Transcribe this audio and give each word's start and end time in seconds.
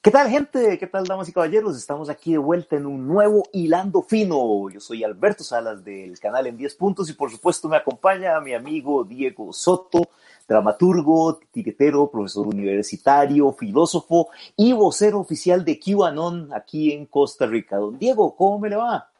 ¿Qué 0.00 0.12
tal 0.12 0.30
gente? 0.30 0.78
¿Qué 0.78 0.86
tal 0.86 1.06
damas 1.06 1.28
y 1.28 1.32
caballeros? 1.32 1.76
Estamos 1.76 2.08
aquí 2.08 2.30
de 2.30 2.38
vuelta 2.38 2.76
en 2.76 2.86
un 2.86 3.08
nuevo 3.08 3.42
Hilando 3.52 4.00
Fino. 4.00 4.70
Yo 4.70 4.78
soy 4.78 5.02
Alberto 5.02 5.42
Salas 5.42 5.82
del 5.84 6.20
canal 6.20 6.46
En 6.46 6.56
10 6.56 6.76
Puntos 6.76 7.10
y 7.10 7.14
por 7.14 7.32
supuesto 7.32 7.68
me 7.68 7.76
acompaña 7.76 8.40
mi 8.40 8.54
amigo 8.54 9.02
Diego 9.02 9.52
Soto, 9.52 10.08
dramaturgo, 10.46 11.40
tiquetero, 11.50 12.08
profesor 12.12 12.46
universitario, 12.46 13.52
filósofo 13.52 14.28
y 14.56 14.72
vocero 14.72 15.18
oficial 15.18 15.64
de 15.64 15.80
QAnon 15.80 16.54
aquí 16.54 16.92
en 16.92 17.06
Costa 17.06 17.46
Rica. 17.46 17.78
Don 17.78 17.98
Diego, 17.98 18.36
¿cómo 18.36 18.60
me 18.60 18.70
le 18.70 18.76
va? 18.76 19.10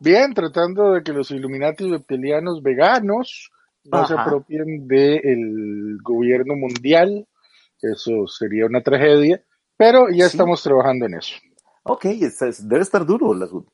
Bien, 0.00 0.34
tratando 0.34 0.94
de 0.94 1.04
que 1.04 1.12
los 1.12 1.30
Illuminati 1.30 1.88
reptilianos 1.88 2.60
veganos 2.60 3.52
no 3.84 4.04
se 4.04 4.14
apropien 4.14 4.88
del 4.88 5.98
gobierno 6.02 6.56
mundial. 6.56 7.28
Eso 7.80 8.26
sería 8.26 8.66
una 8.66 8.82
tragedia, 8.82 9.42
pero 9.82 10.08
ya 10.10 10.28
Sí. 10.28 10.36
estamos 10.36 10.62
trabajando 10.62 11.06
en 11.06 11.14
eso. 11.14 11.34
Ok, 11.82 12.04
es- 12.04 12.40
es- 12.42 12.68
debe 12.68 12.82
estar 12.82 13.04
duro 13.04 13.32
el 13.32 13.42
asunto. 13.42 13.72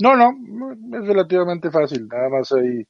No, 0.00 0.16
no, 0.16 0.32
es 0.98 1.06
relativamente 1.06 1.70
fácil. 1.70 2.08
Nada 2.08 2.28
más 2.28 2.50
hay, 2.50 2.84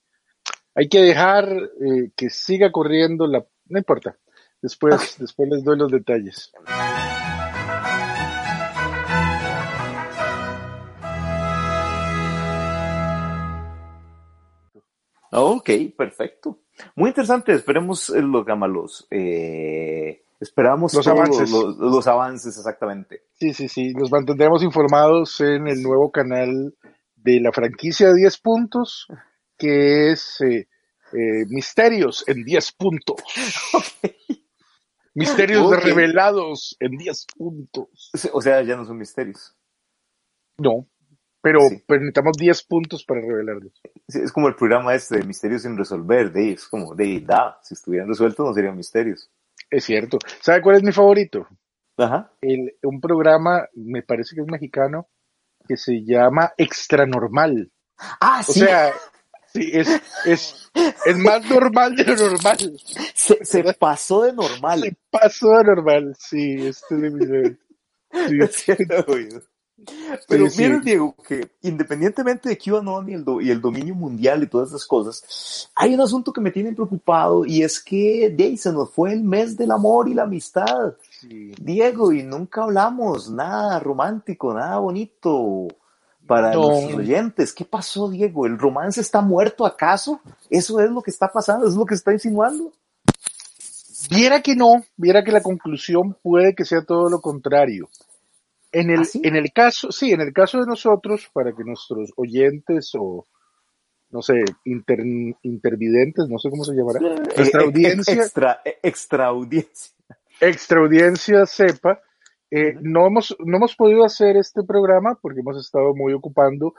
hay 0.75 0.89
que 0.89 1.01
dejar 1.03 1.47
eh, 1.47 2.11
que 2.17 2.31
siga 2.31 2.73
corriendo 2.73 3.27
la... 3.27 3.45
No 3.67 3.79
importa. 3.79 4.17
Después, 4.63 5.17
después 5.19 5.47
les 5.51 5.63
doy 5.63 5.77
los 5.77 5.91
detalles. 5.91 6.51
Ok, 15.31 15.71
perfecto. 15.97 16.61
Muy 16.95 17.09
interesante. 17.11 17.53
Esperemos 17.55 18.11
eh, 18.11 18.21
los 18.21 18.45
gamalos. 18.45 19.07
Eh, 19.11 20.23
esperamos 20.43 20.93
Los 20.95 21.07
avances. 21.07 21.51
Los, 21.51 21.77
los 21.79 22.07
avances, 22.07 22.57
exactamente. 22.57 23.23
Sí, 23.35 23.55
sí, 23.55 23.69
sí. 23.69 23.93
Los 23.95 24.11
mantendremos 24.11 24.63
informados 24.63 25.41
en 25.41 25.69
el 25.69 25.83
nuevo 25.83 26.11
canal 26.11 26.75
de 27.17 27.41
la 27.41 27.53
franquicia 27.53 28.09
de 28.09 28.15
10 28.17 28.39
puntos, 28.39 29.07
que 29.57 30.11
es 30.13 30.41
eh, 30.41 30.69
eh, 31.13 31.45
Misterios 31.49 32.25
en 32.29 32.45
10 32.45 32.73
puntos. 32.73 33.17
Misterios 35.15 35.71
revelados 35.83 36.77
en 36.81 36.97
10 36.97 37.27
puntos. 37.37 38.11
O 38.33 38.41
sea, 38.41 38.63
ya 38.63 38.77
no 38.77 38.85
son 38.87 38.97
misterios. 38.97 39.55
No, 40.57 40.87
pero, 41.43 41.61
Sí. 41.69 41.83
pero 41.87 42.01
necesitamos 42.01 42.37
10 42.39 42.63
puntos 42.65 43.05
para 43.05 43.21
revelarlos. 43.21 43.73
Sí, 44.09 44.21
Es 44.23 44.33
como 44.33 44.49
el 44.49 44.55
programa 44.55 44.95
este 44.95 45.19
de 45.19 45.25
Misterios 45.25 45.63
sin 45.63 45.77
resolver. 45.77 46.33
De, 46.33 46.53
es 46.53 46.67
como 46.67 46.95
de 46.95 47.21
da. 47.21 47.59
Si 47.63 47.75
estuvieran 47.75 48.09
resueltos 48.09 48.47
no 48.47 48.55
serían 48.55 48.77
misterios. 48.77 49.31
Es 49.73 49.85
cierto. 49.85 50.19
¿Sabe 50.41 50.61
cuál 50.61 50.77
es 50.77 50.83
mi 50.83 50.93
favorito? 50.93 51.47
Ajá. 51.97 52.31
El- 52.41 52.75
un 52.83 53.01
programa, 53.01 53.67
me 53.75 54.03
parece 54.03 54.35
que 54.37 54.43
es 54.43 54.47
mexicano, 54.47 55.09
que 55.67 55.77
se 55.77 56.05
llama 56.05 56.53
Extra 56.59 57.07
Normal. 57.07 57.71
Ah, 58.21 58.43
O 58.47 58.53
sí. 58.53 58.61
sea, 58.61 58.93
sí, 59.53 59.71
es, 59.73 59.89
es, 60.27 60.71
es 61.07 61.17
más 61.19 61.49
normal 61.49 61.95
de 61.97 62.05
lo 62.05 62.17
normal. 62.17 62.59
se, 63.15 63.45
se 63.45 63.75
pasó 63.75 64.23
de 64.25 64.33
normal. 64.35 64.81
Se 64.83 64.97
pasó 65.11 65.51
de 65.59 65.65
normal, 65.65 66.17
sí, 66.19 66.67
este 66.67 67.07
es 67.07 67.15
de. 67.19 67.57
Es 68.45 68.57
cierto, 68.57 69.11
oído. 69.11 69.41
Pero 70.29 70.47
Sí, 70.49 70.57
sí. 70.57 70.63
mira, 70.63 70.79
Diego, 70.81 71.15
que 71.27 71.51
independientemente 71.63 72.49
de 72.49 72.59
QAnon 72.59 73.09
y 73.09 73.15
el, 73.15 73.25
do- 73.25 73.41
y 73.41 73.51
el 73.51 73.61
dominio 73.61 73.95
mundial 73.95 74.43
y 74.43 74.47
todas 74.47 74.69
esas 74.69 74.85
cosas, 74.87 75.69
hay 75.75 75.95
un 75.95 76.01
asunto 76.01 76.33
que 76.33 76.41
me 76.41 76.51
tiene 76.51 76.73
preocupado 76.73 77.45
y 77.47 77.63
es 77.63 77.83
que 77.83 78.31
de 78.31 78.45
ahí 78.45 78.57
se 78.57 78.73
nos 78.73 78.91
fue 78.91 79.13
el 79.13 79.23
mes 79.25 79.57
del 79.57 79.71
amor 79.73 80.09
y 80.09 80.15
la 80.15 80.23
amistad. 80.25 80.95
Sí. 81.21 81.53
Diego, 81.61 82.13
y 82.13 82.23
nunca 82.23 82.65
hablamos 82.65 83.31
nada 83.31 83.79
romántico, 83.81 84.53
nada 84.55 84.79
bonito 84.79 85.69
para 86.27 86.53
No. 86.53 86.69
nuestros 86.69 86.95
oyentes. 87.01 87.53
¿Qué 87.53 87.65
pasó, 87.65 88.09
Diego? 88.09 88.47
¿El 88.47 88.59
romance 88.59 89.01
está 89.01 89.21
muerto 89.21 89.67
acaso? 89.67 90.21
¿Eso 90.49 90.81
es 90.81 90.91
lo 90.91 91.03
que 91.03 91.11
está 91.11 91.31
pasando? 91.33 91.65
¿Eso 91.67 91.73
es 91.73 91.79
lo 91.79 91.87
que 91.87 91.95
está 91.95 92.13
insinuando? 92.13 92.73
Viera 94.11 94.43
que 94.43 94.55
no, 94.57 94.83
viera 94.97 95.23
que 95.25 95.33
la 95.33 95.43
conclusión 95.43 96.17
puede 96.23 96.55
que 96.55 96.65
sea 96.65 96.85
todo 96.85 97.09
lo 97.09 97.21
contrario. 97.21 97.89
En 98.73 98.91
el, 98.91 99.01
¿Ah, 99.01 99.19
en 99.23 99.37
el 99.37 99.53
caso, 99.53 99.93
sí, 99.93 100.13
en 100.13 100.21
el 100.23 100.33
caso 100.33 100.59
de 100.61 100.67
nosotros, 100.67 101.29
para 101.33 101.53
que 101.53 101.63
nuestros 101.65 102.11
oyentes 102.17 102.91
o, 102.99 103.27
no 104.11 104.23
sé, 104.23 104.45
inter, 104.65 105.01
intervidentes, 105.43 106.27
no 106.29 106.39
sé 106.39 106.49
cómo 106.51 106.65
se 106.65 106.75
llamará, 106.75 107.01
nuestra 107.01 107.61
Eh, 107.61 107.65
eh, 107.65 107.67
audiencia, 107.67 108.15
Extra, 108.15 108.61
eh, 108.65 108.79
extra 108.83 109.27
audiencia. 109.27 109.95
extra 110.41 110.81
audiencia 110.81 111.47
sepa, 111.47 112.01
eh, 112.51 112.75
no 112.83 113.07
hemos, 113.07 113.35
no 113.39 113.57
hemos 113.57 113.75
podido 113.77 114.05
hacer 114.05 114.37
este 114.37 114.63
programa 114.63 115.19
porque 115.21 115.41
hemos 115.41 115.59
estado 115.59 115.95
muy 115.95 116.13
ocupando, 116.13 116.75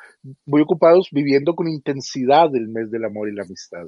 muy 0.45 0.61
ocupados 0.61 1.09
viviendo 1.11 1.55
con 1.55 1.67
intensidad 1.67 2.55
el 2.55 2.67
mes 2.67 2.91
del 2.91 3.05
amor 3.05 3.29
y 3.29 3.33
la 3.35 3.43
amistad. 3.43 3.87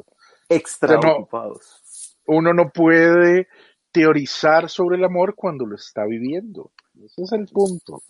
Extra 0.50 0.98
O 0.98 1.02
sea, 1.02 1.10
no. 1.12 1.18
ocupados. 1.18 2.18
Uno 2.28 2.54
no 2.54 2.70
puede 2.72 3.48
teorizar 3.92 4.68
sobre 4.70 4.98
el 4.98 5.04
amor 5.04 5.36
cuando 5.36 5.66
lo 5.66 5.76
está 5.76 6.06
viviendo. 6.06 6.72
Ese 7.04 7.24
es 7.24 7.32
el 7.34 7.48
punto. 7.48 8.02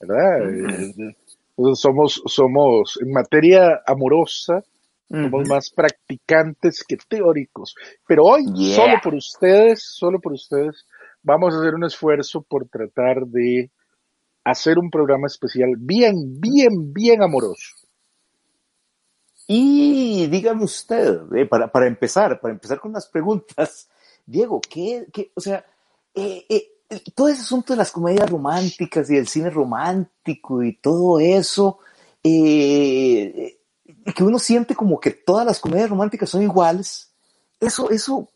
¿Verdad? 0.00 0.50
Eh, 0.50 1.16
Entonces 1.56 1.80
somos, 1.80 2.22
somos, 2.26 2.98
en 3.02 3.12
materia 3.12 3.82
amorosa, 3.86 4.62
somos 5.08 5.48
más 5.48 5.70
practicantes 5.70 6.84
que 6.84 6.96
teóricos. 6.96 7.74
Pero 8.06 8.24
hoy, 8.24 8.44
Yeah. 8.54 8.76
solo 8.76 8.94
por 9.02 9.14
ustedes, 9.14 9.82
solo 9.82 10.20
por 10.20 10.32
ustedes, 10.32 10.86
vamos 11.22 11.54
a 11.54 11.60
hacer 11.60 11.74
un 11.74 11.84
esfuerzo 11.84 12.42
por 12.42 12.68
tratar 12.68 13.26
de 13.26 13.70
hacer 14.44 14.78
un 14.78 14.90
programa 14.90 15.26
especial 15.26 15.74
bien, 15.76 16.40
bien, 16.40 16.92
bien 16.92 17.22
amoroso. 17.22 17.76
Y 19.46 20.28
dígame 20.28 20.64
usted, 20.64 21.20
eh, 21.34 21.46
para, 21.46 21.70
para 21.70 21.86
empezar, 21.88 22.40
para 22.40 22.54
empezar 22.54 22.78
con 22.80 22.92
las 22.92 23.08
preguntas, 23.08 23.88
Diego, 24.24 24.60
¿qué, 24.60 25.06
qué 25.12 25.32
o 25.34 25.40
sea, 25.40 25.64
eh, 26.14 26.46
eh, 26.48 26.56
eh, 26.56 26.72
todo 27.14 27.28
ese 27.28 27.42
asunto 27.42 27.72
de 27.72 27.78
las 27.78 27.92
comedias 27.92 28.28
románticas 28.28 29.10
y 29.10 29.16
el 29.16 29.28
cine 29.28 29.50
romántico 29.50 30.62
y 30.62 30.76
todo 30.76 31.20
eso, 31.20 31.78
eh, 32.22 33.58
que 34.14 34.24
uno 34.24 34.38
siente 34.38 34.74
como 34.74 34.98
que 34.98 35.10
todas 35.10 35.46
las 35.46 35.60
comedias 35.60 35.90
románticas 35.90 36.30
son 36.30 36.42
iguales, 36.42 37.12
eso, 37.60 37.90
eso, 37.90 38.28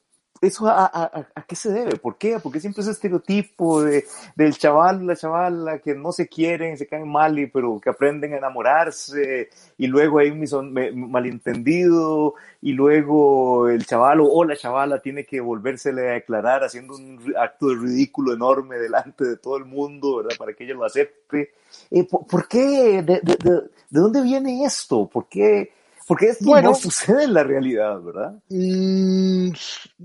eso 0.46 0.66
a, 0.68 0.84
a- 0.86 1.26
a- 1.34 1.42
qué 1.46 1.56
se 1.56 1.70
debe? 1.72 1.96
¿Por 1.96 2.16
qué? 2.16 2.38
Porque 2.42 2.60
siempre 2.60 2.82
ese 2.82 2.92
estereotipo 2.92 3.82
de, 3.82 4.04
del 4.36 4.56
chaval, 4.56 5.06
la 5.06 5.16
chavala 5.16 5.78
que 5.78 5.94
no 5.94 6.12
se 6.12 6.28
quieren, 6.28 6.76
se 6.78 6.86
caen 6.86 7.08
mal, 7.08 7.38
y, 7.38 7.46
pero 7.46 7.80
que 7.80 7.90
aprenden 7.90 8.32
a 8.34 8.38
enamorarse, 8.38 9.48
y 9.78 9.86
luego 9.86 10.18
hay 10.18 10.30
un 10.30 11.10
malentendido, 11.10 12.34
y 12.62 12.72
luego 12.72 13.68
el 13.68 13.84
chaval 13.86 14.20
o, 14.22 14.44
la 14.44 14.56
chavala 14.56 15.00
tiene 15.00 15.24
que 15.24 15.40
volvérsele 15.40 16.08
a 16.08 16.12
declarar 16.14 16.64
haciendo 16.64 16.96
un 16.96 17.34
acto 17.38 17.68
de 17.68 17.76
ridículo 17.76 18.32
enorme 18.34 18.76
delante 18.78 19.24
de 19.24 19.36
todo 19.36 19.56
el 19.56 19.64
mundo, 19.64 20.16
¿verdad? 20.18 20.36
Para 20.38 20.52
que 20.54 20.64
ella 20.64 20.74
lo 20.74 20.84
acepte. 20.84 21.52
Eh, 21.90 22.04
¿por, 22.04 22.48
qué? 22.48 23.02
¿De, 23.02 23.20
de, 23.20 23.36
de, 23.36 23.50
de 23.90 24.00
dónde 24.00 24.22
viene 24.22 24.64
esto? 24.64 25.06
¿Por 25.06 25.28
qué? 25.28 25.72
Porque 26.06 26.26
esto 26.26 26.44
Bueno. 26.44 26.70
no 26.70 26.74
sucede 26.74 27.24
en 27.24 27.34
la 27.34 27.44
realidad, 27.44 28.00
¿verdad? 28.02 28.34
Mm, 28.50 29.50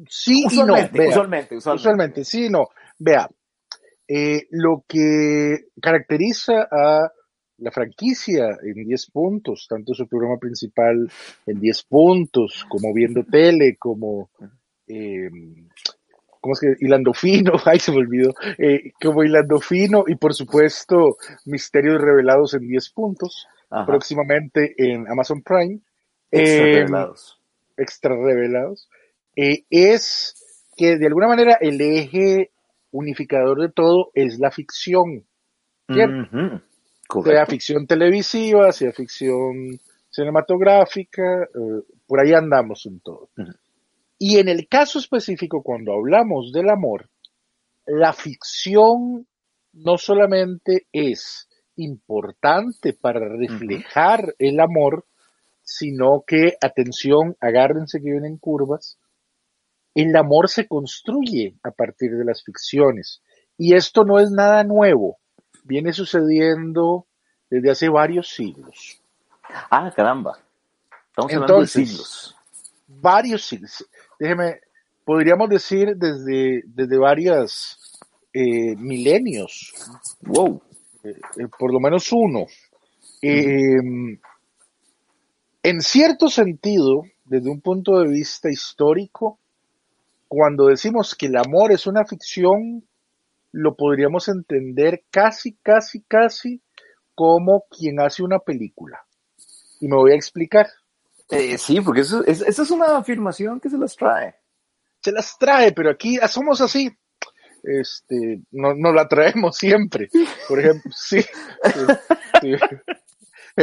sí 0.07 0.40
y 0.50 0.57
no. 0.57 0.63
Usualmente, 0.63 0.98
vea. 0.98 1.10
usualmente, 1.10 1.57
usualmente. 1.57 1.81
Usualmente, 1.81 2.24
sí, 2.24 2.46
y 2.46 2.50
no. 2.50 2.68
Vea, 2.98 3.30
eh, 4.07 4.48
lo 4.51 4.84
que 4.88 5.66
caracteriza 5.81 6.68
a 6.72 7.12
la 7.57 7.72
franquicia 7.72 8.48
en 8.63 8.86
10 8.86 9.12
puntos, 9.12 9.68
tanto 9.69 9.94
su 9.94 10.07
programa 10.07 10.38
principal 10.38 11.12
en 11.46 11.60
10 11.60 11.84
puntos, 11.84 12.66
como 12.69 12.94
viendo 12.94 13.24
tele, 13.24 13.75
como, 13.78 14.30
eh, 14.88 15.30
¿cómo 16.40 16.54
es 16.54 16.60
que? 16.62 16.75
Hilando 16.80 17.13
fino, 17.13 17.52
ay, 17.66 17.80
se 17.80 17.92
me 17.92 17.98
olvidó, 17.98 18.34
eh, 18.57 18.92
como 19.02 19.24
hilando 19.24 19.60
fino 19.60 20.06
y 20.07 20.16
por 20.16 20.34
supuesto 20.34 21.18
misterios 21.45 22.00
revelados 22.02 22.54
en 22.54 22.68
10 22.68 22.90
puntos, 22.92 23.48
Ajá. 23.69 23.86
próximamente 23.86 24.74
en 24.78 25.07
Amazon 25.10 25.42
Prime. 25.42 25.80
Extra 26.31 26.66
Eh, 26.66 26.74
revelados. 26.76 27.40
extra 27.78 28.16
revelados, 28.16 28.90
eh, 29.36 29.64
es 29.70 30.36
que 30.76 30.98
de 30.98 31.08
alguna 31.08 31.28
manera 31.28 31.58
el 31.62 31.80
eje 31.81 32.52
unificador 32.92 33.62
de 33.62 33.70
todo 33.70 34.12
es 34.14 34.40
la 34.40 34.52
ficción. 34.52 35.26
¿cierto? 35.92 36.62
Ujú, 37.12 37.24
Sea 37.24 37.46
ficción 37.48 37.88
televisiva, 37.88 38.72
sea 38.72 38.92
ficción 38.92 39.80
cinematográfica, 40.12 41.44
eh, 41.44 41.81
por 42.06 42.20
ahí 42.20 42.34
andamos 42.34 42.86
en 42.86 43.00
todo. 43.00 43.30
Y 44.20 44.38
en 44.38 44.50
el 44.50 44.68
caso 44.68 45.00
específico, 45.00 45.64
cuando 45.64 45.94
hablamos 45.94 46.52
del 46.52 46.70
amor, 46.70 47.10
la 47.88 48.14
ficción 48.14 49.26
no 49.74 49.98
solamente 49.98 50.86
es 50.92 51.48
importante 51.76 52.94
para 52.94 53.20
reflejar 53.30 54.36
el 54.38 54.60
amor, 54.60 55.06
sino 55.69 56.24
que, 56.25 56.56
atención, 56.62 57.36
agárrense 57.39 58.00
que 58.01 58.10
vienen 58.12 58.38
curvas, 58.38 58.98
el 59.94 60.16
amor 60.16 60.50
se 60.50 60.68
construye 60.68 61.56
a 61.63 61.69
partir 61.71 62.12
de 62.16 62.25
las 62.25 62.44
ficciones. 62.44 63.21
Y 63.57 63.75
esto 63.75 64.04
no 64.04 64.19
es 64.19 64.31
nada 64.31 64.63
nuevo, 64.63 65.18
viene 65.63 65.94
sucediendo 65.94 67.06
desde 67.50 67.69
hace 67.71 67.89
varios 67.89 68.30
siglos. 68.30 69.00
Ah, 69.69 69.92
caramba. 69.95 70.39
Estamos 71.10 71.33
hablando 71.33 71.54
de 71.54 71.60
Entonces, 71.62 71.88
siglos. 71.89 72.36
varios 72.88 73.44
siglos. 73.44 73.86
Déjeme, 74.19 74.60
podríamos 75.06 75.50
decir 75.50 75.95
desde, 75.98 76.63
desde 76.66 76.98
varias 76.98 77.77
eh, 78.33 78.75
milenios, 78.75 79.74
Wow. 80.21 80.62
eh, 81.04 81.13
por 81.60 81.71
lo 81.74 81.80
menos 81.80 82.12
uno. 82.12 82.45
Eh, 83.21 83.75
en 85.64 85.82
cierto 85.82 86.30
sentido, 86.30 87.04
desde 87.26 87.50
un 87.50 87.62
punto 87.62 88.00
de 88.00 88.08
vista 88.08 88.50
histórico, 88.50 89.40
cuando 90.28 90.68
decimos 90.68 91.16
que 91.16 91.26
el 91.26 91.38
amor 91.38 91.72
es 91.72 91.88
una 91.88 92.06
ficción, 92.06 92.88
lo 93.52 93.76
podríamos 93.76 94.28
entender 94.28 95.04
casi, 95.10 95.54
casi, 95.54 96.02
casi 96.02 96.62
como 97.16 97.66
quien 97.70 98.00
hace 98.00 98.24
una 98.24 98.40
película. 98.40 99.04
Y 99.82 99.88
me 99.88 99.96
voy 99.96 100.12
a 100.12 100.16
explicar. 100.16 100.68
Eh, 101.30 101.58
sí, 101.58 101.82
porque 101.82 102.02
eso, 102.02 102.24
es, 102.26 102.42
esa 102.42 102.64
es 102.64 102.72
una 102.72 102.98
afirmación 102.98 103.60
que 103.60 103.70
se 103.70 103.78
las 103.78 103.96
trae. 103.96 104.36
se 105.02 105.12
las 105.12 105.38
trae, 105.38 105.72
pero 105.72 105.90
aquí 105.92 106.18
ah, 106.22 106.28
somos 106.28 106.62
así. 106.62 106.90
Este, 107.64 108.42
no, 108.52 108.74
no 108.74 108.94
la 108.94 109.08
traemos 109.08 109.58
siempre. 109.58 110.10
Por 110.48 110.60
ejemplo, 110.60 110.92
sí, 110.96 111.22
sí, 112.42 112.56
sí. 112.56 112.76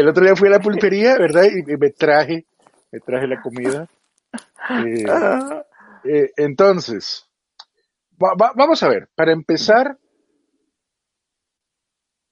El 0.00 0.08
otro 0.08 0.24
día 0.24 0.36
fui 0.36 0.48
a 0.48 0.52
la 0.52 0.60
pulpería, 0.60 1.16
¿verdad? 1.18 1.44
Y 1.44 1.62
me 1.76 1.90
traje, 1.90 2.46
me 2.92 3.00
traje 3.00 3.26
la 3.26 3.40
comida. 3.40 3.88
Eh, 4.84 5.04
Ah, 5.08 5.64
eh, 6.04 6.30
entonces, 6.36 7.26
va- 8.22 8.34
va- 8.40 8.52
vamos 8.54 8.82
a 8.82 8.88
ver, 8.88 9.08
para 9.14 9.32
empezar, 9.32 9.96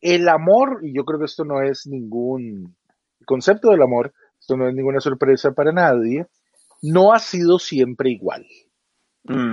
el 0.00 0.28
amor, 0.28 0.81
y 0.82 0.94
yo 0.94 1.05
creo 1.05 1.19
que 1.19 1.25
esto 1.25 1.44
no 1.44 1.62
es 1.62 1.87
ningún 1.87 2.76
el 3.20 3.26
concepto 3.26 3.70
del 3.70 3.81
amor, 3.82 4.12
esto 4.38 4.56
no 4.56 4.69
es 4.69 4.75
ninguna 4.75 5.00
sorpresa 5.00 5.52
para 5.52 5.72
nadie, 5.72 6.26
no 6.82 7.14
ha 7.14 7.19
sido 7.19 7.58
siempre 7.58 8.10
igual. 8.10 8.46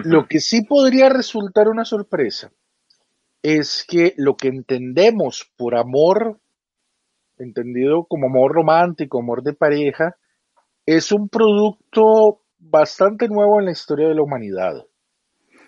Lo 0.03 0.27
que 0.27 0.41
sí 0.41 0.65
podría 0.65 1.07
resultar 1.07 1.69
una 1.69 1.85
sorpresa 1.85 2.51
es 3.41 3.85
que 3.87 4.13
lo 4.17 4.35
que 4.35 4.49
entendemos 4.49 5.49
por 5.55 5.75
amor, 5.77 6.40
entendido 7.43 8.05
como 8.05 8.27
amor 8.27 8.53
romántico, 8.53 9.19
amor 9.19 9.43
de 9.43 9.53
pareja, 9.53 10.15
es 10.85 11.11
un 11.11 11.29
producto 11.29 12.41
bastante 12.57 13.27
nuevo 13.27 13.59
en 13.59 13.65
la 13.65 13.71
historia 13.71 14.07
de 14.07 14.15
la 14.15 14.23
humanidad. 14.23 14.73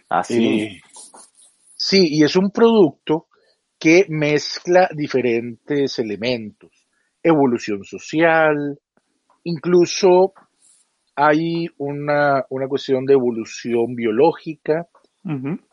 Así. 0.10 0.62
Eh, 0.62 0.82
sí, 1.76 2.08
y 2.10 2.24
es 2.24 2.36
un 2.36 2.52
producto 2.52 3.28
que 3.80 4.06
mezcla 4.10 4.90
diferentes 4.96 6.00
elementos, 6.00 6.88
evolución 7.22 7.84
social, 7.84 8.80
incluso 9.44 10.34
hay 11.16 11.68
una, 11.78 12.46
una 12.50 12.68
cuestión 12.68 13.06
de 13.06 13.14
evolución 13.14 13.96
biológica 13.96 14.88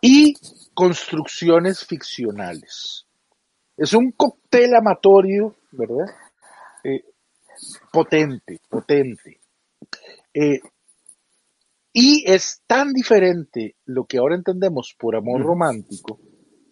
y 0.00 0.34
construcciones 0.74 1.84
ficcionales. 1.84 3.06
Es 3.80 3.94
un 3.94 4.12
cóctel 4.12 4.74
amatorio, 4.74 5.56
¿verdad? 5.72 6.14
Eh, 6.84 7.02
potente, 7.90 8.60
potente. 8.68 9.40
Eh, 10.34 10.60
y 11.90 12.30
es 12.30 12.60
tan 12.66 12.92
diferente 12.92 13.76
lo 13.86 14.04
que 14.04 14.18
ahora 14.18 14.34
entendemos 14.34 14.94
por 14.98 15.16
amor 15.16 15.40
Ujú. 15.40 15.48
romántico 15.48 16.20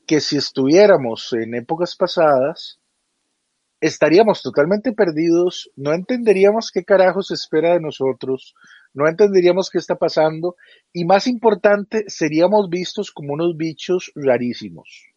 que 0.07 0.21
si 0.21 0.37
estuviéramos 0.37 1.33
en 1.33 1.55
épocas 1.55 1.97
pasadas, 1.97 2.79
estaríamos 3.81 4.43
totalmente 4.43 4.93
perdidos, 4.93 5.71
no 5.77 5.95
entenderíamos 5.95 6.71
qué 6.71 6.85
carajos 6.85 7.31
espera 7.31 7.73
de 7.73 7.81
nosotros, 7.81 8.55
no 8.93 9.09
entenderíamos 9.09 9.71
qué 9.71 9.79
está 9.79 9.97
pasando 9.97 10.57
y 10.93 11.07
más 11.07 11.27
importante, 11.27 12.05
seríamos 12.09 12.69
vistos 12.69 13.11
como 13.11 13.33
unos 13.33 13.57
bichos 13.57 14.13
rarísimos. 14.15 15.08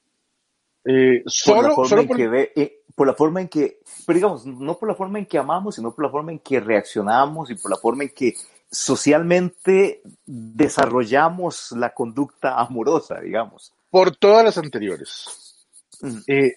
Eh, 0.86 1.22
Por 1.24 1.26
la 1.26 1.32
solo, 1.32 1.76
forma 1.76 1.90
solo 1.90 2.02
en 2.04 2.08
que 2.10 2.28
ve, 2.28 2.52
eh, 2.56 2.82
por 2.96 3.08
la 3.08 3.14
forma 3.14 3.42
en 3.42 3.48
que, 3.48 3.80
pero 4.06 4.16
digamos, 4.18 4.46
no 4.46 4.78
por 4.78 4.90
la 4.90 4.96
forma 4.96 5.20
en 5.20 5.26
que 5.26 5.38
amamos, 5.38 5.76
sino 5.76 5.94
por 5.94 6.06
la 6.06 6.12
forma 6.12 6.32
en 6.32 6.40
que 6.40 6.60
reaccionamos 6.60 7.50
y 7.52 7.56
por 7.56 7.70
la 7.72 7.78
forma 7.78 8.04
en 8.04 8.10
que 8.10 8.34
socialmente 8.70 10.02
desarrollamos 10.26 11.72
la 11.74 11.94
conducta 11.94 12.56
amorosa, 12.60 13.20
digamos. 13.20 13.74
por 13.90 14.16
todas 14.16 14.46
las 14.46 14.58
anteriores. 14.58 15.68
Ujú. 16.02 16.20
Eh, 16.28 16.54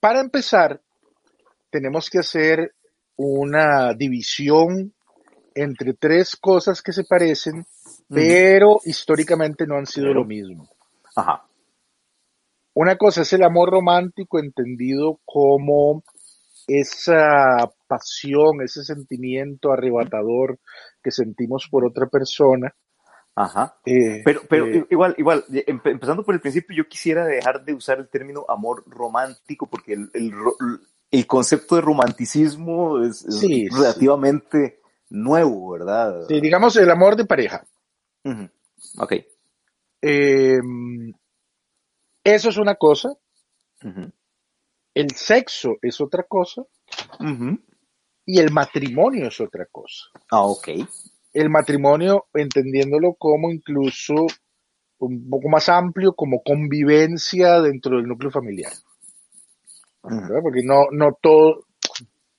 para 0.00 0.20
empezar, 0.20 0.80
tenemos 1.70 2.08
que 2.08 2.20
hacer 2.20 2.74
una 3.16 3.92
división 3.92 4.94
entre 5.54 5.94
tres 5.94 6.36
cosas 6.36 6.80
que 6.82 6.92
se 6.92 7.02
parecen, 7.04 7.66
pero 8.08 8.78
históricamente 8.84 9.66
no 9.66 9.74
han 9.76 9.86
sido 9.86 10.06
Pero- 10.08 10.20
lo 10.20 10.24
mismo. 10.26 10.68
Ajá. 11.16 11.42
Una 12.76 12.96
cosa 12.96 13.22
es 13.22 13.32
el 13.32 13.42
amor 13.42 13.70
romántico 13.70 14.38
entendido 14.38 15.18
como 15.24 16.04
esa 16.66 17.70
pasión, 17.86 18.60
ese 18.62 18.84
sentimiento 18.84 19.72
arrebatador 19.72 20.58
que 21.02 21.10
sentimos 21.10 21.68
por 21.70 21.86
otra 21.86 22.06
persona. 22.06 22.74
Ajá. 23.34 23.78
Eh, 23.86 24.20
Pero, 24.22 24.42
pero 24.46 24.66
eh, 24.66 24.86
igual, 24.90 25.14
igual, 25.16 25.44
empe- 25.48 25.90
empezando 25.90 26.22
por 26.22 26.34
el 26.34 26.40
principio, 26.42 26.76
yo 26.76 26.86
quisiera 26.86 27.24
dejar 27.24 27.64
de 27.64 27.72
usar 27.72 27.98
el 27.98 28.10
término 28.10 28.44
amor 28.46 28.84
romántico 28.86 29.66
porque 29.66 29.94
el, 29.94 30.10
el, 31.10 31.26
concepto 31.26 31.76
de 31.76 31.80
romanticismo 31.80 33.02
es, 33.02 33.24
es 33.24 33.38
Sí, 33.40 33.48
sí. 33.48 33.68
relativamente 33.70 34.80
nuevo, 35.08 35.70
¿verdad? 35.70 36.26
sí, 36.28 36.42
digamos 36.42 36.76
el 36.76 36.90
amor 36.90 37.16
de 37.16 37.24
pareja. 37.24 37.64
Ujú. 38.22 38.50
Ok. 38.98 39.14
Eh, 40.02 40.58
eso 42.34 42.48
es 42.48 42.56
una 42.56 42.74
cosa. 42.74 43.10
El 44.94 45.10
sexo 45.12 45.76
es 45.82 46.00
otra 46.00 46.24
cosa 46.24 46.62
y 48.24 48.38
el 48.38 48.50
matrimonio 48.50 49.28
es 49.28 49.40
otra 49.40 49.66
cosa. 49.70 50.06
Ah, 50.30 50.42
ok. 50.42 50.68
El 51.32 51.50
matrimonio, 51.50 52.26
entendiéndolo 52.34 53.14
como 53.14 53.50
incluso 53.50 54.14
un 54.98 55.28
poco 55.28 55.48
más 55.50 55.68
amplio, 55.68 56.14
como 56.14 56.42
convivencia 56.42 57.60
dentro 57.60 57.96
del 57.98 58.06
núcleo 58.06 58.30
familiar. 58.30 58.72
Porque 60.00 60.62
no, 60.64 60.86
no 60.92 61.18
todo, 61.20 61.66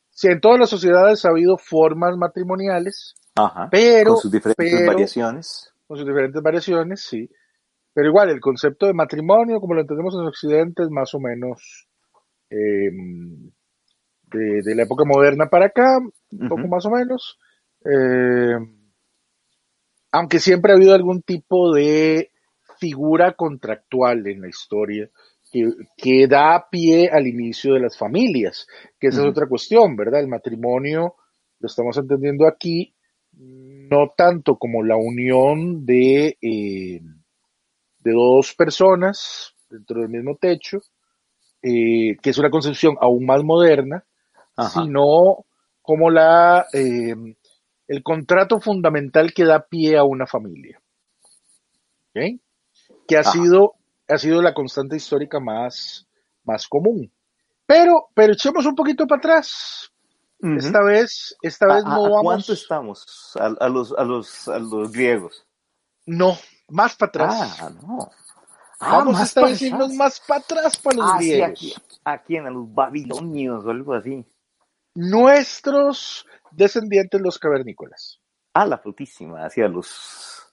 si 0.09 0.27
en 0.27 0.41
todas 0.41 0.59
las 0.59 0.69
sociedades 0.69 1.23
ha 1.25 1.29
habido 1.29 1.57
formas 1.57 2.17
matrimoniales, 2.17 3.13
Ajá. 3.35 3.67
pero, 3.69 4.13
Con 4.13 4.21
sus 4.21 4.31
diferentes 4.31 4.73
pero- 4.73 4.87
variaciones. 4.91 5.71
con 5.85 5.97
sus 5.97 6.07
diferentes 6.07 6.41
variaciones, 6.41 7.01
sí. 7.03 7.29
Pero 7.97 8.09
igual, 8.09 8.29
el 8.29 8.39
concepto 8.39 8.85
de 8.85 8.93
matrimonio, 8.93 9.59
como 9.59 9.73
lo 9.73 9.81
entendemos 9.81 10.13
en 10.13 10.27
Occidente, 10.27 10.83
es 10.83 10.89
más 10.91 11.15
o 11.15 11.19
menos 11.19 11.87
eh, 12.47 12.91
de, 14.21 14.61
de 14.61 14.75
la 14.75 14.83
época 14.83 15.03
moderna 15.03 15.47
para 15.47 15.65
acá, 15.65 15.97
un 16.29 16.47
poco 16.47 16.67
más 16.67 16.85
o 16.85 16.91
menos. 16.91 17.39
Eh, 17.83 18.55
aunque 20.11 20.37
siempre 20.37 20.71
ha 20.71 20.75
habido 20.75 20.93
algún 20.93 21.23
tipo 21.23 21.73
de 21.73 22.29
figura 22.79 23.33
contractual 23.33 24.27
en 24.27 24.41
la 24.41 24.49
historia 24.49 25.09
que, 25.51 25.67
que 25.97 26.27
da 26.27 26.67
pie 26.69 27.09
al 27.11 27.25
inicio 27.25 27.73
de 27.73 27.79
las 27.79 27.97
familias, 27.97 28.67
que 28.99 29.07
esa 29.07 29.21
es 29.21 29.27
otra 29.27 29.47
cuestión, 29.47 29.95
¿verdad? 29.95 30.19
El 30.19 30.27
matrimonio, 30.27 31.15
lo 31.57 31.65
estamos 31.65 31.97
entendiendo 31.97 32.45
aquí, 32.45 32.93
no 33.31 34.13
tanto 34.15 34.57
como 34.57 34.83
la 34.83 34.97
unión 34.97 35.83
de, 35.83 36.37
eh, 36.43 37.01
de 38.07 38.13
dos 38.13 38.53
personas 38.53 39.53
dentro 39.69 39.99
del 39.99 40.09
mismo 40.09 40.37
techo, 40.39 40.79
eh, 41.61 42.15
que 42.21 42.29
es 42.29 42.37
una 42.37 42.49
concepción 42.49 42.95
aún 43.01 43.25
más 43.25 43.43
moderna, 43.43 44.05
Ajá. 44.55 44.81
sino 44.81 45.45
como 45.81 46.09
la, 46.09 46.65
eh, 46.73 47.15
el 47.87 48.03
contrato 48.03 48.59
fundamental 48.59 49.33
que 49.33 49.43
da 49.43 49.65
pie 49.65 49.97
a 49.97 50.03
una 50.03 50.25
familia. 50.25 50.81
¿Ok? 52.09 52.39
Que 53.07 53.17
ha 53.17 53.21
Ajá. 53.21 53.31
sido 53.31 53.73
ha 54.09 54.17
sido 54.17 54.41
la 54.41 54.53
constante 54.53 54.95
histórica 54.95 55.39
más, 55.39 56.07
más 56.43 56.67
común. 56.67 57.11
Pero, 57.65 58.07
pero 58.13 58.33
echemos 58.33 58.65
un 58.65 58.75
poquito 58.75 59.05
para 59.05 59.19
atrás. 59.19 59.91
Esta 60.39 60.83
vez, 60.83 61.35
esta 61.41 61.65
vez 61.65 61.83
no 61.83 62.05
¿A, 62.05 62.09
vamos. 62.09 62.23
¿Cuánto 62.23 62.53
estamos? 62.53 63.35
A, 63.35 63.67
los, 63.67 63.91
a, 63.91 64.03
los, 64.03 64.47
a 64.47 64.59
los 64.59 64.91
griegos. 64.91 65.45
No, 66.05 66.37
más 66.69 66.95
para 66.95 67.09
atrás. 67.09 67.57
Ah, 67.61 67.69
no. 67.81 68.09
Ah, 68.79 68.97
vamos 68.97 69.19
esta 69.19 69.43
vez 69.43 69.61
irnos 69.61 69.93
más 69.93 70.19
para 70.19 70.39
atrás 70.39 70.77
para 70.77 70.97
los 70.97 71.11
ah, 71.11 71.17
griegos. 71.17 71.59
Sí, 71.59 71.73
aquí, 71.73 71.83
aquí 72.05 72.35
en 72.37 72.53
los 72.53 72.73
babilonios 72.73 73.65
o 73.65 73.69
algo 73.69 73.93
así. 73.93 74.25
Nuestros 74.93 76.25
descendientes, 76.51 77.21
los 77.21 77.39
cavernícolas. 77.39 78.19
Ah, 78.53 78.65
la 78.65 78.77
frutísima, 78.77 79.45
hacia 79.45 79.67
los 79.67 80.47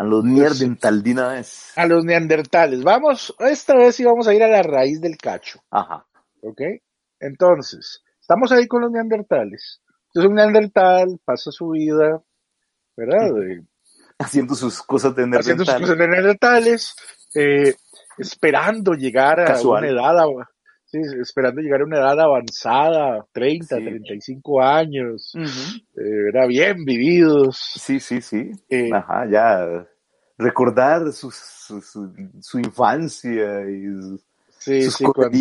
a 0.00 0.04
los 0.04 0.24
neandertal 0.24 1.02
de 1.02 1.12
una 1.12 1.28
vez. 1.28 1.72
A 1.76 1.84
los 1.86 2.06
neandertales. 2.06 2.82
Vamos, 2.82 3.34
esta 3.38 3.74
vez 3.74 3.96
sí 3.96 4.04
vamos 4.04 4.26
a 4.26 4.34
ir 4.34 4.42
a 4.42 4.48
la 4.48 4.62
raíz 4.62 4.98
del 4.98 5.18
cacho. 5.18 5.60
Ajá. 5.70 6.06
¿Ok? 6.40 6.62
Entonces, 7.18 8.02
estamos 8.18 8.50
ahí 8.50 8.66
con 8.66 8.80
los 8.80 8.90
neandertales. 8.90 9.82
Entonces 10.06 10.30
un 10.30 10.36
neandertal 10.36 11.20
pasa 11.22 11.52
su 11.52 11.68
vida, 11.68 12.22
¿verdad? 12.96 13.30
Haciendo 14.20 14.54
sus 14.54 14.82
cosas 14.82 15.14
de 15.16 15.22
neandertales. 15.22 15.46
Haciendo 15.46 15.64
sus 15.64 15.80
cosas 15.80 15.98
de 15.98 16.08
neandertales, 16.08 16.94
eh, 17.34 17.74
esperando 18.18 18.92
llegar 18.92 19.40
a 19.40 19.44
Casual. 19.46 19.84
una 19.84 19.92
edad, 19.92 20.26
sí, 20.84 20.98
esperando 21.20 21.60
llegar 21.62 21.80
a 21.80 21.84
una 21.84 21.96
edad 21.98 22.20
avanzada, 22.20 23.26
30, 23.32 23.76
Sí. 23.78 23.84
35 23.84 24.62
años, 24.62 25.32
Ujú. 25.34 26.00
eh, 26.00 26.28
era 26.28 26.46
bien 26.46 26.84
vividos. 26.84 27.56
Sí, 27.76 27.98
sí, 27.98 28.20
sí. 28.20 28.52
Eh, 28.68 28.90
Ajá, 28.92 29.26
ya 29.28 29.86
recordar 30.36 31.10
su, 31.12 31.30
su, 31.30 31.80
su, 31.80 32.12
su 32.40 32.58
infancia 32.58 33.68
y 33.70 33.84
sus, 34.00 34.20
sí, 34.58 34.82
sus 34.82 34.94
sí, 34.96 35.04
cuando, 35.04 35.38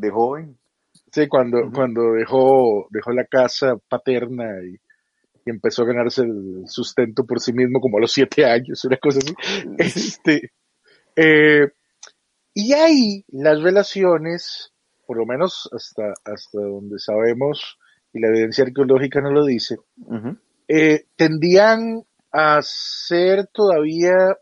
de 0.00 0.10
joven. 0.10 0.58
sí, 1.12 1.26
cuando, 1.28 1.58
Ujú. 1.60 1.72
cuando 1.72 2.12
dejó, 2.12 2.86
dejó 2.90 3.12
la 3.12 3.24
casa 3.24 3.76
paterna 3.88 4.44
y, 4.62 4.76
y 5.44 5.50
empezó 5.50 5.82
a 5.82 5.86
ganarse 5.86 6.22
el 6.22 6.64
sustento 6.66 7.24
por 7.24 7.40
sí 7.40 7.52
mismo 7.52 7.80
como 7.80 7.98
a 7.98 8.00
los 8.00 8.12
siete 8.12 8.44
años, 8.44 8.84
una 8.84 8.96
cosa 8.96 9.18
así. 9.18 9.34
Este, 9.78 10.52
eh, 11.16 11.70
y 12.54 12.72
ahí 12.72 13.24
las 13.28 13.62
relaciones, 13.62 14.72
por 15.06 15.18
lo 15.18 15.26
menos 15.26 15.68
hasta, 15.72 16.14
hasta 16.24 16.60
donde 16.60 16.98
sabemos, 16.98 17.78
y 18.12 18.20
la 18.20 18.28
evidencia 18.28 18.64
arqueológica 18.64 19.20
nos 19.20 19.32
lo 19.32 19.44
dice, 19.44 19.76
Ujú. 20.06 20.36
eh, 20.68 21.06
tendían 21.16 22.04
a 22.32 22.60
ser 22.62 23.46
todavía 23.48 24.36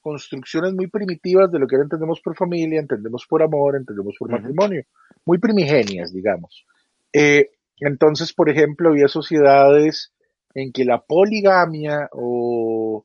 construcciones 0.00 0.72
muy 0.72 0.86
primitivas 0.86 1.50
de 1.50 1.58
lo 1.58 1.66
que 1.66 1.74
ahora 1.74 1.86
entendemos 1.86 2.20
por 2.20 2.36
familia, 2.36 2.78
entendemos 2.78 3.26
por 3.28 3.42
amor, 3.42 3.74
entendemos 3.74 4.14
por 4.18 4.30
matrimonio, 4.30 4.84
muy 5.24 5.38
primigenias, 5.38 6.12
digamos. 6.12 6.64
Eh, 7.12 7.50
entonces, 7.80 8.32
por 8.32 8.48
ejemplo, 8.48 8.90
había 8.90 9.08
sociedades 9.08 10.12
en 10.56 10.72
que 10.72 10.86
la 10.86 11.02
poligamia 11.02 12.08
o, 12.12 13.04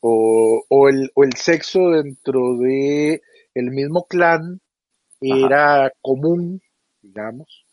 o, 0.00 0.64
o 0.68 0.88
el, 0.88 1.10
o 1.14 1.24
el 1.24 1.32
sexo 1.34 1.90
dentro 1.90 2.56
de 2.58 3.20
el 3.52 3.70
mismo 3.72 4.06
clan 4.08 4.60
era 5.20 5.92
común, 6.00 6.60
digamos. 7.00 7.66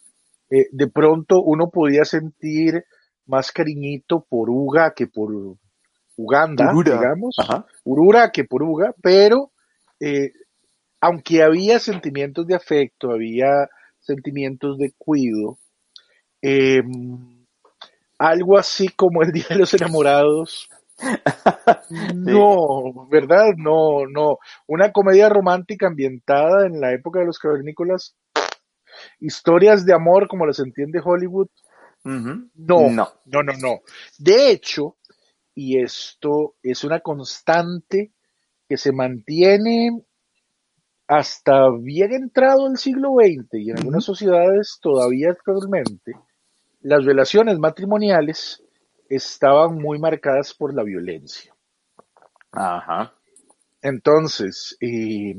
Eh, 0.49 0.65
de 0.71 0.87
pronto 0.87 1.39
uno 1.43 1.69
podía 1.69 2.03
sentir 2.03 2.83
más 3.27 3.51
cariñito 3.51 4.25
por 4.27 4.49
Uga 4.49 4.95
que 4.95 5.05
por 5.05 5.55
Uganda, 6.17 6.73
Urura. 6.73 6.97
digamos. 6.97 7.35
Ajá. 7.37 7.67
Urura 7.83 8.31
que 8.31 8.43
por 8.43 8.63
Uga, 8.63 8.95
pero 9.03 9.51
eh, 9.99 10.31
aunque 10.99 11.43
había 11.43 11.77
sentimientos 11.79 12.47
de 12.47 12.55
afecto, 12.55 13.11
había 13.11 13.69
sentimientos 13.99 14.79
de 14.79 14.93
cuido, 14.97 15.59
eh, 16.41 16.81
algo 18.19 18.57
así 18.59 18.89
como 18.89 19.23
el 19.23 19.31
Día 19.31 19.45
de 19.49 19.55
los 19.57 19.73
Enamorados. 19.73 20.69
No, 22.13 23.07
¿verdad? 23.09 23.53
No, 23.57 24.05
no. 24.05 24.37
Una 24.67 24.91
comedia 24.91 25.29
romántica 25.29 25.87
ambientada 25.87 26.65
en 26.67 26.79
la 26.79 26.93
época 26.93 27.19
de 27.21 27.25
los 27.25 27.39
cavernícolas. 27.39 28.15
Historias 29.19 29.85
de 29.85 29.93
amor 29.93 30.27
como 30.27 30.45
las 30.45 30.59
entiende 30.59 30.99
Hollywood. 31.03 31.47
No, 32.03 32.89
No. 32.89 33.09
no, 33.25 33.43
no, 33.43 33.53
no. 33.59 33.79
De 34.17 34.51
hecho, 34.51 34.97
y 35.55 35.79
esto 35.81 36.55
es 36.61 36.83
una 36.83 36.99
constante 36.99 38.11
que 38.67 38.77
se 38.77 38.91
mantiene 38.91 39.91
hasta 41.07 41.69
bien 41.81 42.13
entrado 42.13 42.67
el 42.67 42.77
siglo 42.77 43.13
XX 43.15 43.47
y 43.53 43.71
en 43.71 43.77
algunas 43.79 44.03
sociedades 44.03 44.77
todavía 44.81 45.31
actualmente, 45.31 46.13
las 46.81 47.05
relaciones 47.05 47.57
matrimoniales 47.59 48.63
estaban 49.09 49.75
muy 49.75 49.99
marcadas 49.99 50.53
por 50.53 50.73
la 50.73 50.83
violencia. 50.83 51.53
Ajá. 52.51 53.13
Entonces, 53.81 54.77
eh, 54.81 55.35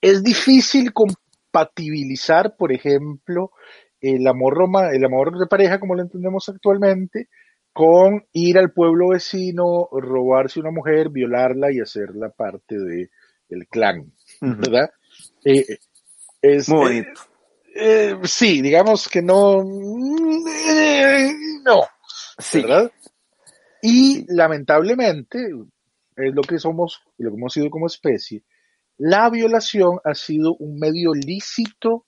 es 0.00 0.22
difícil 0.22 0.92
compatibilizar, 0.92 2.56
por 2.56 2.72
ejemplo, 2.72 3.52
el 4.00 4.26
amor 4.26 4.54
roma, 4.54 4.90
el 4.92 5.04
amor 5.04 5.38
de 5.38 5.46
pareja 5.46 5.78
como 5.78 5.94
lo 5.94 6.02
entendemos 6.02 6.48
actualmente, 6.48 7.28
con 7.72 8.26
ir 8.32 8.58
al 8.58 8.72
pueblo 8.72 9.10
vecino, 9.10 9.88
robarse 9.92 10.60
una 10.60 10.70
mujer, 10.70 11.08
violarla 11.10 11.72
y 11.72 11.80
hacerla 11.80 12.30
parte 12.30 12.76
de 12.76 13.10
el 13.48 13.66
clan. 13.68 14.12
¿verdad? 14.40 14.90
Eh, 15.44 15.78
es, 16.40 16.68
Muy 16.68 16.78
eh, 16.78 16.82
bonito. 16.82 17.20
Eh, 17.74 18.16
sí, 18.24 18.62
digamos 18.62 19.08
que 19.08 19.22
no, 19.22 19.60
eh, 20.70 21.32
no, 21.64 21.82
Sí. 22.38 22.62
¿verdad? 22.62 22.90
Y 23.82 24.24
lamentablemente, 24.32 25.38
es 26.16 26.34
lo 26.34 26.42
que 26.42 26.58
somos, 26.58 27.02
lo 27.18 27.30
que 27.30 27.36
hemos 27.36 27.52
sido 27.52 27.70
como 27.70 27.86
especie, 27.86 28.44
la 28.98 29.28
violación 29.30 29.98
ha 30.04 30.14
sido 30.14 30.54
un 30.56 30.78
medio 30.78 31.12
lícito 31.14 32.06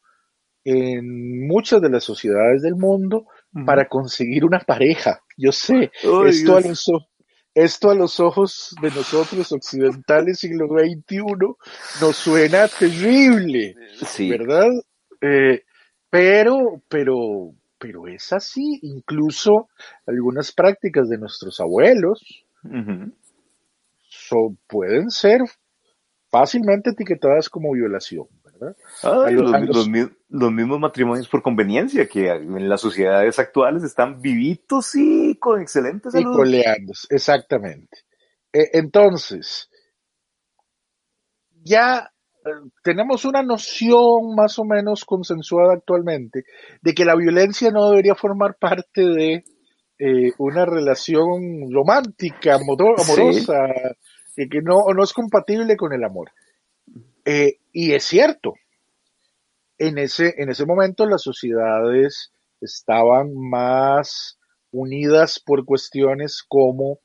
en 0.65 1.47
muchas 1.47 1.81
de 1.83 1.91
las 1.91 2.05
sociedades 2.05 2.63
del 2.63 2.77
mundo 2.77 3.27
para 3.67 3.89
conseguir 3.89 4.45
una 4.45 4.61
pareja. 4.61 5.21
Yo 5.37 5.53
sé, 5.53 5.91
esto 6.27 6.57
a, 6.57 6.61
los, 6.61 6.87
esto 7.55 7.91
a 7.91 7.95
los 7.95 8.21
ojos 8.21 8.75
de 8.81 8.91
nosotros 8.91 9.53
occidentales 9.53 10.39
siglo 10.39 10.69
XXI 10.69 11.19
nos 12.01 12.17
suena 12.17 12.69
terrible. 12.69 13.75
Sí. 14.07 14.31
¿verdad? 14.31 14.71
Eh, 15.27 15.63
pero, 16.11 16.83
pero, 16.89 17.55
pero 17.79 18.07
es 18.07 18.33
así. 18.33 18.79
Incluso 18.83 19.69
algunas 20.07 20.53
prácticas 20.53 21.09
de 21.09 21.19
nuestros 21.19 21.61
abuelos 21.61 22.45
so- 24.09 24.55
pueden 24.67 25.11
ser 25.11 25.41
fácilmente 26.31 26.91
etiquetadas 26.91 27.49
como 27.49 27.73
violación, 27.73 28.27
los- 30.29 30.53
mismos 30.53 30.81
matrimonios 30.81 31.29
por 31.29 31.43
conveniencia 31.43 32.09
que 32.09 32.29
en 32.29 32.69
las 32.69 32.81
sociedades 32.81 33.39
actuales 33.39 33.83
están 33.83 34.21
vivitos 34.21 34.95
y 34.95 35.37
con 35.37 35.61
excelente 35.61 36.09
Y 36.09 36.13
salud. 36.13 36.33
exactamente. 37.11 37.99
Eh, 38.53 38.71
entonces, 38.75 39.69
ya 41.63 42.14
tenemos 42.83 43.25
una 43.25 43.43
noción 43.43 44.35
más 44.37 44.59
o 44.59 44.65
menos 44.65 45.05
consensuada 45.05 45.75
actualmente 45.75 46.45
de 46.83 46.95
que 46.95 47.05
la 47.05 47.17
violencia 47.17 47.71
no 47.71 47.89
debería 47.91 48.15
formar 48.15 48.57
parte 48.59 49.03
de 49.03 49.45
eh, 49.99 50.33
una 50.39 50.67
relación 50.67 51.73
romántica, 51.73 52.57
amoro- 52.57 52.97
Sí. 52.99 53.13
amorosa, 53.13 53.55
que, 54.35 54.49
que 54.49 54.61
no, 54.63 54.85
no 54.95 55.03
es 55.05 55.13
compatible 55.13 55.77
con 55.77 55.93
el 55.93 56.05
amor. 56.05 56.31
Eh, 57.25 57.59
y 57.73 57.93
es 57.93 58.05
cierto, 58.05 58.55
en 59.79 59.99
ese, 59.99 60.35
en 60.39 60.51
ese 60.51 60.67
momento 60.67 61.07
las 61.07 61.23
sociedades 61.23 62.33
estaban 62.61 63.35
más 63.35 64.39
unidas 64.73 65.41
por 65.45 65.65
cuestiones 65.65 66.43
como 66.47 66.99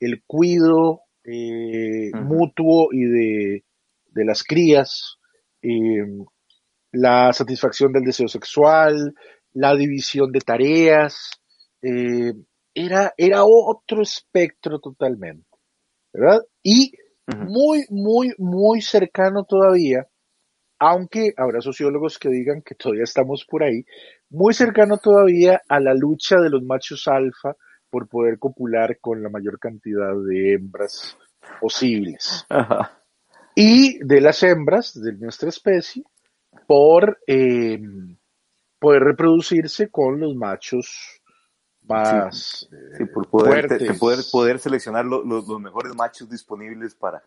el 0.00 0.22
cuido 0.26 1.02
eh, 1.24 2.10
mutuo 2.14 2.88
y 2.92 3.04
de, 3.04 3.64
de 4.14 4.24
las 4.24 4.42
crías, 4.42 5.18
eh, 5.62 6.04
la 6.92 7.32
satisfacción 7.32 7.92
del 7.92 8.04
deseo 8.04 8.28
sexual, 8.28 9.14
la 9.52 9.74
división 9.74 10.30
de 10.32 10.40
tareas, 10.40 11.30
eh, 11.82 12.32
era, 12.74 13.12
era 13.16 13.44
otro 13.44 14.02
espectro 14.02 14.78
totalmente, 14.78 15.48
¿verdad? 16.12 16.40
Y 16.62 16.92
muy, 17.26 17.84
muy, 17.88 18.32
muy 18.38 18.80
cercano 18.82 19.44
todavía, 19.44 20.06
aunque 20.78 21.32
habrá 21.36 21.60
sociólogos 21.60 22.18
que 22.18 22.28
digan 22.28 22.62
que 22.62 22.74
todavía 22.74 23.04
estamos 23.04 23.46
por 23.48 23.62
ahí, 23.62 23.84
muy 24.28 24.54
cercano 24.54 24.98
todavía 24.98 25.62
a 25.68 25.80
la 25.80 25.94
lucha 25.94 26.36
de 26.36 26.50
los 26.50 26.62
machos 26.62 27.06
alfa 27.08 27.56
por 27.90 28.08
poder 28.08 28.38
copular 28.38 28.98
con 29.00 29.22
la 29.22 29.28
mayor 29.28 29.58
cantidad 29.58 30.14
de 30.26 30.54
hembras 30.54 31.16
posibles. 31.60 32.46
Ajá. 32.48 33.01
Y 33.54 33.98
de 34.04 34.20
las 34.20 34.42
hembras 34.42 35.00
de 35.00 35.12
nuestra 35.14 35.48
especie 35.48 36.04
por 36.66 37.18
eh, 37.26 37.80
poder 38.78 39.02
reproducirse 39.02 39.90
con 39.90 40.20
los 40.20 40.34
machos 40.34 41.20
más 41.82 42.68
sí, 42.96 43.04
por 43.06 43.28
poder, 43.28 43.68
fuertes. 43.68 43.98
poder, 43.98 44.18
poder 44.30 44.58
seleccionar 44.58 45.04
lo- 45.04 45.24
lo- 45.24 45.42
los 45.42 45.60
mejores 45.60 45.94
machos 45.94 46.28
disponibles 46.30 46.94
para... 46.94 47.22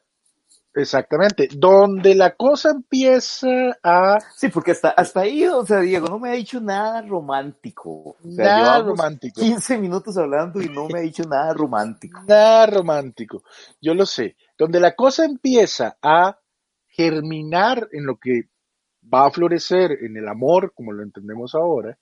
Exactamente, 0.73 1.47
donde 1.55 2.15
la 2.15 2.35
cosa 2.35 2.71
empieza 2.71 3.47
a 3.81 4.17
Sí, 4.35 4.49
porque 4.49 4.71
hasta, 4.71 4.89
hasta 4.89 5.21
ahí, 5.21 5.45
o 5.47 5.65
sea, 5.65 5.79
Diego, 5.79 6.07
no 6.09 6.19
me 6.19 6.29
ha 6.29 6.33
dicho 6.33 6.59
nada 6.59 7.01
romántico. 7.01 7.91
O 7.91 8.17
sea, 8.35 8.57
nada 8.57 8.83
romántico. 8.83 9.39
15 9.39 9.77
minutos 9.77 10.17
hablando 10.17 10.61
y 10.61 10.67
no 10.67 10.87
me 10.89 10.99
ha 10.99 11.01
dicho 11.03 11.23
nada 11.23 11.53
romántico. 11.53 12.21
Nada 12.27 12.65
romántico, 12.65 13.43
yo 13.81 13.93
lo 13.93 14.05
sé. 14.05 14.35
Donde 14.57 14.79
la 14.79 14.95
cosa 14.95 15.25
empieza 15.25 15.97
a 16.01 16.39
germinar 16.87 17.89
en 17.91 18.05
lo 18.05 18.17
que 18.17 18.43
va 19.13 19.27
a 19.27 19.31
florecer 19.31 19.91
en 20.03 20.17
el 20.17 20.27
amor, 20.27 20.73
como 20.73 20.91
lo 20.93 21.03
entendemos 21.03 21.53
ahora, 21.55 21.97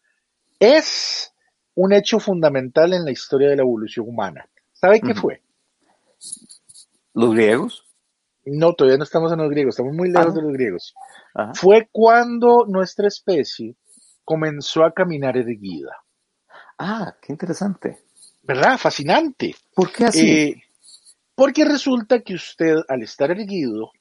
es 0.60 1.34
un 1.76 1.94
hecho 1.94 2.20
fundamental 2.20 2.94
en 2.94 3.04
la 3.06 3.12
historia 3.12 3.50
de 3.50 3.56
la 3.58 3.64
evolución 3.64 4.08
humana. 4.08 4.48
¿Sabe 4.72 5.02
qué 5.02 5.14
fue? 5.16 5.42
¿Los 7.14 7.34
griegos? 7.34 7.86
No, 8.46 8.74
todavía 8.74 8.98
no 8.98 9.04
estamos 9.04 9.32
en 9.32 9.40
los 9.40 9.50
griegos, 9.50 9.74
estamos 9.76 9.94
muy 9.94 10.10
lejos 10.12 10.34
Ah. 10.34 10.36
de 10.36 10.42
los 10.42 10.54
griegos. 10.54 10.94
Ajá. 11.34 11.54
Fue 11.56 11.88
cuando 11.92 12.66
nuestra 12.68 13.08
especie 13.08 13.76
comenzó 14.24 14.84
a 14.84 14.94
caminar 14.94 15.38
erguida. 15.38 15.98
Ah, 16.78 17.16
qué 17.22 17.34
interesante. 17.34 17.98
¿Verdad? 18.42 18.78
Fascinante. 18.78 19.56
¿Por 19.74 19.92
qué 19.92 20.06
así? 20.06 20.32
Eh, 20.32 20.64
porque 21.36 21.66
resulta 21.66 22.22
que 22.22 22.36
usted, 22.36 22.78
al 22.88 23.02
estar 23.04 23.32
erguido, 23.32 23.92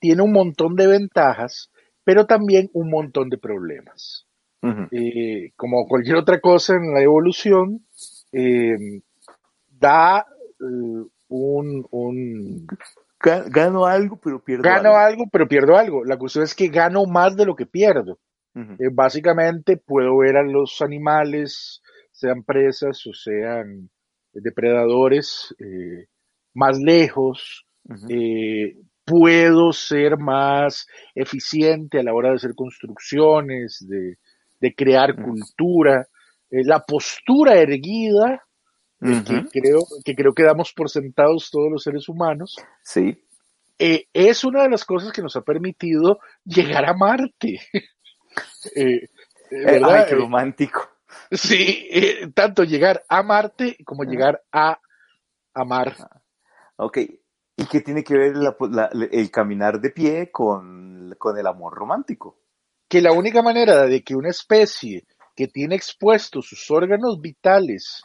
tiene 0.00 0.22
un 0.22 0.32
montón 0.32 0.74
de 0.76 0.86
ventajas, 0.86 1.70
pero 2.04 2.26
también 2.26 2.68
un 2.72 2.90
montón 2.90 3.28
de 3.30 3.38
problemas. 3.38 4.26
Eh, 4.90 5.52
como 5.56 5.86
cualquier 5.86 6.16
otra 6.16 6.40
cosa 6.40 6.74
en 6.74 6.94
la 6.94 7.02
evolución, 7.02 7.84
eh, 8.32 8.76
da 9.68 10.20
eh, 10.60 11.04
un, 11.28 11.86
un- 11.90 12.66
Ga- 13.20 13.44
Gano 13.50 13.86
algo, 13.86 14.18
pero 14.22 14.42
pierdo 14.42 14.62
Gano 14.64 14.90
algo. 14.90 14.98
algo, 14.98 15.24
pero 15.32 15.48
pierdo 15.48 15.76
algo. 15.76 16.04
La 16.04 16.18
cuestión 16.18 16.44
es 16.44 16.54
que 16.54 16.68
gano 16.68 17.04
más 17.06 17.36
de 17.36 17.46
lo 17.46 17.54
que 17.56 17.66
pierdo. 17.66 18.18
Eh, 18.54 18.88
básicamente 18.92 19.76
puedo 19.76 20.18
ver 20.18 20.36
a 20.36 20.42
los 20.42 20.80
animales, 20.80 21.82
sean 22.12 22.42
presas 22.44 23.04
o 23.06 23.12
sean 23.12 23.90
depredadores, 24.32 25.54
eh, 25.58 26.06
más 26.54 26.78
lejos. 26.78 27.66
Eh, 28.08 28.76
puedo 29.04 29.72
ser 29.72 30.16
más 30.16 30.86
eficiente 31.14 32.00
a 32.00 32.02
la 32.02 32.14
hora 32.14 32.30
de 32.30 32.36
hacer 32.36 32.54
construcciones, 32.54 33.84
de, 33.86 34.16
de 34.60 34.74
crear 34.74 35.14
cultura. 35.16 36.06
Eh, 36.50 36.62
la 36.64 36.80
postura 36.80 37.56
erguida, 37.60 38.42
que, 39.00 39.44
creo, 39.52 39.80
que 40.04 40.14
creo 40.14 40.32
que 40.32 40.44
damos 40.44 40.72
por 40.72 40.88
sentados 40.88 41.50
todos 41.50 41.70
los 41.70 41.82
seres 41.82 42.08
humanos, 42.08 42.56
Sí. 42.82 43.18
eh, 43.78 44.06
es 44.14 44.44
una 44.44 44.62
de 44.62 44.70
las 44.70 44.84
cosas 44.86 45.12
que 45.12 45.20
nos 45.20 45.36
ha 45.36 45.42
permitido 45.42 46.18
llegar 46.44 46.86
a 46.86 46.94
Marte. 46.94 47.60
Eh, 48.74 49.08
¿verdad? 49.50 49.94
ay, 49.96 50.04
qué 50.08 50.14
romántico. 50.16 50.88
sí, 51.30 51.88
tanto 52.34 52.64
llegar 52.64 53.04
a 53.08 53.22
Marte 53.22 53.76
como 53.84 54.02
llegar 54.02 54.42
a 54.50 54.80
amar. 55.52 55.94
Ok. 56.76 56.98
¿Y 57.56 57.66
qué 57.66 57.80
tiene 57.80 58.02
que 58.02 58.14
ver 58.16 58.36
la- 58.36 58.56
la- 58.70 58.90
el 59.12 59.30
caminar 59.30 59.80
de 59.80 59.90
pie 59.90 60.30
con, 60.32 61.14
con 61.18 61.38
el 61.38 61.46
amor 61.46 61.74
romántico? 61.74 62.40
Que 62.88 63.00
la 63.00 63.12
única 63.12 63.42
manera 63.42 63.84
de 63.86 64.02
que 64.02 64.16
una 64.16 64.30
especie 64.30 65.06
que 65.36 65.46
tiene 65.48 65.74
expuestos 65.76 66.46
sus 66.48 66.70
órganos 66.70 67.20
vitales 67.20 68.02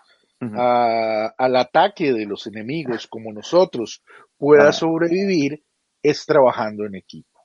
a- 0.57 1.33
al 1.37 1.55
ataque 1.57 2.13
de 2.13 2.25
los 2.25 2.47
enemigos 2.47 3.07
como 3.07 3.33
nosotros 3.33 4.01
pueda 4.37 4.71
sobrevivir 4.71 5.63
es 6.01 6.25
trabajando 6.25 6.85
en 6.85 6.95
equipo. 6.95 7.39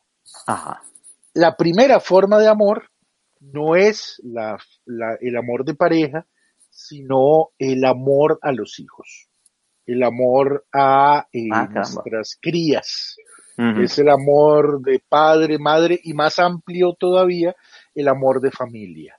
Ajá. 0.46 0.80
La 1.32 1.56
primera 1.56 1.98
forma 2.00 2.38
de 2.38 2.46
amor 2.48 2.90
no 3.40 3.74
es 3.76 4.20
la- 4.22 4.58
la- 4.84 5.16
el 5.20 5.36
amor 5.36 5.64
de 5.64 5.74
pareja, 5.74 6.26
sino 6.70 7.50
el 7.58 7.84
amor 7.84 8.38
a 8.42 8.52
los 8.52 8.78
hijos, 8.78 9.28
el 9.86 10.02
amor 10.02 10.64
a 10.72 11.26
eh, 11.32 11.48
Ah, 11.52 11.68
nuestras 11.72 12.38
crías. 12.40 13.16
Es 13.56 14.00
el 14.00 14.08
amor 14.08 14.80
de 14.80 15.00
padre, 15.08 15.58
madre 15.60 16.00
y 16.02 16.12
más 16.12 16.40
amplio 16.40 16.92
todavía, 16.94 17.54
el 17.94 18.08
amor 18.08 18.40
de 18.40 18.50
familia. 18.50 19.16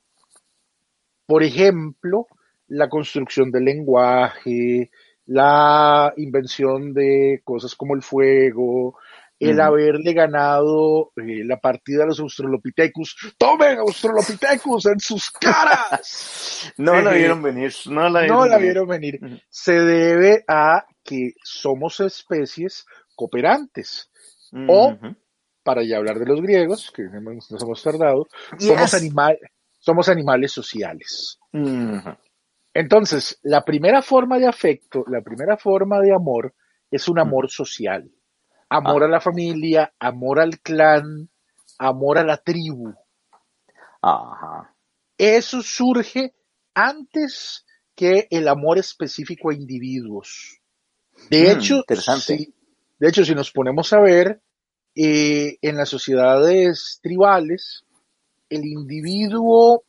Por 1.26 1.42
ejemplo, 1.42 2.28
la 2.68 2.90
construcción 2.90 3.50
del 3.50 3.64
lenguaje, 3.64 4.92
la 5.28 6.14
invención 6.18 6.94
de 6.94 7.42
cosas 7.46 7.76
como 7.76 7.96
el 7.96 8.02
fuego, 8.02 8.98
el 9.40 9.60
haberle 9.60 10.14
ganado 10.14 11.12
eh, 11.18 11.44
la 11.46 11.58
partida 11.60 12.04
a 12.04 12.08
los 12.08 12.20
Australopithecus. 12.20 13.36
¡Tomen 13.38 13.80
Australopithecus 13.80 14.86
en 14.88 15.00
sus 15.00 15.30
caras! 15.32 16.72
No 16.78 17.00
la 17.02 17.14
Eh, 17.16 17.20
vieron 17.20 17.42
venir. 17.44 17.74
No 17.88 18.10
la 18.10 18.22
vieron 18.22 18.38
no 18.40 18.46
la 18.48 18.56
venir. 18.58 18.72
vieron 18.72 18.88
venir. 18.88 19.20
Ujú. 19.22 19.38
Se 19.50 19.74
debe 19.80 20.44
a 20.48 20.86
que 21.04 21.34
somos 21.44 22.00
especies 22.00 22.86
cooperantes. 23.16 24.10
O, 24.70 24.96
para 25.64 25.84
ya 25.84 25.98
hablar 25.98 26.18
de 26.20 26.26
los 26.28 26.42
griegos, 26.42 26.92
que 26.96 27.04
nos 27.04 27.62
hemos 27.62 27.84
tardado, 27.84 28.28
Yes. 28.58 28.68
somos, 28.70 28.94
animal, 28.94 29.38
somos 29.80 30.08
animales 30.10 30.52
sociales. 30.54 31.38
Entonces, 32.74 33.40
la 33.44 33.64
primera 33.64 34.02
forma 34.02 34.38
de 34.38 34.48
afecto, 34.48 35.04
la 35.08 35.22
primera 35.22 35.58
forma 35.58 36.00
de 36.00 36.14
amor 36.14 36.54
es 36.92 37.08
un 37.08 37.20
amor 37.20 37.50
social. 37.50 38.10
Amor 38.70 39.04
Ah. 39.04 39.06
a 39.06 39.10
la 39.10 39.22
familia, 39.22 39.94
amor 40.00 40.40
al 40.40 40.60
clan, 40.60 41.30
amor 41.78 42.18
a 42.18 42.24
la 42.24 42.38
tribu. 42.38 42.94
Ajá. 44.02 44.74
Eso 45.18 45.62
surge 45.62 46.34
antes 46.74 47.66
que 47.96 48.28
el 48.30 48.48
amor 48.48 48.78
específico 48.78 49.50
a 49.50 49.54
individuos. 49.54 50.60
De 51.30 51.44
Mm, 51.44 51.58
hecho, 51.58 51.76
interesante. 51.78 52.38
si, 52.38 52.54
de 53.00 53.08
hecho, 53.10 53.24
si 53.24 53.34
nos 53.34 53.52
ponemos 53.52 53.94
a 53.94 54.00
ver, 54.02 54.42
eh, 54.96 55.58
en 55.62 55.78
las 55.78 55.90
sociedades 55.90 57.00
tribales, 57.02 57.84
el 58.50 58.66
individuo 58.66 59.84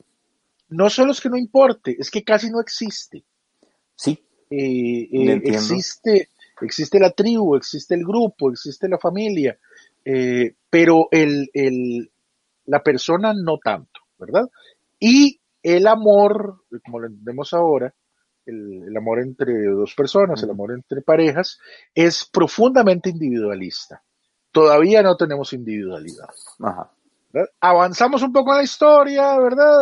no 0.68 0.90
solo 0.90 1.12
es 1.12 1.20
que 1.20 1.28
no 1.28 1.36
importe, 1.36 1.96
es 1.98 2.10
que 2.10 2.24
casi 2.24 2.50
no 2.50 2.60
existe. 2.60 3.24
Sí. 3.94 4.22
Eh, 4.50 5.08
eh, 5.12 5.40
existe, 5.44 6.30
existe 6.62 6.98
la 6.98 7.10
tribu, 7.10 7.56
existe 7.56 7.94
el 7.94 8.04
grupo, 8.04 8.50
existe 8.50 8.88
la 8.88 8.98
familia, 8.98 9.58
eh, 10.04 10.54
pero 10.70 11.08
el, 11.10 11.50
el- 11.52 12.10
la 12.66 12.82
persona 12.82 13.32
no 13.34 13.58
tanto, 13.58 14.00
¿verdad? 14.18 14.48
Y 14.98 15.38
el 15.62 15.86
amor, 15.86 16.62
como 16.84 17.00
lo 17.00 17.06
entendemos 17.08 17.52
ahora, 17.54 17.94
el, 18.44 18.84
el 18.88 18.96
amor 18.96 19.20
entre 19.20 19.52
dos 19.66 19.94
personas, 19.94 20.42
el 20.42 20.50
amor 20.50 20.72
entre 20.72 21.02
parejas, 21.02 21.58
es 21.94 22.28
profundamente 22.32 23.10
individualista. 23.10 24.02
Todavía 24.52 25.02
no 25.02 25.16
tenemos 25.16 25.52
individualidad. 25.52 26.28
Ajá. 26.60 26.90
Avanzamos 27.60 28.22
un 28.22 28.32
poco 28.32 28.52
en 28.52 28.58
la 28.58 28.64
historia, 28.64 29.38
¿verdad? 29.38 29.76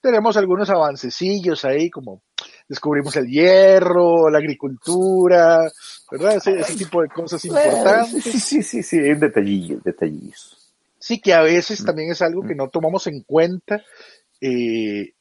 Tenemos 0.00 0.36
algunos 0.36 0.68
avancecillos 0.68 1.64
ahí, 1.64 1.88
como 1.90 2.22
descubrimos 2.68 3.14
el 3.16 3.26
hierro, 3.26 4.30
la 4.30 4.38
agricultura, 4.38 5.70
¿verdad? 6.10 6.36
Ese, 6.36 6.58
ese 6.58 6.76
tipo 6.76 7.02
de 7.02 7.08
cosas 7.08 7.44
importantes. 7.44 8.24
Sí, 8.24 8.40
sí, 8.40 8.62
sí, 8.62 8.82
sí, 8.82 8.96
en 8.98 9.20
detallillos, 9.20 9.82
detallillos. 9.82 10.58
Sí, 10.98 11.20
que 11.20 11.34
a 11.34 11.42
veces 11.42 11.84
también 11.84 12.10
es 12.12 12.22
algo 12.22 12.42
que 12.42 12.54
no 12.54 12.68
tomamos 12.68 13.06
en 13.08 13.22
cuenta. 13.22 13.82
Eh, 14.40 15.12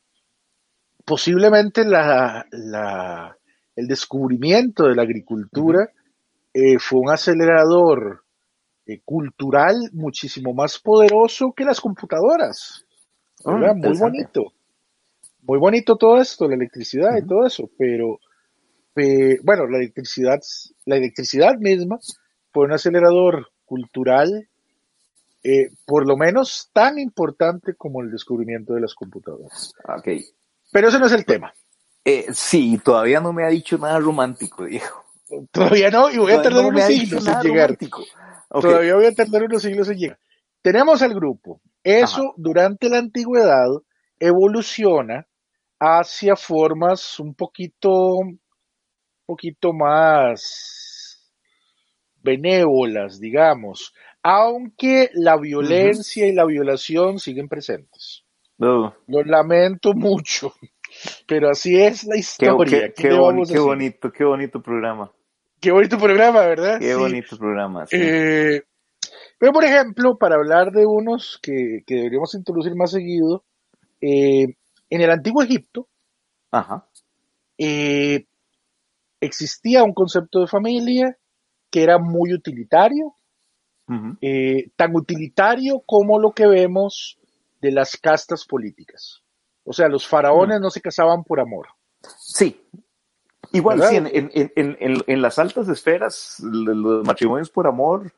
posiblemente 1.06 1.84
la, 1.86 2.46
la- 2.52 3.38
el 3.76 3.88
descubrimiento 3.88 4.88
de 4.88 4.96
la 4.96 5.04
agricultura 5.04 5.90
eh, 6.54 6.78
fue 6.78 7.00
un 7.00 7.10
acelerador 7.10 8.24
eh, 8.86 9.00
cultural 9.06 9.90
muchísimo 9.94 10.54
más 10.54 10.78
poderoso 10.80 11.54
que 11.56 11.64
las 11.64 11.80
computadoras. 11.80 12.86
¿verdad? 13.44 13.76
Muy 13.76 13.88
bonito. 14.12 14.54
Muy 15.44 15.58
bonito 15.60 15.96
todo 15.98 16.22
esto, 16.22 16.48
la 16.48 16.56
electricidad 16.56 17.18
y 17.18 17.26
todo 17.26 17.46
eso, 17.46 17.70
pero, 17.78 18.20
pe- 18.94 19.40
bueno, 19.44 19.68
la 19.68 19.78
electricidad, 19.78 20.40
la 20.86 20.98
electricidad 20.98 21.58
misma 21.58 22.00
fue 22.52 22.66
un 22.66 22.74
acelerador 22.74 23.48
cultural, 23.66 24.48
eh, 25.44 25.70
por 25.86 26.08
lo 26.08 26.16
menos 26.18 26.70
tan 26.74 27.00
importante 27.00 27.74
como 27.76 28.02
el 28.02 28.12
descubrimiento 28.12 28.74
de 28.74 28.82
las 28.82 28.94
computadoras. 28.94 29.74
Ok. 29.88 30.08
Pero 30.72 30.90
ese 30.90 31.00
no 31.00 31.08
es 31.08 31.14
el 31.14 31.26
tema. 31.26 31.54
Eh, 32.06 32.28
sí, 32.34 32.80
todavía 32.84 33.20
no 33.20 33.34
me 33.34 33.44
ha 33.44 33.50
dicho 33.50 33.78
nada 33.78 34.00
romántico, 34.00 34.66
Diego. 34.66 35.06
Todavía 35.52 35.90
no, 35.90 36.10
y 36.12 36.18
voy 36.18 36.34
a 36.34 36.42
tardar 36.42 36.64
no 36.64 36.70
unos 36.70 36.84
siglos 36.86 37.26
en 37.28 37.42
llegar. 37.42 37.78
Todavía 38.50 38.96
voy 38.96 39.06
a 39.06 39.12
tardar 39.14 39.44
unos 39.44 39.62
siglos 39.62 39.90
en 39.90 39.98
llegar. 39.98 40.20
Tenemos 40.62 41.02
el 41.02 41.14
grupo. 41.14 41.62
Eso 41.84 42.34
durante 42.38 42.90
la 42.90 42.98
antigüedad 43.00 43.70
evoluciona 44.20 45.26
hacia 45.84 46.36
formas 46.36 47.20
un 47.20 47.34
poquito, 47.34 47.90
un 48.18 48.40
poquito 49.26 49.74
más 49.74 51.34
benévolas, 52.22 53.20
digamos, 53.20 53.92
aunque 54.22 55.10
la 55.14 55.38
violencia 55.38 56.28
y 56.28 56.34
la 56.34 56.46
violación 56.46 57.18
siguen 57.18 57.48
presentes. 57.48 58.24
Lo 58.60 59.24
lamento 59.26 59.94
mucho, 59.96 60.54
pero 61.28 61.50
así 61.50 61.76
es 61.82 62.04
la 62.04 62.16
historia. 62.16 62.94
Qué, 62.96 63.12
bonito, 63.12 64.12
qué 64.12 64.24
bonito 64.24 64.62
programa. 64.62 65.12
Qué 65.60 65.72
bonito 65.72 65.98
programa, 65.98 66.42
¿verdad? 66.42 66.80
Qué 66.80 66.94
bonito 66.94 67.38
programa. 67.38 67.86
Eh, 67.92 68.62
pero, 69.40 69.52
por 69.52 69.64
ejemplo, 69.64 70.16
para 70.20 70.36
hablar 70.36 70.72
de 70.72 70.86
unos 70.86 71.40
que, 71.42 71.82
deberíamos 71.88 72.36
introducir 72.36 72.76
más 72.76 72.92
seguido, 72.92 73.44
eh, 74.00 74.54
en 74.92 75.02
el 75.02 75.10
antiguo 75.10 75.42
Egipto 75.42 75.88
eh, 77.58 78.26
existía 79.20 79.84
un 79.84 79.94
concepto 79.94 80.42
de 80.42 80.48
familia 80.48 81.18
que 81.72 81.82
era 81.82 81.98
muy 81.98 82.34
utilitario, 82.34 83.16
tan 84.76 84.96
utilitario 84.96 85.82
como 85.86 86.20
lo 86.20 86.32
que 86.32 86.46
vemos 86.46 87.18
de 87.62 87.72
las 87.72 87.98
castas 87.98 88.46
políticas. 88.46 89.22
O 89.64 89.74
sea, 89.74 89.88
los 89.88 90.08
faraones 90.08 90.60
mm. 90.60 90.64
no 90.64 90.70
se 90.70 90.82
casaban 90.82 91.24
por 91.24 91.40
amor. 91.40 91.68
Sí. 92.18 92.62
Igual, 93.54 93.82
sí, 93.84 93.98
en, 93.98 95.22
las 95.22 95.40
altas 95.40 95.68
esferas, 95.68 96.38
los 96.42 97.06
matrimonios 97.06 97.50
por 97.50 97.68
amor, 97.68 98.14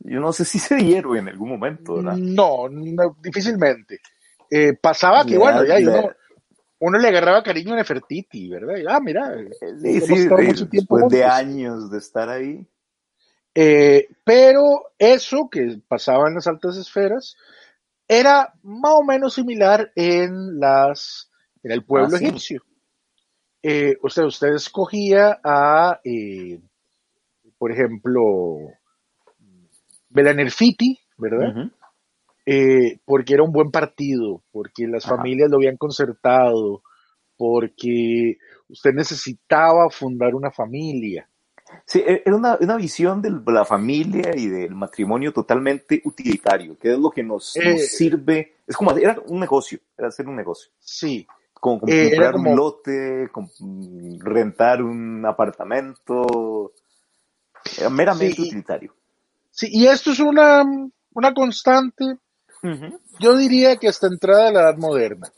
yo 0.00 0.20
no 0.20 0.32
sé 0.32 0.44
si 0.44 0.58
se 0.60 0.76
dieron 0.76 1.16
en 1.16 1.28
algún 1.28 1.48
momento, 1.48 1.96
¿verdad? 1.96 2.16
No, 2.16 2.68
difícilmente. 3.20 4.00
Eh, 4.50 4.74
pasaba 4.80 5.24
que, 5.24 5.38
bueno, 5.38 5.64
ya 5.64 5.76
uno, 6.78 6.98
le 6.98 7.08
agarraba 7.08 7.42
cariño 7.42 7.72
a 7.72 7.76
Nefertiti, 7.76 8.50
¿verdad? 8.50 8.74
ah, 8.88 9.00
mira, 9.00 9.34
sí, 9.80 10.00
sí, 10.00 10.28
mucho 10.28 10.68
tiempo 10.68 10.98
después 10.98 11.08
de 11.08 11.24
años 11.24 11.90
de 11.90 11.98
estar 11.98 12.28
ahí. 12.28 12.66
Eh, 13.54 14.08
pero 14.24 14.62
eso 14.98 15.48
que 15.50 15.80
pasaba 15.88 16.28
en 16.28 16.34
las 16.34 16.46
altas 16.46 16.76
esferas, 16.76 17.36
era 18.08 18.52
más 18.62 18.92
o 18.96 19.04
menos 19.04 19.34
similar 19.34 19.90
en 19.94 20.58
las 20.58 21.30
en 21.62 21.72
el 21.72 21.84
pueblo 21.84 22.16
ah, 22.16 22.18
egipcio. 22.20 22.62
Eh, 23.62 23.96
o 24.02 24.10
sea, 24.10 24.26
usted 24.26 24.54
escogía 24.54 25.40
a, 25.42 25.98
eh, 26.04 26.60
por 27.56 27.72
ejemplo, 27.72 28.58
Belanerfiti, 30.10 31.00
¿verdad? 31.16 31.70
Eh, 32.46 32.98
porque 33.04 33.34
era 33.34 33.42
un 33.42 33.52
buen 33.52 33.70
partido, 33.70 34.42
porque 34.52 34.86
las 34.86 35.06
familias 35.06 35.50
lo 35.50 35.56
habían 35.56 35.78
concertado, 35.78 36.82
porque 37.38 38.36
usted 38.68 38.92
necesitaba 38.92 39.88
fundar 39.88 40.34
una 40.34 40.50
familia. 40.50 41.28
Sí, 41.86 42.02
e-, 42.06 42.22
era 42.24 42.36
una, 42.36 42.58
una, 42.60 42.76
visión 42.76 43.22
de 43.22 43.30
la 43.46 43.64
familia 43.64 44.30
y 44.36 44.48
del 44.48 44.74
matrimonio 44.74 45.32
totalmente 45.32 46.02
utilitario, 46.04 46.78
que 46.78 46.92
es 46.92 46.98
lo 46.98 47.10
que 47.10 47.22
nos, 47.22 47.56
eh, 47.56 47.78
sirve. 47.78 48.56
Es 48.66 48.76
como, 48.76 48.92
era 48.92 49.18
un 49.26 49.40
negocio, 49.40 49.78
era 49.96 50.08
hacer 50.08 50.28
un 50.28 50.36
negocio. 50.36 50.70
Sí. 50.78 51.26
Como, 51.54 51.80
eh, 51.86 52.10
comprar 52.10 52.36
un 52.36 52.56
lote, 52.56 53.30
rentar 54.18 54.82
un 54.82 55.24
apartamento. 55.24 56.72
Era 57.78 57.88
meramente 57.88 58.42
utilitario. 58.42 58.94
Sí, 59.50 59.68
y 59.70 59.86
esto 59.86 60.10
es 60.10 60.20
una, 60.20 60.62
una 61.14 61.32
constante, 61.32 62.18
yo 63.20 63.36
diría 63.36 63.76
que 63.76 63.88
hasta 63.88 64.06
entrada 64.06 64.46
de 64.46 64.52
la 64.52 64.60
edad 64.60 64.76
moderna. 64.76 65.28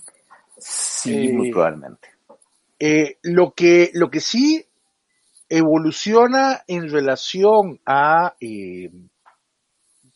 Sí, 0.59 1.33
muy 1.33 1.49
eh, 1.49 1.53
probablemente. 1.53 2.09
lo, 3.23 3.53
que, 3.53 3.91
lo 3.95 4.11
que 4.11 4.21
sí 4.21 4.65
evoluciona 5.49 6.63
en 6.67 6.91
relación 6.91 7.81
a 7.87 8.35
eh, 8.41 8.91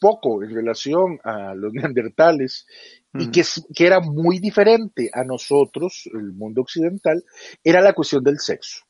poco 0.01 0.42
en 0.42 0.51
relación 0.51 1.20
a 1.23 1.55
los 1.55 1.73
neandertales 1.75 2.66
y 3.12 3.31
que, 3.31 3.42
que, 3.75 3.87
era 3.87 4.01
muy 4.01 4.38
diferente 4.38 5.11
a 5.12 5.25
nosotros, 5.25 6.09
el 6.14 6.33
mundo 6.33 6.62
occidental, 6.62 7.25
era 7.64 7.81
la 7.81 7.92
cuestión 7.92 8.23
del 8.23 8.38
sexo. 8.38 8.85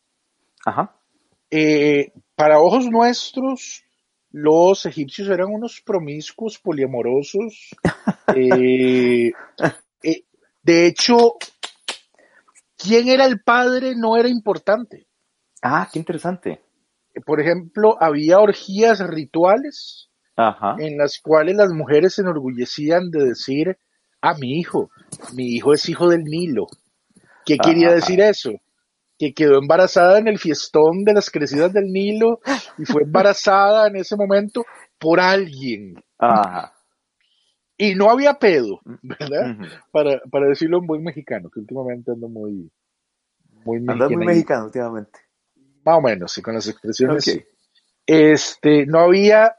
Ajá. 0.65 0.95
Eh, 1.51 2.13
para 2.35 2.61
ojos 2.61 2.87
nuestros, 2.87 3.83
los 4.31 4.87
egipcios 4.87 5.29
eran 5.29 5.49
unos 5.51 5.81
promiscuos, 5.81 6.59
poliamorosos. 6.59 7.71
Eh, 10.03 10.23
de 10.63 10.87
hecho, 10.87 11.35
quién 12.77 13.09
era 13.09 13.27
el 13.27 13.41
padre 13.41 13.95
no 13.97 14.17
era 14.17 14.29
importante. 14.29 15.09
Ah, 15.63 15.89
qué 15.93 15.99
interesante. 15.99 16.61
Por 17.27 17.41
ejemplo, 17.41 17.97
había 18.01 18.39
orgías 18.39 19.01
rituales 19.01 20.11
en 20.79 20.97
las 20.97 21.19
cuales 21.21 21.57
las 21.57 21.73
mujeres 21.73 22.15
se 22.15 22.23
enorgullecían 22.23 23.11
de 23.11 23.25
decir, 23.25 23.79
ah, 24.23 24.35
mi 24.39 24.59
hijo, 24.59 24.91
mi 25.35 25.57
hijo 25.57 25.75
es 25.75 25.89
hijo 25.89 26.09
del 26.09 26.23
Nilo. 26.25 26.67
¿Qué 27.45 27.59
quería 27.59 27.93
decir 27.93 28.21
eso? 28.21 28.53
Que 29.21 29.35
quedó 29.35 29.59
embarazada 29.59 30.19
en 30.19 30.29
el 30.29 30.39
fiestón 30.39 31.05
de 31.05 31.13
las 31.13 31.31
crecidas 31.31 31.75
del 31.75 31.93
Nilo 31.93 32.41
y 32.79 32.87
fue 32.87 33.03
embarazada 33.03 33.89
en 33.89 33.97
ese 33.97 34.17
momento 34.17 34.65
por 34.99 35.21
alguien. 35.21 36.03
Ajá. 36.19 36.73
Y 37.77 37.95
no 37.95 38.11
había 38.11 38.35
pedo, 38.35 38.81
¿verdad? 39.03 39.57
para, 39.93 40.21
para 40.31 40.49
decirlo 40.49 40.79
en 40.79 40.87
buen 40.87 41.03
mexicano, 41.03 41.51
que 41.51 41.61
últimamente 41.61 42.13
ando 42.13 42.29
muy, 42.29 42.71
muy 43.65 43.81
mexicano. 43.81 44.17
muy 44.17 44.27
mexicano 44.27 44.65
últimamente 44.65 45.21
más 45.85 45.99
o 45.99 46.01
menos, 46.01 46.37
y 46.37 46.43
con 46.43 46.55
las 46.55 46.69
expresiones. 46.69 47.41
Este, 48.07 48.87
no 48.87 49.01
había, 49.01 49.55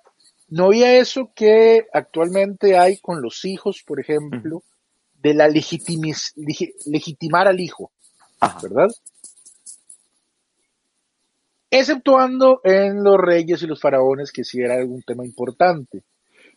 no 0.49 0.65
había 0.65 0.97
eso 0.97 1.31
que 1.35 1.87
actualmente 1.93 2.77
hay 2.77 2.99
con 2.99 3.21
los 3.21 3.45
hijos, 3.45 3.83
por 3.85 3.99
ejemplo, 3.99 4.63
de 5.13 5.33
la 5.33 5.47
legitimar 5.47 7.47
al 7.47 7.59
hijo, 7.59 7.91
¿verdad? 8.61 8.89
Exceptuando 11.73 12.59
en 12.65 13.01
los 13.01 13.17
reyes 13.17 13.63
y 13.63 13.67
los 13.67 13.79
faraones, 13.79 14.31
que 14.33 14.43
sí 14.43 14.59
era 14.59 14.75
algún 14.75 15.01
tema 15.03 15.25
importante. 15.25 16.03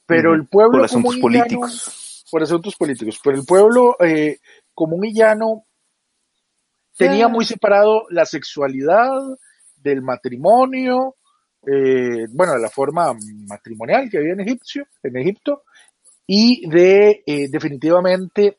Pero 0.04 0.34
el 0.34 0.48
pueblo. 0.48 0.78
Por 0.78 0.84
asuntos 0.84 1.16
políticos. 1.18 2.26
por 2.30 2.42
asuntos 2.42 2.74
políticos. 2.74 3.20
Pero 3.22 3.36
el 3.38 3.46
pueblo 3.46 3.96
eh, 4.00 4.38
común 4.74 5.04
y 5.04 5.14
llano 5.14 5.66
tenía 6.96 7.28
muy 7.28 7.44
separado 7.44 8.06
la 8.10 8.26
sexualidad 8.26 9.20
del 9.76 10.02
matrimonio, 10.02 11.16
eh, 11.66 12.26
bueno, 12.30 12.54
de 12.54 12.60
la 12.60 12.70
forma 12.70 13.14
matrimonial 13.48 14.08
que 14.10 14.18
había 14.18 14.32
en, 14.32 14.40
Egipcio, 14.40 14.86
en 15.02 15.16
Egipto, 15.16 15.62
y 16.26 16.68
de 16.68 17.22
eh, 17.26 17.48
definitivamente, 17.48 18.58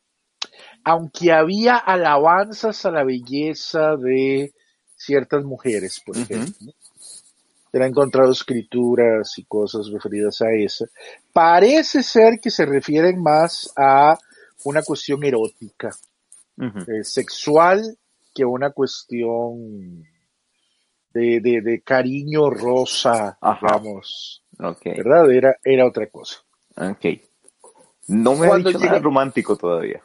aunque 0.83 1.31
había 1.31 1.77
alabanzas 1.77 2.85
a 2.85 2.91
la 2.91 3.03
belleza 3.03 3.95
de 3.97 4.53
ciertas 4.95 5.43
mujeres, 5.43 6.01
por 6.05 6.17
ejemplo, 6.17 6.73
se 7.71 7.77
han 7.77 7.89
encontrado 7.89 8.31
escrituras 8.31 9.37
y 9.37 9.43
cosas 9.43 9.89
referidas 9.91 10.41
a 10.41 10.51
eso, 10.51 10.85
parece 11.33 12.03
ser 12.03 12.39
que 12.41 12.49
se 12.49 12.65
refieren 12.65 13.21
más 13.21 13.71
a 13.75 14.17
una 14.63 14.81
cuestión 14.81 15.23
erótica, 15.23 15.89
eh, 16.57 17.03
sexual, 17.03 17.97
que 18.33 18.45
una 18.45 18.71
cuestión 18.71 20.03
de, 21.13 21.39
de, 21.41 21.81
cariño 21.83 22.49
rosa, 22.49 23.37
vamos. 23.61 24.43
¿Verdad? 24.57 25.31
Era, 25.31 25.55
era 25.63 25.85
otra 25.85 26.07
cosa. 26.07 26.39
Ok. 26.77 27.21
No 28.07 28.35
me 28.35 28.47
ha 28.47 28.55
dicho 28.55 28.77
nada 28.79 28.99
romántico 28.99 29.55
todavía. 29.55 30.01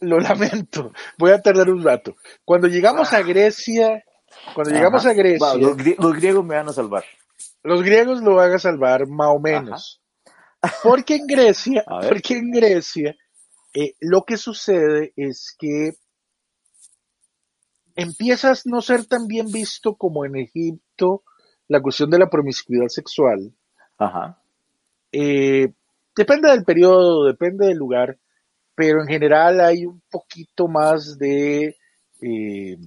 Lo 0.00 0.18
lamento. 0.18 0.92
Voy 1.16 1.32
a 1.32 1.40
tardar 1.40 1.70
un 1.70 1.82
rato. 1.82 2.16
Cuando 2.44 2.68
llegamos 2.68 3.12
a 3.12 3.22
Grecia, 3.22 4.04
cuando 4.54 4.72
llegamos 4.72 5.04
a 5.06 5.12
Grecia. 5.12 5.54
los, 5.54 5.76
griegos 5.76 6.44
me 6.44 6.56
van 6.56 6.68
a 6.68 6.72
salvar. 6.72 7.04
Los 7.62 7.82
griegos 7.82 8.22
lo 8.22 8.36
van 8.36 8.52
a 8.52 8.58
salvar, 8.58 9.06
más 9.06 9.28
o 9.28 9.38
menos. 9.38 10.02
Porque 10.82 11.16
en 11.16 11.26
Grecia, 11.26 11.84
porque 12.08 12.34
en 12.34 12.50
Grecia, 12.50 13.16
eh, 13.74 13.94
lo 14.00 14.24
que 14.24 14.36
sucede 14.36 15.12
es 15.16 15.54
que 15.58 15.92
empiezas 17.94 18.66
a 18.66 18.70
no 18.70 18.80
ser 18.80 19.06
tan 19.06 19.26
bien 19.26 19.46
visto 19.50 19.96
como 19.96 20.24
en 20.24 20.36
Egipto 20.36 21.22
la 21.68 21.82
cuestión 21.82 22.10
de 22.10 22.18
la 22.18 22.30
promiscuidad 22.30 22.88
sexual. 22.88 23.52
Ajá. 23.98 24.40
Eh, 25.12 25.72
depende 26.16 26.50
del 26.50 26.64
periodo, 26.64 27.24
depende 27.24 27.66
del 27.66 27.78
lugar, 27.78 28.18
pero 28.74 29.00
en 29.00 29.08
general 29.08 29.60
hay 29.60 29.84
un 29.84 30.00
poquito 30.10 30.68
más 30.68 31.18
de, 31.18 31.76
eh, 32.20 32.78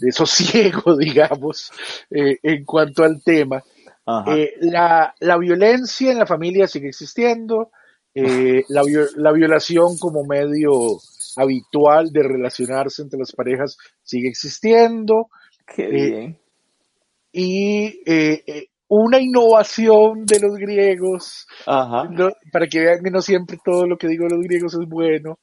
de 0.00 0.12
sosiego, 0.12 0.96
digamos, 0.98 1.70
eh, 2.10 2.38
en 2.42 2.64
cuanto 2.64 3.04
al 3.04 3.22
tema. 3.22 3.62
Eh, 4.26 4.54
la, 4.60 5.14
la, 5.20 5.36
violencia 5.36 6.10
en 6.10 6.18
la 6.18 6.26
familia 6.26 6.66
sigue 6.66 6.88
existiendo, 6.88 7.70
eh, 8.14 8.64
la, 8.68 8.82
la, 9.16 9.32
violación 9.32 9.98
como 9.98 10.24
medio 10.24 10.72
habitual 11.36 12.10
de 12.10 12.22
relacionarse 12.22 13.02
entre 13.02 13.18
las 13.18 13.32
parejas 13.32 13.76
sigue 14.02 14.28
existiendo. 14.28 15.26
Qué 15.66 15.86
bien. 15.88 16.38
y 17.30 18.00
una 18.88 19.20
innovación 19.20 20.24
de 20.24 20.40
los 20.40 20.56
griegos, 20.56 21.46
para 21.66 22.66
que 22.70 22.80
vean 22.80 23.02
que 23.04 23.10
no 23.10 23.20
siempre 23.20 23.58
todo 23.62 23.86
lo 23.86 23.98
que 23.98 24.08
digo 24.08 24.24
de 24.24 24.36
los 24.36 24.42
griegos 24.42 24.72
es 24.72 24.88
bueno, 24.88 25.38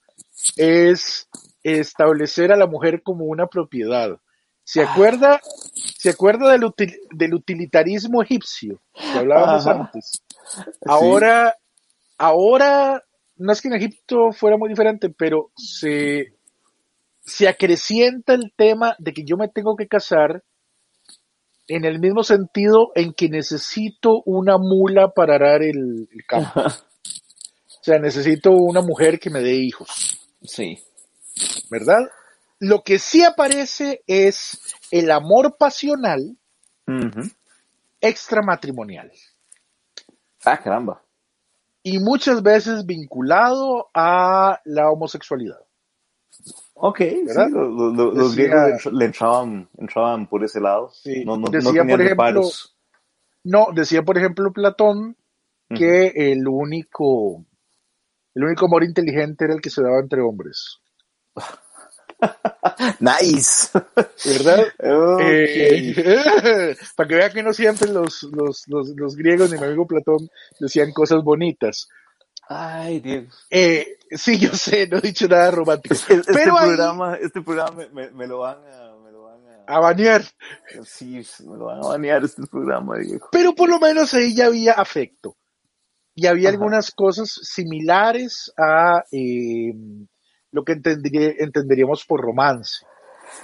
es 0.58 1.30
establecer 1.64 2.52
a 2.52 2.58
la 2.58 2.68
mujer 2.68 3.02
como 3.04 3.26
una 3.26 3.46
propiedad. 3.46 4.18
¿Se 4.66 4.82
ah. 4.82 4.92
acuerda, 4.92 5.40
¿se 5.74 6.10
acuerda 6.10 6.52
del, 6.52 6.74
del 7.12 7.34
utilitarismo 7.36 8.24
egipcio 8.24 8.82
que 8.94 9.20
hablábamos 9.20 9.68
antes? 9.68 10.24
Ahora, 10.88 11.56
ahora, 12.18 13.04
no 13.38 13.54
es 13.54 13.62
que 13.62 13.68
en 13.68 13.76
Egipto 13.76 14.32
fuera 14.32 14.58
muy 14.58 14.68
diferente, 14.70 15.12
pero 15.16 15.52
se, 15.56 16.34
se 17.24 17.48
acrecienta 17.48 18.34
el 18.34 18.54
tema 18.56 18.96
de 18.98 19.14
que 19.14 19.24
yo 19.24 19.38
me 19.38 19.50
tengo 19.50 19.76
que 19.76 19.88
casar 19.88 20.44
en 21.68 21.86
el 21.86 22.00
mismo 22.00 22.24
sentido 22.24 22.92
en 22.96 23.14
que 23.14 23.30
necesito 23.30 24.24
una 24.26 24.58
mula 24.58 25.10
para 25.10 25.36
arar 25.36 25.62
el, 25.62 26.08
campo. 26.28 26.62
o 26.62 27.84
sea, 27.84 28.00
necesito 28.00 28.52
una 28.52 28.82
mujer 28.82 29.20
que 29.20 29.30
me 29.30 29.42
dé 29.42 29.54
hijos. 29.54 30.20
Sí. 30.42 30.80
¿Verdad? 31.70 32.02
Lo 32.60 32.84
que 32.84 33.00
sí 33.00 33.24
aparece 33.24 34.04
es 34.08 34.60
el 34.92 35.12
amor 35.12 35.58
pasional 35.58 36.38
extramatrimonial. 38.00 39.12
Ah, 40.46 40.58
caramba. 40.62 41.02
Y 41.84 42.00
muchas 42.00 42.42
veces 42.42 42.86
vinculado 42.86 43.90
a 43.94 44.60
la 44.66 44.90
homosexualidad. 44.90 45.60
Ok, 46.74 47.02
los 47.26 48.36
griegos 48.36 48.86
le 48.92 49.06
entraban, 49.06 49.70
entraban 49.78 50.28
por 50.28 50.44
ese 50.44 50.60
lado. 50.60 50.92
No, 51.26 51.38
no, 51.38 51.50
decía, 51.50 51.84
por 51.84 52.02
ejemplo, 52.02 52.42
no, 53.44 53.68
decía 53.74 54.04
por 54.04 54.18
ejemplo 54.18 54.52
Platón 54.52 55.16
que 55.70 56.08
el 56.16 56.48
único, 56.48 57.46
el 58.34 58.44
único 58.44 58.66
amor 58.66 58.84
inteligente 58.84 59.46
era 59.46 59.54
el 59.54 59.62
que 59.62 59.70
se 59.70 59.82
daba 59.82 60.00
entre 60.00 60.22
hombres. 60.22 60.80
nice. 63.00 63.70
¿Verdad? 64.26 64.68
Eh, 64.80 66.76
para 66.96 67.10
que 67.10 67.16
vean 67.16 67.32
que 67.34 67.44
no 67.44 67.54
siempre 67.54 67.90
los, 67.92 68.24
los, 68.24 68.64
los, 68.68 68.90
los 68.96 69.16
griegos 69.16 69.52
ni 69.52 69.58
mi 69.58 69.66
amigo 69.66 69.88
Platón 69.88 70.30
decían 70.60 70.92
cosas 70.92 71.24
bonitas. 71.24 71.88
Ay, 72.48 73.00
Dios. 73.00 73.48
Eh, 73.50 73.98
sí, 74.12 74.38
yo 74.38 74.52
sé, 74.54 74.88
no 74.88 74.98
he 74.98 75.02
dicho 75.02 75.28
nada 75.28 75.52
romántico. 75.52 75.96
Este, 76.10 76.34
pero 76.34 76.56
programa, 76.56 77.16
este 77.16 77.42
programa 77.42 77.88
me, 77.92 78.28
lo 78.28 78.40
van 78.40 78.58
a, 78.58 78.96
me 79.04 79.12
lo 79.12 79.24
van 79.24 79.42
a... 79.48 79.76
a 79.76 79.80
banear. 79.80 80.24
Sí, 80.84 81.26
me 81.46 81.58
lo 81.58 81.66
van 81.66 81.84
a 81.84 81.88
banear 81.88 82.24
este 82.24 82.44
programa. 82.48 82.96
Pero 83.32 83.56
por 83.56 83.70
lo 83.70 83.80
menos 83.80 84.14
ahí 84.14 84.36
ya 84.36 84.48
había 84.48 84.74
afecto. 84.74 85.36
Y 86.14 86.28
había 86.28 86.50
algunas 86.50 86.92
cosas 86.92 87.30
similares 87.30 88.54
a 88.58 89.04
eh, 89.12 89.74
lo 90.56 90.64
que 90.64 90.74
entenderíamos 90.74 92.06
por 92.06 92.22
romance. 92.22 92.86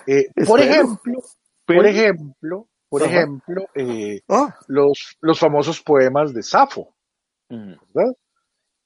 Eh, 0.08 0.28
por 0.48 0.62
ejemplo, 0.62 1.20
por 1.66 1.86
ejemplo, 1.86 2.68
por 2.88 3.04
ejemplo, 3.04 3.66
eh, 3.76 4.22
ah. 4.30 4.56
los, 4.68 5.18
los 5.20 5.38
famosos 5.38 5.82
poemas 5.82 6.34
de 6.34 6.42
Safo. 6.42 6.96
¿verdad? 7.50 8.14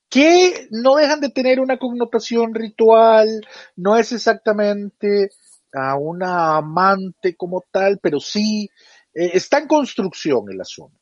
que 0.09 0.67
no 0.71 0.95
dejan 0.95 1.19
de 1.19 1.29
tener 1.29 1.59
una 1.59 1.77
connotación 1.77 2.55
ritual, 2.55 3.27
no 3.75 3.97
es 3.97 4.11
exactamente 4.11 5.29
a 5.73 5.97
una 5.97 6.57
amante 6.57 7.35
como 7.35 7.63
tal, 7.69 7.99
pero 8.01 8.19
sí 8.19 8.69
eh, 9.13 9.31
está 9.33 9.59
en 9.59 9.67
construcción 9.67 10.45
el 10.49 10.61
asunto. 10.61 10.97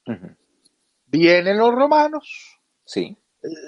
Vienen 1.06 1.58
los 1.58 1.72
romanos. 1.74 2.60
Sí. 2.86 3.16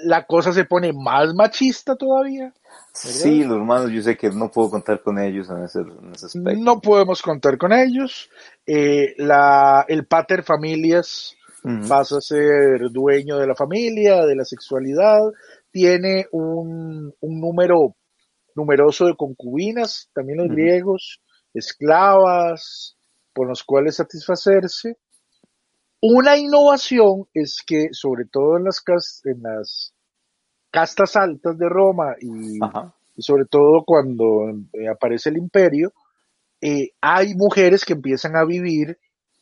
La 0.04 0.24
cosa 0.24 0.52
se 0.52 0.64
pone 0.64 0.92
más 0.92 1.34
machista 1.34 1.96
todavía. 1.96 2.52
Sí, 2.92 3.44
los 3.44 3.58
romanos, 3.58 3.90
yo 3.90 4.00
sé 4.00 4.16
que 4.16 4.30
no 4.30 4.50
puedo 4.50 4.70
contar 4.70 5.02
con 5.02 5.18
ellos 5.18 5.48
en 5.50 5.64
ese, 5.64 5.80
aspecto. 6.24 6.60
No 6.60 6.80
podemos 6.80 7.20
contar 7.20 7.58
con 7.58 7.72
ellos. 7.72 8.30
Eh, 8.66 9.14
la, 9.18 9.84
el 9.86 10.06
pater 10.06 10.42
familias 10.42 11.36
pasa 11.88 12.18
a 12.18 12.20
ser 12.20 12.90
dueño 12.92 13.38
de 13.38 13.46
la 13.46 13.56
familia, 13.56 14.24
de 14.24 14.36
la 14.36 14.44
sexualidad, 14.44 15.20
tiene 15.72 16.26
un, 16.30 17.12
número 17.20 17.96
numeroso 18.54 19.06
de 19.06 19.16
concubinas, 19.16 20.08
también 20.14 20.38
los 20.38 20.48
griegos, 20.48 21.20
esclavas, 21.52 22.96
por 23.34 23.48
los 23.48 23.64
cuales 23.64 23.96
satisfacerse. 23.96 24.96
Una 26.00 26.36
innovación 26.36 27.26
es 27.32 27.62
que, 27.66 27.88
sobre 27.92 28.24
todo 28.26 28.58
en 28.58 28.64
las, 28.64 28.82
en 29.24 29.42
las 29.42 29.94
castas 30.70 31.16
altas 31.16 31.56
de 31.58 31.68
Roma 31.68 32.14
y, 32.20 32.58
sobre 33.22 33.46
todo 33.46 33.82
cuando 33.84 34.50
eh, 34.72 34.88
aparece 34.88 35.30
el 35.30 35.38
imperio, 35.38 35.92
eh, 36.60 36.90
hay 37.00 37.34
mujeres 37.34 37.84
que 37.84 37.94
empiezan 37.94 38.36
a 38.36 38.44
vivir 38.44 38.98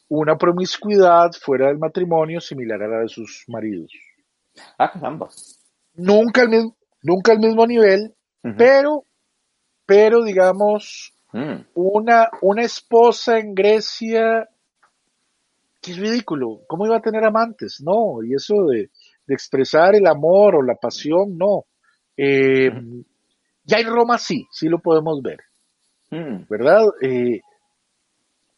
una 0.09 0.37
promiscuidad 0.37 1.33
fuera 1.33 1.69
del 1.69 1.79
matrimonio 1.79 2.41
similar 2.41 2.83
a 2.83 2.89
la 2.89 3.01
de 3.01 3.09
sus 3.09 3.45
maridos. 3.49 3.91
Ah, 4.79 4.91
caramba. 4.93 5.29
Nunca 5.95 6.43
al 6.43 6.49
mismo, 6.49 6.77
nunca 7.03 7.33
al 7.33 7.39
mismo 7.39 7.67
nivel, 7.67 8.15
pero, 8.57 9.05
pero 9.87 10.23
digamos, 10.23 11.15
mm. 11.33 11.67
una, 11.75 12.29
una 12.43 12.63
esposa 12.63 13.39
en 13.39 13.55
Grecia, 13.55 14.49
que 15.85 15.93
es 15.93 15.99
ridículo, 15.99 16.63
¿cómo 16.67 16.87
iba 16.87 16.97
a 16.97 17.03
tener 17.03 17.25
amantes? 17.25 17.83
No, 17.85 18.23
y 18.23 18.35
eso 18.35 18.55
de, 18.67 18.91
expresar 19.27 19.95
el 19.95 20.07
amor 20.07 20.57
o 20.57 20.63
la 20.63 20.75
pasión, 20.75 21.37
no. 21.37 21.67
Eh, 22.17 22.71
ya 23.65 23.79
en 23.79 23.87
Roma 23.87 24.19
sí, 24.19 24.47
sí 24.51 24.69
lo 24.69 24.79
podemos 24.79 25.21
ver, 25.23 25.41
mm. 26.11 26.45
¿verdad? 26.49 26.85
Eh, 27.03 27.41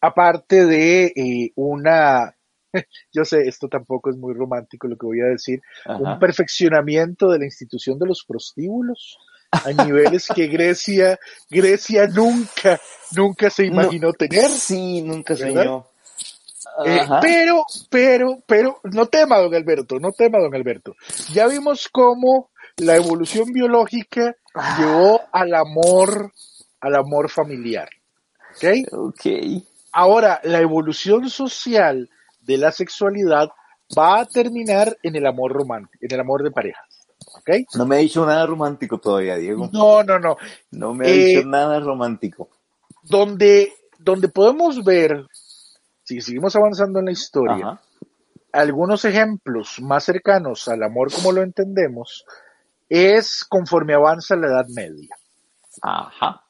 aparte 0.01 0.67
de 0.67 1.07
eh, 1.07 1.53
una, 1.57 2.37
yo 3.13 3.25
sé, 3.25 3.43
esto 3.47 3.69
tampoco 3.69 4.11
es 4.11 4.17
muy 4.17 4.35
romántico 4.35 4.89
lo 4.89 4.97
que 4.97 5.07
voy 5.07 5.21
a 5.21 5.27
decir, 5.27 5.61
un 5.87 6.19
perfeccionamiento 6.19 7.31
de 7.31 7.39
la 7.39 7.45
institución 7.45 7.99
de 7.99 8.07
los 8.07 8.25
prostíbulos 8.27 9.19
a 9.51 9.85
niveles 9.85 10.29
que 10.35 10.47
Grecia, 10.49 11.19
Grecia 11.49 12.07
nunca, 12.09 12.81
nunca 13.17 13.51
se 13.51 13.67
imaginó 13.67 14.13
tener. 14.13 14.49
Sí, 14.51 15.03
nunca 15.03 15.37
soñó. 15.37 15.87
Eh, 16.85 17.07
pero, 17.21 17.65
pero, 17.89 18.43
pero, 18.47 18.81
no 18.85 19.07
tema, 19.07 19.39
don 19.39 19.55
Alberto, 19.55 19.99
no 19.99 20.13
tema, 20.13 20.39
don 20.39 20.55
Alberto. 20.55 20.95
Ya 21.33 21.47
vimos 21.47 21.89
cómo 21.91 22.51
la 22.77 22.97
evolución 22.97 23.53
biológica 23.53 24.37
ah. 24.55 24.77
llevó 24.79 25.21
al 25.33 25.55
amor, 25.55 26.33
al 26.81 26.95
amor 26.97 27.31
familiar. 27.31 27.89
¿Ok? 28.57 28.93
Ok. 28.93 29.27
Ahora, 29.93 30.41
la 30.45 30.61
evolución 30.61 31.31
social 31.31 32.11
de 32.41 32.59
la 32.59 32.73
sexualidad 32.73 33.49
va 33.97 34.21
a 34.21 34.27
terminar 34.27 34.97
en 35.03 35.17
el 35.17 35.27
amor 35.27 35.53
romántico, 35.53 35.99
en 36.05 36.13
el 36.13 36.21
amor 36.21 36.43
de 36.43 36.51
pareja. 36.51 36.81
¿Ok? 37.39 37.51
No 37.75 37.87
me 37.87 37.97
ha 37.97 37.99
dicho 37.99 38.25
nada 38.27 38.47
romántico 38.47 38.99
todavía, 38.99 39.37
Diego. 39.37 39.69
No, 39.73 40.03
no, 40.03 40.19
no. 40.19 40.37
No 40.71 40.95
me 40.95 41.07
ha 41.07 41.11
dicho 41.11 41.41
eh, 41.41 41.45
nada 41.47 41.81
romántico. 41.81 42.51
Donde, 43.03 43.73
donde 43.99 44.29
podemos 44.29 44.83
ver, 44.85 45.27
si 46.07 46.21
seguimos 46.21 46.55
avanzando 46.55 47.01
en 47.01 47.07
la 47.07 47.11
historia, 47.11 47.81
algunos 48.53 49.05
ejemplos 49.05 49.81
más 49.83 50.05
cercanos 50.05 50.69
al 50.69 50.85
amor 50.85 51.13
como 51.13 51.33
lo 51.33 51.43
entendemos, 51.43 52.25
es 52.89 53.45
conforme 53.45 53.95
avanza 53.95 54.37
la 54.37 54.47
Edad 54.47 54.67
Media. 54.69 55.17
Ajá. 55.83 56.45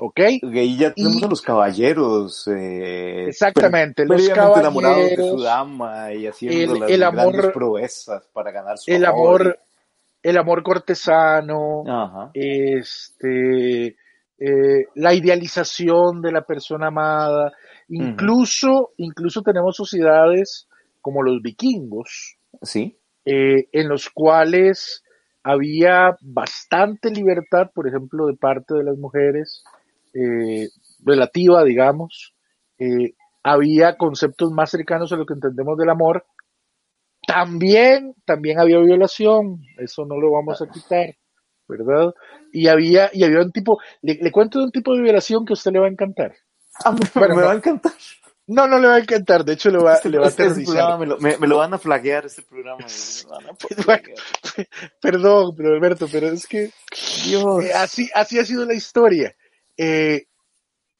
¿Ok? 0.00 0.20
Y 0.40 0.78
ya 0.78 0.94
tenemos 0.94 1.22
a 1.22 1.26
los 1.26 1.42
caballeros. 1.42 2.48
Eh, 2.48 3.26
exactamente, 3.28 4.06
los 4.06 4.26
caballeros. 4.30 4.58
enamorados 4.60 5.10
de 5.10 5.16
su 5.16 5.42
dama 5.42 6.14
y 6.14 6.26
haciendo 6.26 6.76
las 6.76 6.90
el 6.90 7.02
amor, 7.02 7.52
proezas 7.52 8.26
para 8.32 8.50
ganar 8.50 8.78
su 8.78 8.90
el 8.90 9.04
amor. 9.04 9.58
El 10.20 10.36
amor 10.36 10.62
cortesano, 10.62 11.84
este, 12.34 13.86
eh, 13.86 14.86
la 14.94 15.14
idealización 15.14 16.22
de 16.22 16.32
la 16.32 16.42
persona 16.42 16.88
amada. 16.88 17.52
Incluso, 17.88 18.92
incluso 18.96 19.42
tenemos 19.42 19.76
sociedades 19.76 20.68
como 21.00 21.22
los 21.22 21.40
vikingos. 21.42 22.36
Sí. 22.62 22.98
Eh, 23.24 23.68
en 23.72 23.88
los 23.88 24.08
cuales 24.10 25.02
había 25.42 26.16
bastante 26.20 27.10
libertad, 27.10 27.70
por 27.74 27.88
ejemplo, 27.88 28.26
de 28.26 28.36
parte 28.36 28.74
de 28.74 28.84
las 28.84 28.98
mujeres 28.98 29.62
eh, 30.14 30.68
relativa, 31.04 31.64
digamos. 31.64 32.34
Eh, 32.78 33.14
había 33.42 33.96
conceptos 33.96 34.50
más 34.52 34.70
cercanos 34.70 35.12
a 35.12 35.16
lo 35.16 35.26
que 35.26 35.34
entendemos 35.34 35.78
del 35.78 35.90
amor, 35.90 36.24
También, 37.26 38.14
también 38.24 38.58
había 38.58 38.78
violación, 38.78 39.60
eso 39.78 40.06
no 40.06 40.18
lo 40.18 40.32
vamos 40.32 40.62
a 40.62 40.68
quitar, 40.68 41.14
¿verdad? 41.68 42.14
Y 42.52 42.68
había, 42.68 43.10
y 43.12 43.22
había 43.24 43.40
un 43.42 43.52
tipo, 43.52 43.78
le, 44.02 44.14
le 44.14 44.32
cuento 44.32 44.58
de 44.58 44.64
un 44.66 44.72
tipo 44.72 44.94
de 44.94 45.02
violación 45.02 45.44
que 45.44 45.52
a 45.52 45.54
usted 45.54 45.72
le 45.72 45.80
va 45.80 45.86
a 45.86 45.90
encantar. 45.90 46.34
Ah, 46.84 46.94
Bueno, 47.14 47.34
me 47.34 47.40
no. 47.42 47.46
va 47.48 47.52
a 47.52 47.56
encantar. 47.56 47.92
No, 48.46 48.66
no 48.66 48.78
le 48.78 48.88
va 48.88 48.94
a 48.94 48.98
encantar, 49.00 49.44
de 49.44 49.52
hecho 49.52 49.68
le 49.70 49.76
va, 49.78 49.94
Este, 49.96 50.08
le 50.08 50.18
va 50.18 50.24
a 50.24 50.28
este 50.28 50.44
aterrorizar. 50.44 50.74
programa 50.74 50.98
me 50.98 51.06
lo, 51.06 51.18
me- 51.18 51.36
me 51.36 51.46
lo 51.46 51.58
van 51.58 51.74
a 51.74 51.78
flaguear, 51.78 52.24
este 52.24 52.40
programa. 52.42 52.78
van 53.28 53.46
a 53.46 53.54
flaguear. 53.82 54.16
Perdón, 55.02 55.54
pero 55.54 55.74
Alberto, 55.74 56.06
pero 56.10 56.28
es 56.28 56.46
que 56.46 56.70
Dios. 57.26 57.64
eh, 57.64 57.72
así, 57.74 58.08
así 58.14 58.38
ha 58.38 58.44
sido 58.46 58.64
la 58.64 58.72
historia. 58.74 59.34
Eh, 59.76 60.24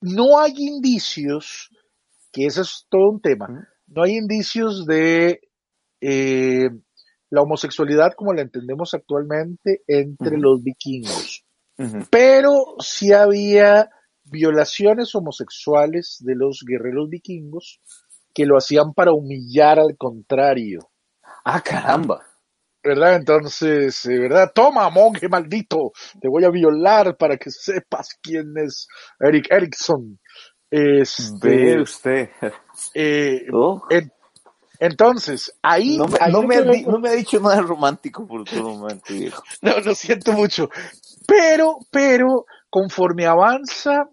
no 0.02 0.38
hay 0.38 0.52
indicios, 0.58 1.70
que 2.32 2.44
eso 2.46 2.60
es 2.62 2.84
todo 2.90 3.08
un 3.10 3.20
tema, 3.22 3.66
no 3.86 4.02
hay 4.02 4.16
indicios 4.18 4.84
de 4.84 5.40
eh, 6.02 6.68
la 7.30 7.40
homosexualidad 7.42 8.12
como 8.14 8.34
la 8.34 8.42
entendemos 8.42 8.92
actualmente 8.92 9.82
entre 9.86 10.36
los 10.36 10.62
vikingos, 10.62 11.44
pero 12.10 12.52
sí 12.80 13.12
había 13.12 13.88
violaciones 14.30 15.14
homosexuales 15.14 16.18
de 16.20 16.34
los 16.36 16.62
guerreros 16.66 17.08
vikingos 17.10 17.80
que 18.34 18.46
lo 18.46 18.56
hacían 18.56 18.94
para 18.94 19.12
humillar 19.12 19.78
al 19.78 19.96
contrario. 19.96 20.90
Ah, 21.44 21.60
caramba. 21.60 22.22
¿verdad? 22.82 23.16
Entonces, 23.16 24.04
eh, 24.06 24.18
¿verdad? 24.18 24.52
Toma, 24.54 24.88
monje 24.90 25.28
maldito, 25.28 25.92
te 26.20 26.28
voy 26.28 26.44
a 26.44 26.50
violar 26.50 27.16
para 27.16 27.36
que 27.36 27.50
sepas 27.50 28.08
quién 28.22 28.54
es 28.56 28.86
Eric 29.20 29.50
Erickson. 29.50 30.18
Ve 30.70 31.00
Este, 31.02 31.80
usted. 31.80 32.30
eh, 32.94 33.46
Oh, 33.52 33.82
en- 33.90 34.12
entonces, 34.80 35.52
ahí, 35.62 35.98
no, 35.98 36.06
me, 36.08 36.18
ahí 36.20 36.32
no 36.32 36.42
me 36.42 36.56
ha, 36.56 36.62
di- 36.62 36.84
vemos- 36.84 36.92
no 36.92 36.98
me 37.00 37.08
ha 37.08 37.12
dicho 37.12 37.40
nada 37.40 37.60
romántico 37.62 38.26
por 38.26 38.44
todo 38.44 38.76
momento, 38.76 39.14
viejo. 39.14 39.42
no, 39.62 39.80
lo 39.80 39.94
siento 39.94 40.32
mucho, 40.32 40.70
pero, 41.26 41.78
pero, 41.90 42.46
conforme 42.70 43.26
avanza, 43.26 44.08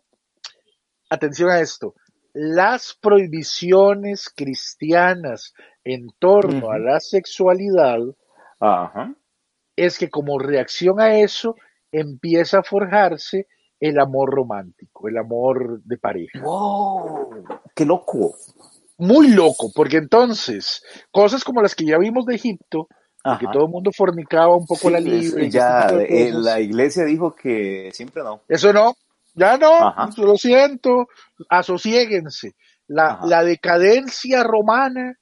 atención 1.15 1.49
a 1.49 1.59
esto, 1.59 1.95
las 2.33 2.97
prohibiciones 3.01 4.29
cristianas 4.29 5.53
en 5.83 6.07
torno 6.19 6.71
a 6.71 6.77
la 6.77 6.99
sexualidad 6.99 7.99
es 9.75 9.97
que 9.97 10.09
como 10.09 10.37
reacción 10.37 10.99
a 10.99 11.17
eso 11.17 11.55
empieza 11.91 12.59
a 12.59 12.63
forjarse 12.63 13.47
el 13.79 13.99
amor 13.99 14.33
romántico, 14.33 15.07
el 15.07 15.17
amor 15.17 15.81
de 15.83 15.97
pareja. 15.97 16.41
Wow. 16.41 17.45
Qué 17.73 17.85
loco. 17.85 18.35
Muy 18.97 19.29
loco, 19.29 19.71
porque 19.73 19.97
entonces 19.97 20.83
cosas 21.11 21.43
como 21.43 21.61
las 21.61 21.75
que 21.75 21.85
ya 21.85 21.97
vimos 21.97 22.25
de 22.25 22.35
Egipto, 22.35 22.87
que 23.39 23.47
todo 23.51 23.65
el 23.65 23.71
mundo 23.71 23.91
fornicaba 23.95 24.55
un 24.55 24.65
poco 24.65 24.87
Sí, 24.87 24.89
la 24.91 24.99
libre, 24.99 25.49
ya 25.49 25.87
eh, 25.87 26.31
la 26.31 26.59
iglesia 26.59 27.05
dijo 27.05 27.33
que 27.35 27.89
siempre 27.91 28.23
no. 28.23 28.41
eso 28.47 28.71
no, 28.71 28.93
ya 29.35 29.57
no, 29.57 29.87
Ajá. 29.89 30.09
lo 30.17 30.35
siento, 30.37 31.07
asosiéguense. 31.49 32.55
La, 32.87 33.19
la 33.23 33.43
decadencia 33.43 34.43
romana 34.43 35.17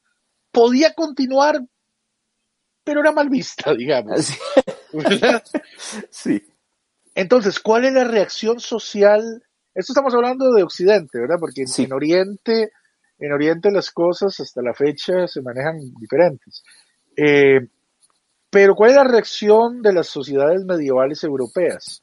podía 0.52 0.94
continuar, 0.94 1.60
pero 2.84 3.00
era 3.02 3.12
mal 3.12 3.30
vista, 3.30 3.74
digamos. 3.78 4.32
Sí. 6.12 6.40
Entonces, 7.16 7.60
¿cuál 7.60 7.86
es 7.86 7.94
la 7.94 8.04
reacción 8.04 8.60
social? 8.60 9.22
Esto 9.74 9.94
estamos 9.94 10.14
hablando 10.14 10.52
de 10.52 10.62
Occidente, 10.62 11.20
¿verdad? 11.20 11.38
Porque 11.40 11.66
Sí. 11.66 11.84
en 11.86 11.94
Oriente, 11.94 12.70
en 13.18 13.32
Oriente 13.32 13.72
las 13.72 13.90
cosas 13.90 14.40
hasta 14.40 14.62
la 14.62 14.74
fecha 14.76 15.28
se 15.28 15.42
manejan 15.42 15.80
diferentes. 16.00 16.64
Eh, 17.18 17.60
pero 18.52 18.76
¿cuál 18.76 18.92
es 18.92 18.96
la 18.98 19.04
reacción 19.04 19.82
de 19.82 19.94
las 19.94 20.08
sociedades 20.08 20.64
medievales 20.64 21.24
europeas? 21.24 22.03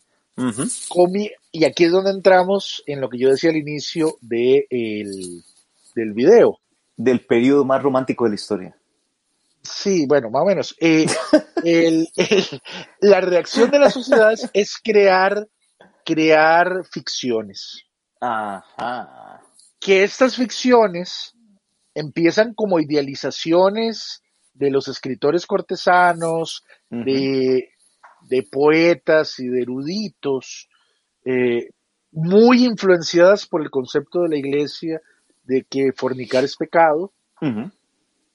Comi- 0.88 1.31
y 1.53 1.64
aquí 1.64 1.85
es 1.85 1.92
donde 1.92 2.11
entramos 2.11 2.83
en 2.87 3.00
lo 3.00 3.09
que 3.09 3.18
yo 3.18 3.29
decía 3.31 3.50
al 3.50 3.57
inicio 3.57 4.16
de 4.20 4.66
el- 4.70 5.42
del 5.94 6.12
video. 6.12 6.59
Del 6.96 7.24
periodo 7.26 7.64
más 7.64 7.83
romántico 7.83 8.24
de 8.24 8.31
la 8.31 8.35
historia. 8.35 8.76
Sí, 9.62 10.07
bueno, 10.07 10.31
más 10.31 10.42
o 10.42 10.46
menos. 10.46 10.76
Eh, 10.81 11.07
el- 11.64 12.09
el- 12.16 12.62
la 13.00 13.20
reacción 13.20 13.70
de 13.70 13.79
las 13.79 13.92
sociedades 13.94 14.48
es 14.53 14.76
crear, 14.83 15.46
crear 16.05 16.85
ficciones. 16.90 17.85
Ajá. 18.22 19.40
que 19.79 20.03
estas 20.03 20.37
ficciones 20.37 21.35
empiezan 21.94 22.53
como 22.53 22.79
idealizaciones 22.81 24.22
de 24.53 24.70
los 24.70 24.88
escritores 24.88 25.46
cortesanos, 25.46 26.62
de, 26.90 27.70
de 28.30 28.44
poetas 28.44 29.40
y 29.40 29.48
de 29.48 29.62
eruditos, 29.62 30.68
eh, 31.24 31.70
muy 32.12 32.64
influenciadas 32.64 33.46
por 33.46 33.60
el 33.60 33.70
concepto 33.70 34.22
de 34.22 34.28
la 34.28 34.36
iglesia 34.36 35.00
de 35.42 35.64
que 35.68 35.92
fornicar 35.92 36.44
es 36.44 36.56
pecado, 36.56 37.12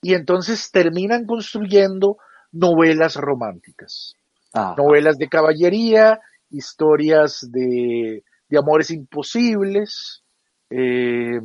y 0.02 0.14
entonces 0.14 0.72
terminan 0.72 1.26
construyendo 1.26 2.18
novelas 2.52 3.16
románticas, 3.16 4.16
novelas 4.78 5.18
de 5.18 5.30
caballería, 5.30 6.20
historias 6.50 7.48
de, 7.52 8.24
de 8.50 8.58
amores 8.58 8.90
imposibles, 8.90 10.24
eh, 10.72 11.40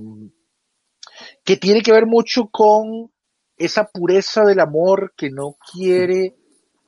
que 1.45 1.57
tiene 1.57 1.83
que 1.83 1.93
ver 1.93 2.07
mucho 2.07 2.49
con 2.51 3.11
esa 3.59 3.85
pureza 3.85 4.43
del 4.45 4.61
amor 4.61 5.13
que 5.17 5.29
no 5.31 5.57
quiere, 5.73 6.35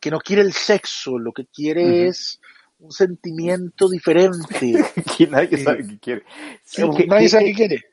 que 0.03 0.11
no 0.11 0.19
quiere 0.19 0.43
el 0.43 0.53
sexo, 0.53 1.17
lo 1.19 1.33
que 1.33 1.47
quiere 1.47 1.85
Ujú. 1.85 2.11
es 2.11 2.41
un 2.81 2.91
sentimiento 2.91 3.88
diferente. 3.88 4.85
Que 5.17 5.27
nadie 5.29 5.57
sabe 5.62 5.87
qué 5.87 5.99
quiere. 6.01 6.23
Sí, 6.65 6.83
que, 6.97 7.07
Nadie 7.07 7.23
que- 7.23 7.29
sabe 7.29 7.45
qué 7.47 7.53
quiere. 7.55 7.85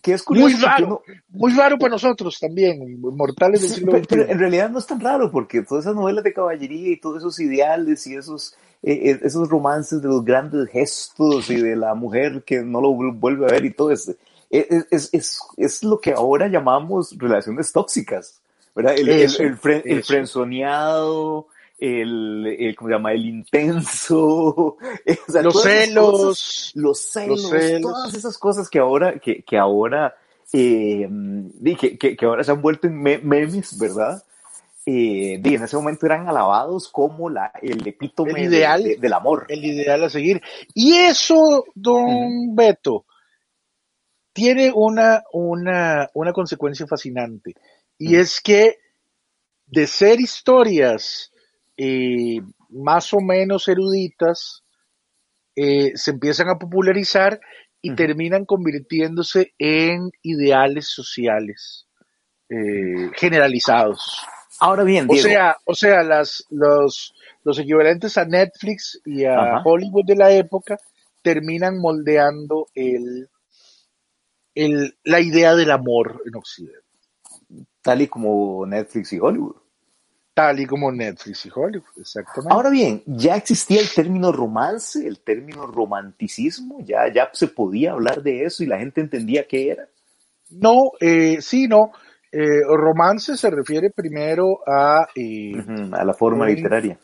que 0.00 0.12
es 0.12 0.22
curioso. 0.22 0.56
Muy 0.56 0.64
raro, 0.64 0.86
uno- 0.86 1.00
muy 1.30 1.52
raro 1.54 1.76
para 1.76 1.90
nosotros 1.90 2.38
también, 2.38 3.00
mortales 3.00 3.60
del 3.62 3.70
Sí, 3.70 3.76
siglo 3.76 3.90
pero, 3.92 4.04
pero 4.08 4.22
en 4.30 4.38
realidad 4.38 4.70
no 4.70 4.78
es 4.78 4.86
tan 4.86 5.00
raro 5.00 5.30
porque 5.32 5.62
todas 5.62 5.84
esas 5.84 5.96
novelas 5.96 6.22
de 6.22 6.32
caballería 6.32 6.92
y 6.92 7.00
todos 7.00 7.18
esos 7.18 7.40
ideales 7.40 8.06
y 8.06 8.14
esos, 8.14 8.54
eh, 8.84 8.92
eh, 9.10 9.20
esos 9.24 9.48
romances 9.48 10.00
de 10.00 10.06
los 10.06 10.24
grandes 10.24 10.68
gestos 10.70 11.50
y 11.50 11.56
de 11.60 11.74
la 11.74 11.94
mujer 11.96 12.44
que 12.46 12.62
no 12.62 12.80
lo 12.80 12.90
vu- 12.90 13.18
vuelve 13.18 13.46
a 13.46 13.50
ver 13.50 13.64
y 13.64 13.72
todo 13.74 13.90
es, 13.90 14.08
es, 14.50 14.86
es, 14.92 15.08
es, 15.12 15.40
es 15.56 15.82
lo 15.82 15.98
que 16.00 16.12
ahora 16.12 16.46
llamamos 16.46 17.16
relaciones 17.18 17.72
tóxicas, 17.72 18.40
¿verdad? 18.78 18.98
El, 18.98 19.08
Eso, 19.08 19.42
el, 19.42 19.56
fren- 19.58 19.82
el 19.84 20.02
frenzoneado, 20.04 21.48
el, 21.78 22.46
el, 22.58 22.76
¿cómo 22.76 22.88
se 22.88 22.94
llama? 22.94 23.12
El 23.12 23.26
intenso, 23.26 24.16
o 24.76 24.76
sea, 25.28 25.42
Los 25.42 25.62
celos, 25.62 26.10
cosas, 26.12 26.72
los 26.74 27.00
celos, 27.00 27.42
los 27.42 27.50
celos. 27.50 27.82
todas 27.92 28.14
esas 28.14 28.38
cosas 28.38 28.68
que 28.70 28.78
ahora, 28.78 29.18
que, 29.18 29.42
que 29.42 29.58
ahora, 29.58 30.14
eh, 30.52 31.08
que, 31.78 31.98
que, 31.98 32.16
que 32.16 32.24
ahora 32.26 32.42
se 32.44 32.52
han 32.52 32.62
vuelto 32.62 32.86
en 32.86 33.00
me- 33.02 33.18
memes, 33.18 33.78
¿verdad? 33.78 34.22
Eh, 34.86 35.34
en 35.44 35.62
ese 35.62 35.76
momento 35.76 36.06
eran 36.06 36.26
alabados 36.28 36.88
como 36.88 37.28
la, 37.28 37.52
el 37.60 37.86
epítome 37.86 38.30
El 38.30 38.36
de- 38.50 38.56
ideal. 38.56 38.82
de- 38.84 38.96
del 38.96 39.12
amor. 39.12 39.44
el 39.48 39.62
ideal 39.64 40.02
a 40.04 40.08
seguir. 40.08 40.40
Y 40.72 40.94
eso, 40.94 41.64
don 41.74 42.56
Beto, 42.56 43.04
tiene 44.32 44.72
una, 44.74 45.24
una, 45.32 46.08
una 46.14 46.32
consecuencia 46.32 46.86
fascinante. 46.86 47.54
Y 47.98 48.16
es 48.16 48.40
que 48.40 48.76
de 49.66 49.86
ser 49.86 50.20
historias 50.20 51.32
eh, 51.76 52.40
más 52.70 53.12
o 53.12 53.20
menos 53.20 53.68
eruditas, 53.68 54.62
eh, 55.56 55.92
se 55.96 56.12
empiezan 56.12 56.48
a 56.48 56.58
popularizar 56.58 57.40
y 57.80 57.94
terminan 57.94 58.44
convirtiéndose 58.44 59.54
en 59.58 60.10
ideales 60.22 60.88
sociales 60.88 61.86
eh, 62.48 63.10
generalizados. 63.14 64.24
Ahora 64.60 64.82
bien, 64.82 65.06
O 65.08 65.14
sea, 65.14 65.56
o 65.64 65.74
sea, 65.74 66.02
las, 66.02 66.44
los, 66.50 67.14
los 67.44 67.58
equivalentes 67.58 68.18
a 68.18 68.24
Netflix 68.24 69.00
y 69.04 69.24
a 69.24 69.34
Ajá. 69.34 69.62
Hollywood 69.64 70.04
de 70.04 70.16
la 70.16 70.32
época 70.32 70.78
terminan 71.22 71.78
moldeando 71.78 72.66
el, 72.74 73.28
el, 74.54 74.96
la 75.04 75.20
idea 75.20 75.54
del 75.54 75.70
amor 75.70 76.22
en 76.26 76.34
Occidente, 76.36 76.87
tal 77.88 78.02
y 78.02 78.06
como 78.08 78.64
Netflix 78.66 79.12
y 79.12 79.18
Hollywood. 79.18 79.56
tal 80.34 80.60
y 80.60 80.66
como 80.66 80.92
Netflix 80.92 81.46
y 81.46 81.50
Hollywood, 81.52 81.86
exactamente. 82.00 82.54
Ahora 82.54 82.70
bien, 82.70 83.02
ya 83.06 83.34
existía 83.36 83.80
el 83.80 83.88
término 83.92 84.30
romance, 84.30 85.04
el 85.06 85.18
término 85.20 85.66
romanticismo, 85.66 86.78
ya, 86.84 87.12
ya 87.12 87.28
se 87.32 87.48
podía 87.48 87.92
hablar 87.92 88.22
de 88.22 88.44
eso 88.44 88.62
y 88.62 88.66
la 88.66 88.78
gente 88.78 89.00
entendía 89.00 89.46
qué 89.48 89.70
era. 89.70 89.88
no, 90.50 90.92
eh, 91.00 91.38
sí, 91.40 91.66
no. 91.66 91.90
Eh, 92.30 92.60
romance 92.68 93.36
se 93.36 93.50
refiere 93.50 93.90
primero 93.90 94.60
a, 94.66 95.06
eh, 95.16 95.54
a 95.92 96.04
la 96.04 96.12
forma 96.14 96.44
un- 96.44 96.54
literaria. 96.54 96.98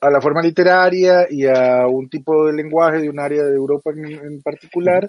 a 0.00 0.10
la 0.10 0.20
forma 0.20 0.42
literaria 0.42 1.26
y 1.30 1.46
a 1.46 1.86
un 1.88 2.08
tipo 2.08 2.46
de 2.46 2.52
lenguaje 2.52 2.98
de 2.98 3.08
un 3.08 3.18
área 3.18 3.42
de 3.44 3.54
Europa 3.56 3.90
en, 3.96 4.04
en 4.06 4.42
particular. 4.42 5.08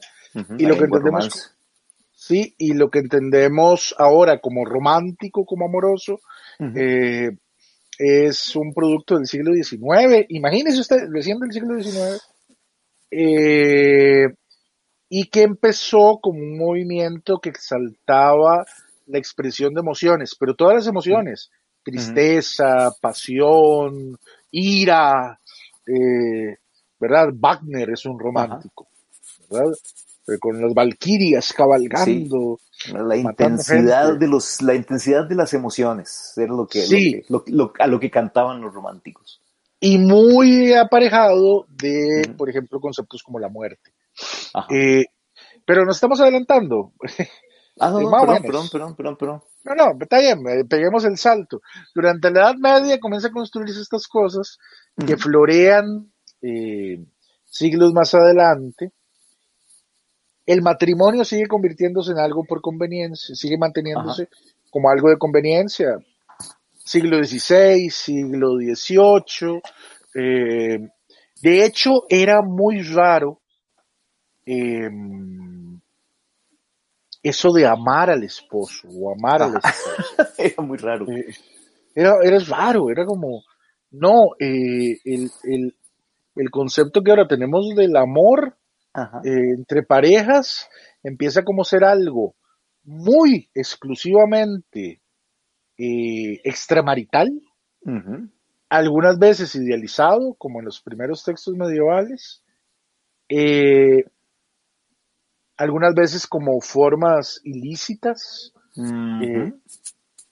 Y 0.57 0.65
lo 0.65 0.78
que 0.78 0.86
entendemos. 0.86 1.53
Sí, 2.30 2.53
y 2.59 2.73
lo 2.73 2.91
que 2.91 2.99
entendemos 2.99 3.95
ahora 3.97 4.39
como 4.39 4.63
romántico, 4.63 5.45
como 5.47 5.65
amoroso, 5.65 6.19
eh, 6.75 7.32
es 7.97 8.55
un 8.55 8.71
producto 8.71 9.15
del 9.15 9.25
siglo 9.25 9.51
XIX. 9.51 10.27
Imagínese 10.30 10.80
usted, 10.80 11.07
recién 11.11 11.39
del 11.39 11.51
siglo 11.51 11.82
XIX. 11.82 12.21
Eh, 13.09 14.27
y 15.09 15.25
que 15.32 15.41
empezó 15.41 16.19
como 16.21 16.38
un 16.38 16.55
movimiento 16.55 17.39
que 17.39 17.49
exaltaba 17.49 18.63
la 19.07 19.17
expresión 19.17 19.73
de 19.73 19.80
emociones, 19.80 20.36
pero 20.39 20.53
todas 20.53 20.75
las 20.75 20.86
emociones, 20.86 21.49
tristeza, 21.82 22.91
pasión, 23.01 24.19
ira, 24.51 25.39
eh, 25.88 26.57
¿verdad? 26.99 27.30
Wagner 27.34 27.89
es 27.89 28.05
un 28.05 28.19
romántico, 28.19 28.88
¿verdad? 29.49 29.73
Eh, 30.30 30.39
con 30.39 30.61
las 30.61 30.73
valquirias 30.73 31.53
cabalgando. 31.53 32.59
La 32.93 33.17
intensidad 33.17 34.17
de 34.17 34.27
los, 34.27 34.61
la 34.61 34.73
intensidad 34.73 35.27
de 35.27 35.36
las 35.36 35.53
emociones, 35.53 36.34
era 36.38 36.53
lo 36.53 36.65
que, 36.65 37.23
a 37.80 37.88
lo 37.88 37.99
que 37.99 38.09
cantaban 38.09 38.61
los 38.61 38.73
románticos. 38.73 39.41
Y 39.82 39.97
muy 39.97 40.73
aparejado 40.73 41.65
de, 41.69 42.34
por 42.38 42.49
ejemplo, 42.49 42.80
conceptos 42.80 43.21
como 43.23 43.39
la 43.39 43.49
muerte. 43.49 43.91
Eh, 44.69 45.05
pero 45.65 45.86
nos 45.86 45.97
estamos 45.97 46.19
adelantando. 46.21 46.93
Ah, 47.82 47.91
no, 47.91 48.09
perdón, 48.09 48.41
perdón, 48.69 48.95
perdón, 48.97 49.17
perdón, 49.17 49.43
No, 49.63 49.73
no, 49.73 49.97
está 50.01 50.19
bien, 50.19 50.39
peguemos 50.67 51.05
el 51.05 51.17
salto. 51.17 51.61
Durante 51.95 52.30
la 52.30 52.41
Edad 52.41 52.55
Media 52.55 52.99
comienza 52.99 53.30
a 53.30 53.32
construirse 53.32 53.80
estas 53.80 54.05
cosas 54.07 54.57
que 55.07 55.15
florean 55.15 56.11
eh, 56.41 57.05
siglos 57.45 57.93
más 57.93 58.13
adelante. 58.13 58.91
El 60.50 60.62
matrimonio 60.62 61.24
sigue 61.24 61.47
convirtiéndose 61.47 62.12
en 62.12 62.20
algo 62.20 62.43
por 62.43 62.62
conveniencia, 62.62 63.36
sigue 63.36 63.58
manteniéndose 63.58 64.30
como 64.70 64.89
algo 64.89 65.10
de 65.10 65.18
conveniencia. 65.18 65.97
Siglo 66.84 67.24
XVI, 67.24 67.89
siglo 67.89 68.56
XVIII. 68.58 69.62
Eh, 70.16 70.80
de 71.41 71.66
hecho, 71.66 72.06
era 72.10 72.41
muy 72.41 72.82
raro 72.82 73.39
Em, 74.52 75.80
eso 77.22 77.54
de 77.54 77.68
amar 77.68 78.10
al 78.10 78.24
esposo 78.24 78.88
o 78.88 79.14
amar 79.14 79.43
a 79.43 79.47
la 79.47 79.60
esposa. 79.60 80.34
era 80.39 80.64
muy 80.64 80.78
raro. 80.80 81.06
Eh, 81.08 81.36
era, 81.93 82.16
era 82.24 82.39
raro, 82.39 82.89
era 82.89 83.06
como, 83.06 83.43
no, 83.91 84.32
eh, 84.39 84.97
el, 85.06 85.30
el, 85.43 85.76
el, 86.36 86.50
concepto 86.50 87.04
que 87.04 87.12
ahora 87.12 87.28
tenemos 87.28 87.76
del 87.76 87.95
amor 87.95 88.58
eh, 88.95 89.53
entre 89.57 89.83
parejas 89.83 90.67
empieza 91.03 91.43
como 91.43 91.63
ser 91.63 91.83
algo 91.83 92.35
muy 92.83 93.49
exclusivamente 93.53 95.01
extramarital, 95.77 97.29
algunas 98.69 99.17
veces 99.17 99.55
idealizado, 99.55 100.35
como 100.37 100.59
en 100.59 100.65
los 100.65 100.81
primeros 100.81 101.23
textos 101.23 101.55
medievales, 101.55 102.43
eh, 103.29 104.03
algunas 105.57 105.93
veces 105.93 106.25
como 106.27 106.59
formas 106.61 107.41
ilícitas. 107.43 108.53
Eh, 108.77 109.53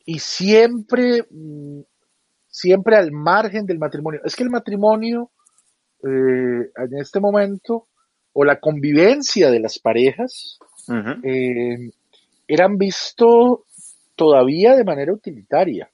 y 0.05 0.19
siempre, 0.19 1.27
mm, 1.29 1.81
siempre 2.47 2.95
al 2.95 3.11
margen 3.11 3.65
del 3.65 3.77
matrimonio. 3.77 4.21
Es 4.23 4.35
que 4.35 4.43
el 4.43 4.49
matrimonio 4.49 5.31
eh, 6.03 6.71
en 6.75 6.97
este 6.99 7.19
momento 7.19 7.87
o 8.39 8.45
la 8.45 8.59
convivencia 8.59 9.49
de 9.49 9.59
las 9.59 9.79
parejas 9.79 10.59
eh, 11.23 11.89
eran 12.47 12.77
visto 12.77 13.65
todavía 14.15 14.75
de 14.75 14.83
manera 14.83 15.11
utilitaria, 15.11 15.89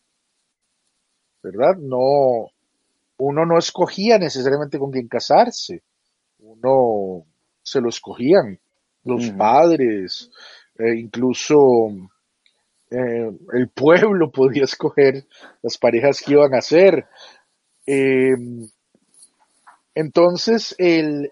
¿verdad? 1.41 1.77
No, 1.79 2.51
uno 3.15 3.45
no 3.45 3.57
escogía 3.57 4.17
necesariamente 4.17 4.77
con 4.77 4.91
quién 4.91 5.07
casarse, 5.07 5.83
uno 6.39 7.23
se 7.61 7.79
lo 7.79 7.87
escogían 7.87 8.59
los 9.05 9.29
padres, 9.29 10.29
eh, 10.79 10.95
incluso 10.97 11.57
eh, 12.91 13.31
el 13.53 13.69
pueblo 13.69 14.31
podía 14.33 14.65
escoger 14.65 15.25
las 15.61 15.77
parejas 15.77 16.19
que 16.21 16.33
iban 16.33 16.53
a 16.55 16.61
ser. 16.61 17.05
Em, 17.85 18.67
entonces, 19.95 20.75
el, 20.77 21.31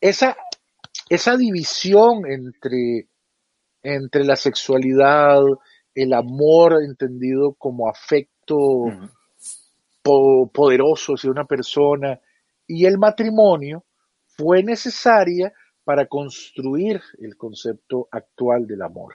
esa, 0.00 0.36
esa 1.08 1.36
división 1.36 2.30
entre, 2.30 3.08
entre 3.82 4.24
la 4.24 4.36
sexualidad, 4.36 5.42
el 5.94 6.12
amor 6.12 6.82
entendido 6.82 7.54
como 7.54 7.88
afecto 7.88 8.84
poderoso 10.02 11.14
hacia 11.14 11.30
una 11.30 11.44
persona 11.44 12.20
y 12.66 12.86
el 12.86 12.98
matrimonio 12.98 13.84
fue 14.36 14.62
necesaria 14.62 15.52
para 15.84 16.06
construir 16.06 17.02
el 17.18 17.36
concepto 17.36 18.08
actual 18.10 18.66
del 18.66 18.82
amor. 18.82 19.14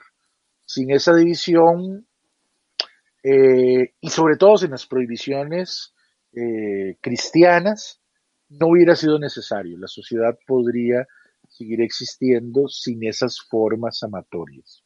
Sin 0.64 0.90
esa 0.90 1.14
división 1.14 2.06
eh, 3.22 3.94
y 4.00 4.10
sobre 4.10 4.36
todo 4.36 4.56
sin 4.56 4.70
las 4.70 4.86
prohibiciones 4.86 5.94
eh, 6.32 6.96
cristianas, 7.00 8.00
no 8.48 8.68
hubiera 8.68 8.96
sido 8.96 9.18
necesario. 9.18 9.78
La 9.78 9.88
sociedad 9.88 10.36
podría 10.46 11.06
seguir 11.48 11.80
existiendo 11.80 12.68
sin 12.68 13.04
esas 13.04 13.40
formas 13.40 14.02
amatorias. 14.02 14.82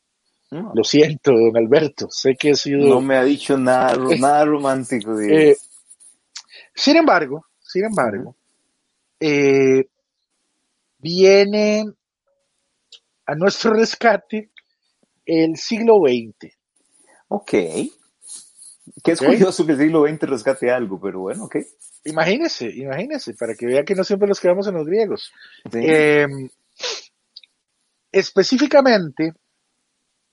Lo 0.50 0.82
siento, 0.82 1.30
don 1.30 1.56
Alberto, 1.56 2.08
sé 2.10 2.34
que 2.34 2.50
he 2.50 2.54
sido... 2.56 2.88
No 2.88 3.00
me 3.00 3.16
ha 3.16 3.22
dicho 3.22 3.56
nada, 3.56 3.96
nada 4.18 4.44
romántico. 4.44 5.18
Eh, 5.20 5.56
sin 6.74 6.96
embargo, 6.96 7.46
sin 7.60 7.84
embargo, 7.84 8.34
viene 10.98 11.84
a 13.26 13.34
nuestro 13.36 13.74
rescate 13.74 14.50
el 15.24 15.56
siglo 15.56 16.00
XX. 16.00 16.52
Ok. 17.28 17.54
Que 19.02 19.12
es 19.12 19.20
curioso 19.20 19.64
que 19.66 19.72
el 19.72 19.78
siglo 19.78 20.06
XX 20.06 20.22
rescate 20.22 20.70
algo, 20.70 21.00
pero 21.00 21.20
bueno, 21.20 21.44
ok. 21.44 21.56
Imagínese, 22.04 22.70
imagínese, 22.70 23.34
para 23.34 23.54
que 23.54 23.66
vea 23.66 23.84
que 23.84 23.94
no 23.94 24.04
siempre 24.04 24.28
nos 24.28 24.40
quedamos 24.40 24.66
en 24.66 24.74
los 24.74 24.86
griegos. 24.86 25.32
Em, 25.72 26.48
específicamente, 28.10 29.34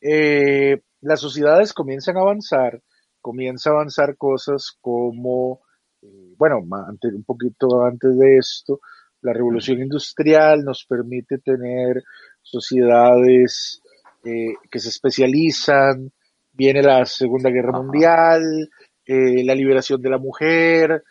eh, 0.02 0.82
las 1.02 1.20
sociedades 1.20 1.74
comienzan 1.74 2.18
a 2.18 2.22
avanzar, 2.22 2.82
comienza 3.22 3.70
a 3.70 3.74
avanzar 3.74 4.16
cosas 4.18 4.78
como, 4.82 5.62
eh, 6.02 6.34
bueno, 6.38 6.60
un 6.60 7.24
poquito 7.24 7.84
antes 7.84 8.18
de 8.18 8.38
esto, 8.38 8.80
la 9.22 9.34
revolución 9.34 9.80
industrial 9.82 10.64
nos 10.64 10.86
permite 10.86 11.40
tener 11.40 12.04
sociedades 12.42 13.82
eh, 14.24 14.54
que 14.72 14.80
se 14.80 14.90
especializan, 14.90 16.12
viene 16.58 16.82
la 16.82 17.06
Segunda 17.06 17.52
Guerra 17.52 17.72
Mundial, 17.74 18.70
eh, 19.06 19.44
la 19.46 19.54
liberación 19.54 20.02
de 20.02 20.10
la 20.10 20.18
mujer, 20.18 21.04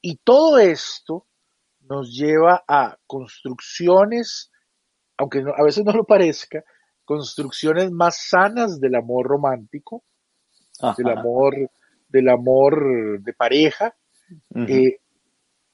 y 0.00 0.16
todo 0.22 0.58
esto 0.58 1.26
nos 1.80 2.16
lleva 2.16 2.64
a 2.66 2.96
construcciones, 3.06 4.52
aunque 5.18 5.40
a 5.40 5.62
veces 5.64 5.84
no 5.84 5.92
lo 5.92 6.04
parezca, 6.04 6.62
construcciones 7.04 7.90
más 7.90 8.28
sanas 8.28 8.80
del 8.80 8.94
amor 8.94 9.26
romántico, 9.26 10.04
del 10.96 11.08
amor, 11.08 11.54
del 12.08 12.28
amor 12.28 13.20
de 13.20 13.32
pareja, 13.32 13.94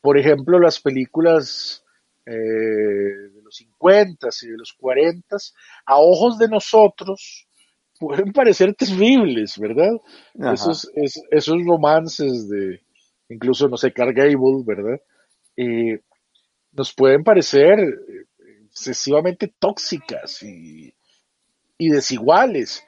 por 0.01 0.19
ejemplo, 0.19 0.59
las 0.59 0.81
películas 0.81 1.85
eh, 2.25 2.33
de 2.33 3.43
los 3.43 3.57
50 3.57 4.29
y 4.43 4.47
de 4.47 4.57
los 4.57 4.73
40, 4.73 5.37
a 5.87 5.99
ojos 5.99 6.39
de 6.39 6.49
nosotros, 6.49 7.47
pueden 8.01 8.33
parecer 8.33 8.75
terribles, 8.75 9.59
¿verdad? 9.59 9.93
Esos, 10.53 10.91
esos 10.95 11.65
romances 11.65 12.49
de, 12.49 12.81
incluso, 13.29 13.69
no 13.69 13.77
sé, 13.77 13.93
Carl 13.93 14.15
Gable, 14.15 14.65
¿verdad? 14.65 15.01
Eh, 15.57 16.01
nos 16.73 16.95
pueden 16.95 17.23
parecer 17.23 17.79
excesivamente 18.71 19.53
tóxicas 19.59 20.43
y, 20.43 20.93
y 21.77 21.91
desiguales. 21.91 22.85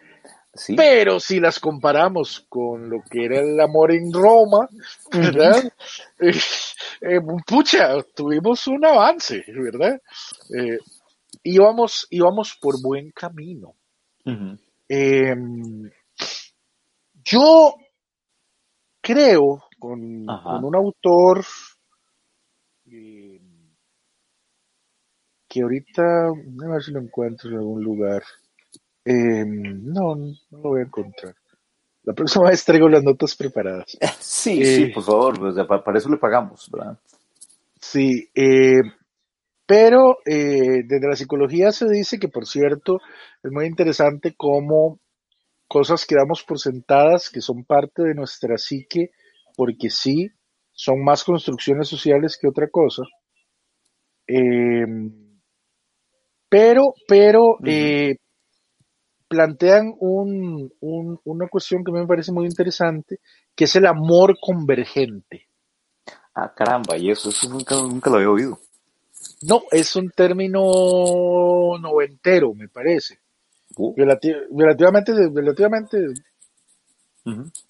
Pero 0.77 1.19
si 1.19 1.41
las 1.41 1.59
comparamos 1.59 2.45
con 2.49 2.91
lo 2.91 3.03
que 3.11 3.25
era 3.25 3.41
el 3.41 3.59
amor 3.59 3.93
en 3.93 4.13
Roma, 4.13 4.69
¿verdad? 5.13 5.63
Eh, 6.21 7.17
eh, 7.17 7.21
pucha, 7.45 8.01
tuvimos 8.15 8.69
un 8.69 8.85
avance, 8.85 9.43
¿verdad? 9.49 10.01
Eh, 10.57 10.79
íbamos, 11.43 12.07
íbamos 12.11 12.57
por 12.61 12.81
buen 12.81 13.11
camino. 13.11 13.75
Em, 14.89 15.91
yo 17.25 17.75
creo 19.01 19.63
con, 19.79 20.29
un 20.29 20.77
autor 20.77 21.45
que 25.49 25.61
ahorita, 25.63 26.03
a 26.29 26.69
ver 26.69 26.83
si 26.83 26.93
lo 26.93 27.01
encuentro 27.01 27.51
en 27.51 27.57
algún 27.57 27.83
lugar. 27.83 28.23
Em, 29.05 29.85
no, 29.85 30.15
no 30.15 30.33
lo 30.51 30.69
voy 30.71 30.81
a 30.81 30.85
encontrar. 30.85 31.35
La 32.05 32.15
próxima 32.15 32.49
vez 32.51 32.65
traigo 32.65 32.89
las 32.89 33.03
notas 33.03 33.37
preparadas. 33.37 33.99
Sí, 34.21 34.61
Eh, 34.63 34.65
sí, 34.65 34.87
por 34.87 35.05
favor, 35.05 35.67
pa- 35.69 35.85
para 35.85 35.99
eso 35.99 36.09
le 36.09 36.17
pagamos, 36.17 36.69
¿verdad? 36.71 36.99
Sí, 37.81 38.29
eh, 38.35 38.81
pero 39.73 40.19
eh, 40.27 40.83
desde 40.87 41.09
la 41.09 41.17
psicología 41.17 41.73
se 41.73 41.89
dice 41.89 42.19
que, 42.19 42.29
por 42.29 42.47
cierto, 42.47 43.01
es 43.43 43.53
muy 43.53 43.67
interesante 43.67 44.35
cómo 44.37 45.01
cosas 45.69 46.07
que 46.07 46.17
damos 46.17 46.43
por 46.45 46.59
sentadas, 46.59 47.31
que 47.31 47.41
son 47.43 47.65
parte 47.65 48.03
de 48.03 48.15
nuestra 48.15 48.59
psique, 48.59 49.11
porque 49.57 49.91
sí, 49.91 50.31
son 50.73 51.05
más 51.05 51.25
construcciones 51.25 51.89
sociales 51.89 52.39
que 52.41 52.49
otra 52.49 52.69
cosa. 52.71 53.03
Eh, 54.27 54.87
pero, 56.49 56.95
pero, 57.09 57.61
eh, 57.65 58.17
plantean 59.29 59.95
un, 59.99 60.73
un- 60.81 61.21
una 61.25 61.49
cuestión 61.49 61.83
que 61.85 61.91
me 61.93 62.07
parece 62.07 62.33
muy 62.33 62.47
interesante, 62.47 63.19
que 63.57 63.65
es 63.65 63.75
el 63.77 63.87
amor 63.87 64.37
convergente. 64.41 65.49
Ah, 66.35 66.53
caramba, 66.55 66.97
y 66.99 67.11
eso, 67.11 67.31
eso 67.31 67.49
nunca, 67.49 67.75
nunca 67.77 68.11
lo 68.11 68.17
había 68.17 68.31
oído. 68.31 68.59
No, 69.43 69.63
es 69.71 69.95
un 69.97 70.11
término 70.11 70.61
noventero, 71.81 72.55
me 72.55 72.69
parece. 72.69 73.19
Uh, 73.77 73.95
Relati- 73.97 74.47
relativamente, 74.57 75.13
relativamente, 75.35 75.99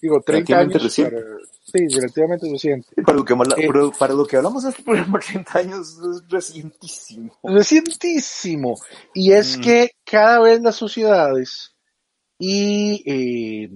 digo, 0.01 0.21
30 0.21 0.33
Relativamente 0.33 0.75
años. 0.79 0.83
reciente. 0.83 1.17
para- 1.17 1.37
sí, 1.65 1.89
relativamente 1.97 2.51
reciente. 2.51 3.03
Para 3.03 3.19
lo, 3.19 3.25
que, 3.25 3.35
Eh. 3.35 3.69
para 3.99 4.15
lo 4.15 4.27
que 4.27 4.37
hablamos 4.37 4.65
de 4.65 4.71
este 4.71 4.83
programa, 4.83 5.19
30 5.47 5.59
años 5.59 5.99
es 5.99 6.29
recientísimo. 6.29 7.39
Recientísimo. 7.43 8.75
Y 9.15 9.33
es 9.33 9.59
Mm. 9.59 9.61
que 9.61 9.91
cada 10.05 10.41
vez 10.41 10.61
las 10.63 10.77
sociedades 10.77 11.75
y, 12.39 13.03
eh, 13.07 13.71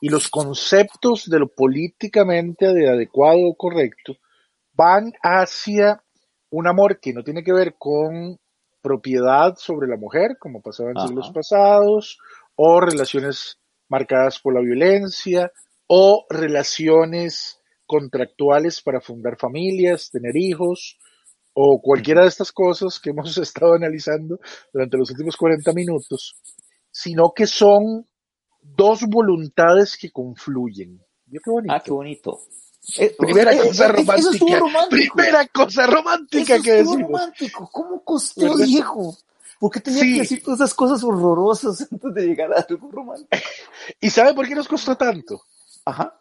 y 0.00 0.08
los 0.08 0.28
conceptos 0.28 1.28
de 1.28 1.38
lo 1.40 1.48
políticamente 1.48 2.72
de 2.72 2.88
adecuado 2.88 3.40
o 3.48 3.56
correcto 3.56 4.16
van 4.72 5.12
hacia 5.22 6.02
un 6.50 6.66
amor 6.66 7.00
que 7.00 7.12
no 7.12 7.22
tiene 7.22 7.42
que 7.42 7.52
ver 7.52 7.74
con 7.78 8.38
propiedad 8.82 9.56
sobre 9.56 9.88
la 9.88 9.96
mujer, 9.96 10.36
como 10.38 10.60
pasaba 10.60 10.90
en 10.90 10.98
Ajá. 10.98 11.08
siglos 11.08 11.30
pasados, 11.34 12.18
o 12.54 12.80
relaciones 12.80 13.58
marcadas 13.88 14.38
por 14.40 14.54
la 14.54 14.60
violencia, 14.60 15.50
o 15.88 16.24
relaciones 16.28 17.60
contractuales 17.86 18.82
para 18.82 19.00
fundar 19.00 19.36
familias, 19.38 20.10
tener 20.10 20.36
hijos, 20.36 20.98
o 21.54 21.80
cualquiera 21.80 22.22
de 22.22 22.28
estas 22.28 22.52
cosas 22.52 23.00
que 23.00 23.10
hemos 23.10 23.36
estado 23.38 23.74
analizando 23.74 24.38
durante 24.72 24.96
los 24.96 25.10
últimos 25.10 25.36
40 25.36 25.72
minutos, 25.72 26.36
sino 26.90 27.32
que 27.34 27.46
son 27.46 28.06
dos 28.60 29.02
voluntades 29.08 29.96
que 29.96 30.10
confluyen. 30.10 31.00
¿Vio 31.26 31.40
qué 31.44 31.50
bonito? 31.50 31.74
Ah, 31.74 31.82
qué 31.84 31.90
bonito. 31.90 32.40
Eh, 32.98 33.14
Primera 33.18 33.52
eh, 33.52 33.58
cosa 33.58 33.88
romántica. 33.88 34.60
Primera 34.88 35.46
cosa 35.48 35.86
romántica 35.86 36.54
Eso 36.54 36.62
que 36.62 36.72
decimos. 36.72 37.00
romántico. 37.02 37.68
¿Cómo 37.72 38.04
costó, 38.04 38.42
¿Verdad? 38.42 38.64
Diego? 38.64 39.16
¿Por 39.58 39.70
qué 39.72 39.80
tenía 39.80 40.00
Sí. 40.02 40.12
que 40.14 40.20
decir 40.20 40.42
todas 40.42 40.60
esas 40.60 40.74
cosas 40.74 41.02
horrorosas 41.02 41.80
antes 41.92 42.14
de 42.14 42.26
llegar 42.26 42.52
a 42.52 42.64
algo 42.68 42.90
romántico? 42.90 43.28
¿Y 44.00 44.10
sabe 44.10 44.34
por 44.34 44.46
qué 44.46 44.54
nos 44.54 44.68
costó 44.68 44.96
tanto? 44.96 45.42
Ajá. 45.84 46.18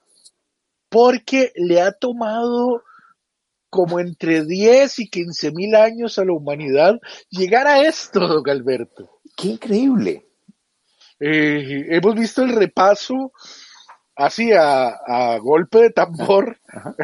Porque 0.89 1.51
le 1.55 1.81
ha 1.81 1.91
tomado 1.91 2.81
como 3.69 3.99
entre 3.99 4.45
10 4.45 4.99
y 4.99 5.09
15 5.09 5.51
mil 5.51 5.75
años 5.75 6.17
a 6.17 6.23
la 6.25 6.31
humanidad 6.33 6.95
llegar 7.29 7.67
a 7.67 7.81
esto, 7.81 8.21
don 8.27 8.49
Alberto. 8.49 9.19
Qué 9.35 9.49
increíble. 9.49 10.25
Eh, 11.19 11.85
hemos 11.89 12.15
visto 12.15 12.41
el 12.43 12.53
repaso 12.53 13.31
así 14.15 14.51
a, 14.53 14.87
a 14.89 15.37
golpe 15.39 15.79
de 15.83 15.89
tambor 15.91 16.57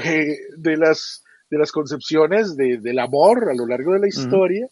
eh, 0.04 0.36
de 0.58 0.78
las 0.78 1.24
de 1.50 1.58
las 1.58 1.72
concepciones 1.72 2.56
de- 2.56 2.78
del 2.78 3.00
amor 3.00 3.50
a 3.50 3.54
lo 3.54 3.66
largo 3.68 3.94
de 3.94 4.00
la 4.00 4.08
historia. 4.08 4.66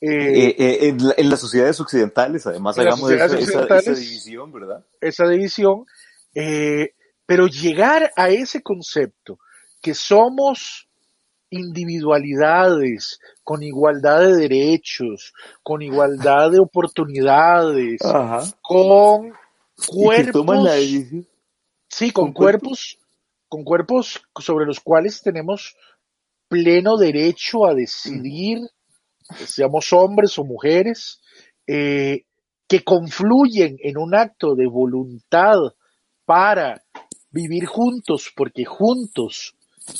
Eh, 0.00 0.46
Eh, 0.48 0.56
eh, 0.58 0.78
en, 0.88 1.06
la- 1.08 1.14
en 1.16 1.28
las 1.30 1.40
sociedades 1.40 1.80
occidentales, 1.80 2.46
además, 2.46 2.76
hagamos 2.78 3.10
esa, 3.10 3.26
división, 3.28 4.52
¿verdad? 4.52 4.84
esa 5.00 5.26
división, 5.28 5.86
pero 7.26 7.46
llegar 7.46 8.10
a 8.16 8.30
ese 8.30 8.62
concepto 8.62 9.38
que 9.82 9.94
somos 9.94 10.88
individualidades 11.98 13.20
con 13.42 13.62
igualdad 13.62 14.20
de 14.20 14.36
derechos, 14.36 15.32
con 15.62 15.82
igualdad 15.82 16.50
de 16.50 16.60
oportunidades, 16.60 18.00
Ajá. 18.04 18.44
con 18.60 19.28
la 19.30 19.36
cuerpos, 19.86 20.64
decisión. 20.64 21.26
Sí, 21.88 22.10
con 22.10 22.26
con 22.26 22.32
cuerpos. 22.32 22.98
cuerpos, 22.98 22.98
con 23.48 23.64
cuerpos 23.64 24.22
sobre 24.40 24.66
los 24.66 24.80
cuales 24.80 25.22
tenemos 25.22 25.76
pleno 26.48 26.96
derecho 26.96 27.66
a 27.66 27.74
decidir, 27.74 28.58
seamos 29.46 29.92
hombres 29.92 30.38
o 30.38 30.44
mujeres, 30.44 31.20
eh, 31.66 32.24
que 32.66 32.84
confluyen 32.84 33.76
en 33.80 33.98
un 33.98 34.14
acto 34.14 34.54
de 34.54 34.66
voluntad 34.66 35.56
para 36.24 36.82
vivir 37.30 37.66
juntos, 37.66 38.32
porque 38.34 38.64
juntos 38.64 39.54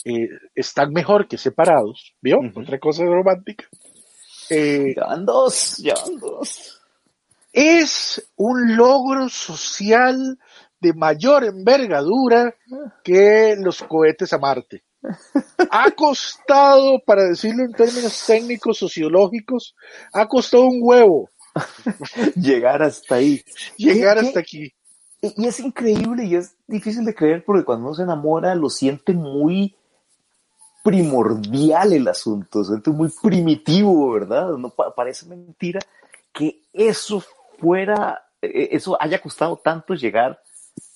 eh, 0.05 0.29
están 0.55 0.93
mejor 0.93 1.29
que 1.29 1.39
separados, 1.39 2.15
¿vio? 2.21 2.39
Otra 2.55 2.79
cosa 2.79 3.05
romántica. 3.05 3.67
Eh, 4.51 4.95
Ya 4.97 5.05
van 5.07 5.25
dos, 5.27 5.77
ya 5.79 5.95
van 5.95 6.19
dos. 6.19 6.81
es 7.53 8.31
un 8.37 8.77
logro 8.77 9.29
social 9.29 10.39
de 10.81 10.93
mayor 10.95 11.45
envergadura 11.45 12.55
que 13.03 13.57
los 13.59 13.83
cohetes 13.83 14.33
a 14.33 14.39
Marte. 14.39 14.83
Ha 15.71 15.91
costado, 15.93 16.99
para 17.07 17.25
decirlo 17.25 17.65
en 17.65 17.73
términos 17.73 18.25
técnicos 18.27 18.79
sociológicos, 18.79 19.75
ha 20.13 20.27
costado 20.27 20.65
un 20.67 20.81
huevo 20.83 21.31
Llegar 22.37 22.83
hasta 22.83 23.17
ahí. 23.17 23.43
llegar 23.77 24.19
¿Qué- 24.21 24.27
hasta 24.27 24.41
aquí. 24.41 24.73
Y 25.21 25.47
es 25.49 25.59
increíble 25.59 26.25
y 26.25 26.37
es 26.37 26.55
difícil 26.69 27.05
de 27.05 27.13
creer 27.15 27.45
porque 27.45 27.65
cuando 27.65 27.87
uno 27.87 27.95
se 27.95 28.03
enamora 28.05 28.55
lo 28.55 28.71
siente 28.71 29.13
muy 29.13 29.75
primordial 30.85 31.93
el 31.93 32.09
asunto, 32.09 32.63
se 32.63 32.69
siente 32.71 32.91
muy 32.91 33.11
primitivo, 33.23 34.13
¿verdad? 34.13 34.51
No 34.57 34.71
pa- 34.71 34.95
parece 34.95 35.27
mentira 35.27 35.81
que 36.33 36.63
eso 36.73 37.23
fuera, 37.59 38.23
eh, 38.41 38.69
eso 38.73 38.97
haya 39.01 39.21
costado 39.21 39.57
tanto 39.57 39.95
llegar 39.95 40.39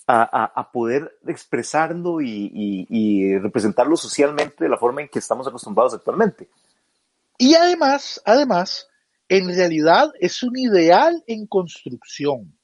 a, 0.06 0.70
poder 0.72 1.18
expresarlo 1.26 2.20
y, 2.20 2.50
y- 2.52 2.86
y 2.88 3.38
representarlo 3.38 3.96
socialmente 3.96 4.64
de 4.64 4.70
la 4.70 4.76
forma 4.76 5.00
en 5.02 5.08
que 5.08 5.18
estamos 5.18 5.46
acostumbrados 5.46 5.94
actualmente. 5.94 6.48
Y 7.38 7.54
además, 7.54 8.20
además, 8.24 8.88
en 9.28 9.48
realidad 9.54 10.12
es 10.20 10.42
un 10.42 10.56
ideal 10.58 11.22
en 11.26 11.46
construcción. 11.46 12.56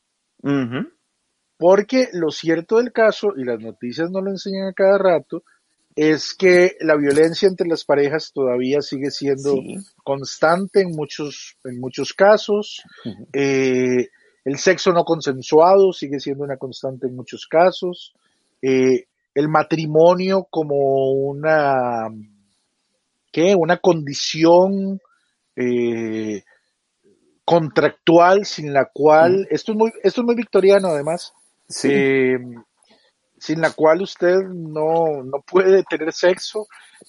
Porque 1.57 2.09
lo 2.12 2.30
cierto 2.30 2.76
del 2.76 2.93
caso, 2.93 3.32
y 3.36 3.45
las 3.45 3.59
noticias 3.61 4.11
no 4.11 4.20
lo 4.20 4.30
enseñan 4.30 4.68
a 4.68 4.72
cada 4.72 4.97
rato, 4.99 5.43
es 5.97 6.32
que 6.34 6.76
la 6.80 6.95
violencia 6.95 7.49
entre 7.49 7.66
las 7.66 7.84
parejas 7.84 8.30
todavía 8.32 8.80
sigue 8.82 9.11
siendo 9.11 9.55
Sí. 9.55 9.76
constante 10.05 10.82
en 10.82 10.91
muchos, 10.93 11.57
en 11.64 11.80
muchos 11.80 12.12
casos. 12.12 12.82
Eh, 13.32 14.09
el 14.45 14.59
sexo 14.59 14.93
no 14.93 15.05
consensuado 15.05 15.93
sigue 15.93 16.20
siendo 16.20 16.45
una 16.45 16.57
constante 16.57 17.07
en 17.07 17.16
muchos 17.16 17.47
casos. 17.47 18.14
Eh, 18.62 19.07
el 19.34 19.49
matrimonio 19.49 20.47
como 20.51 21.11
una, 21.12 22.09
¿qué? 23.30 23.55
Una 23.55 23.76
condición 23.78 25.01
eh, 25.55 26.43
contractual 27.45 28.45
sin 28.45 28.72
la 28.72 28.86
cual, 28.93 29.47
esto 29.51 29.72
es 29.72 29.78
muy, 29.78 29.93
esto 30.03 30.20
es 30.20 30.24
muy 30.24 30.34
victoriano 30.34 30.89
además, 30.89 31.32
Sí. 31.68 31.89
eh, 31.91 32.39
sin 33.39 33.61
la 33.61 33.70
cual 33.72 34.03
usted 34.03 34.36
no, 34.39 35.22
no 35.22 35.41
puede 35.51 35.82
tener 35.84 36.12
sexo, 36.12 36.66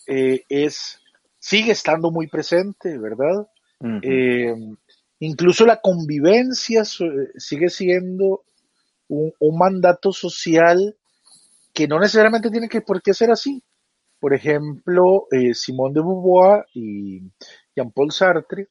eh, 0.07 0.43
es, 0.47 0.99
sigue 1.39 1.71
estando 1.71 2.11
muy 2.11 2.27
presente, 2.27 2.97
¿verdad? 2.97 3.47
Eh, 4.01 4.53
incluso 5.20 5.65
la 5.65 5.82
convivencia 5.82 6.86
so- 6.86 7.05
sigue 7.38 7.70
siendo 7.70 8.43
un, 9.07 9.34
un 9.39 9.57
mandato 9.57 10.11
social 10.13 10.97
que 11.74 11.88
no 11.88 11.99
necesariamente 11.99 12.51
tiene 12.51 12.70
que 12.70 12.82
por 12.82 13.01
qué 13.01 13.13
ser 13.13 13.32
así. 13.32 13.63
Por 14.20 14.34
ejemplo, 14.34 15.28
eh, 15.32 15.53
Simone 15.53 15.95
de 15.95 16.01
Beauvoir 16.01 16.65
y 16.74 17.22
Jean-Paul 17.76 18.11
Sartre 18.11 18.70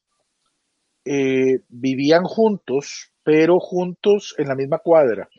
eh, 1.05 1.61
vivían 1.69 2.23
juntos, 2.23 3.11
pero 3.23 3.59
juntos 3.59 4.35
en 4.37 4.47
la 4.47 4.55
misma 4.55 4.79
cuadra. 4.79 5.29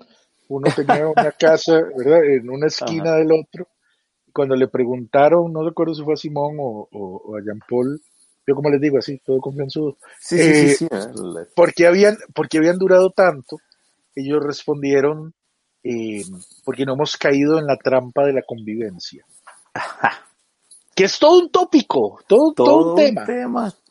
Uno 0.48 0.70
tenía 0.72 1.08
una 1.08 1.32
casa, 1.32 1.80
¿verdad? 1.96 2.24
En 2.24 2.50
una 2.50 2.66
esquina 2.66 3.14
Ajá. 3.14 3.16
del 3.16 3.32
otro. 3.32 3.68
Cuando 4.32 4.56
le 4.56 4.68
preguntaron, 4.68 5.52
no 5.52 5.64
recuerdo 5.66 5.94
si 5.94 6.04
fue 6.04 6.14
a 6.14 6.18
Simón 6.18 6.56
o, 6.60 6.88
o- 6.92 7.22
o 7.26 7.36
a 7.36 7.42
Jean-Paul, 7.42 8.00
yo 8.46 8.54
como 8.54 8.70
les 8.70 8.80
digo, 8.80 8.98
así, 8.98 9.18
todo 9.24 9.40
confianzudo, 9.40 9.96
Sí, 10.18 10.38
sí, 10.38 10.52
eh, 10.52 10.72
sí, 10.72 10.76
sí. 10.76 10.88
El- 10.90 11.46
¿por 11.54 11.72
qué 11.74 11.86
habían, 11.86 12.16
por 12.34 12.48
qué 12.48 12.58
habían 12.58 12.78
durado 12.78 13.10
tanto? 13.10 13.58
Ellos 14.14 14.42
respondieron 14.44 15.34
eh, 15.82 16.22
porque 16.64 16.84
no 16.84 16.94
hemos 16.94 17.16
caído 17.16 17.58
en 17.58 17.66
la 17.66 17.76
trampa 17.76 18.24
de 18.24 18.32
la 18.34 18.42
convivencia. 18.42 19.24
Que 20.94 21.04
es 21.04 21.18
todo 21.18 21.40
un 21.40 21.50
tópico, 21.50 22.20
todo, 22.26 22.52
todo, 22.52 22.90
un 22.90 22.96
tema. 22.96 23.26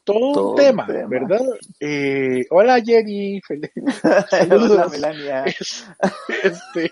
Todo, 0.03 0.49
un 0.51 0.55
tema, 0.55 0.85
¿verdad? 0.85 1.41
Eh, 1.79 2.45
hola 2.49 2.81
Jenny, 2.81 3.39
hola 4.51 4.87
Melania. 4.91 5.45
Este, 5.45 6.91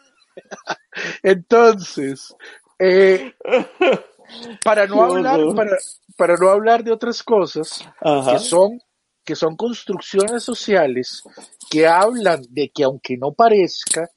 entonces, 1.24 2.36
eh, 2.80 3.34
para 4.64 4.88
no 4.88 5.04
hablar, 5.04 5.40
para, 5.56 5.78
para, 6.18 6.36
no 6.36 6.50
hablar 6.50 6.84
de 6.84 6.92
otras 6.92 7.24
cosas 7.24 7.84
que 8.02 8.40
son 8.40 8.80
que 9.24 9.36
son 9.36 9.58
construcciones 9.58 10.42
sociales 10.42 11.22
que 11.70 11.86
hablan 11.86 12.42
de 12.50 12.70
que 12.70 12.86
aunque 12.86 13.18
no 13.18 13.34
parezca, 13.34 14.10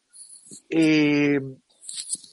eh, 0.69 1.41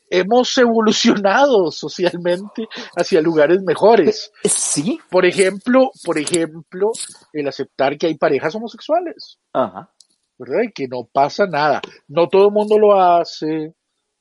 hemos 0.09 0.57
evolucionado 0.57 1.71
socialmente 1.71 2.67
hacia 2.95 3.21
lugares 3.21 3.61
mejores. 3.63 4.32
Sí. 4.43 4.99
Por 5.09 5.25
ejemplo, 5.25 5.91
por 6.03 6.17
ejemplo, 6.17 6.91
el 7.34 7.47
aceptar 7.47 7.97
que 7.97 8.07
hay 8.07 8.15
parejas 8.15 8.55
homosexuales. 8.55 9.39
Ajá. 9.53 9.91
¿Verdad? 10.38 10.63
Y 10.69 10.71
que 10.71 10.88
no 10.88 11.09
pasa 11.11 11.47
nada. 11.47 11.82
No 12.07 12.28
todo 12.28 12.47
el 12.47 12.53
mundo 12.53 12.78
lo 12.78 13.01
hace. 13.01 13.73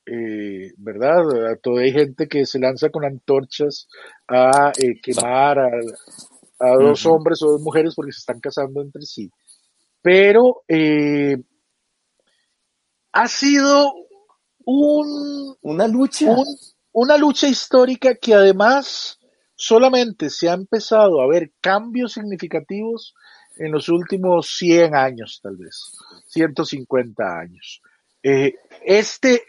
Eh, 0.07 0.73
¿verdad? 0.77 1.25
Todavía 1.63 1.87
hay 1.87 1.93
gente 1.93 2.29
que 2.29 2.47
se 2.47 2.61
lanza 2.61 2.91
con 2.91 3.05
antorchas 3.05 3.89
a 4.29 4.73
eh, 4.79 5.01
quemar 5.03 5.59
a, 5.59 5.71
a 6.61 6.71
dos 6.77 7.05
hombres 7.07 7.43
o 7.43 7.53
dos 7.53 7.61
mujeres 7.63 7.95
porque 7.95 8.13
se 8.13 8.21
están 8.21 8.41
casando 8.41 8.81
entre 8.83 9.03
sí. 9.03 9.31
Pero 10.01 10.63
eh, 10.69 11.37
ha 13.13 13.29
sido 13.29 13.93
un, 14.65 15.57
una 15.63 15.89
lucha. 15.89 16.35
una 16.93 17.17
lucha 17.17 17.49
histórica 17.49 18.15
que 18.15 18.35
además 18.35 19.19
solamente 19.55 20.31
se 20.31 20.49
ha 20.49 20.55
empezado 20.55 21.21
a 21.21 21.27
ver 21.27 21.53
cambios 21.61 22.13
significativos 22.13 23.15
en 23.57 23.73
los 23.73 23.89
últimos 23.89 24.55
100 24.57 24.95
años, 24.95 25.41
tal 25.43 25.57
vez, 25.57 25.93
150 26.29 27.39
años. 27.39 27.81
Eh, 28.23 28.55
este, 28.85 29.43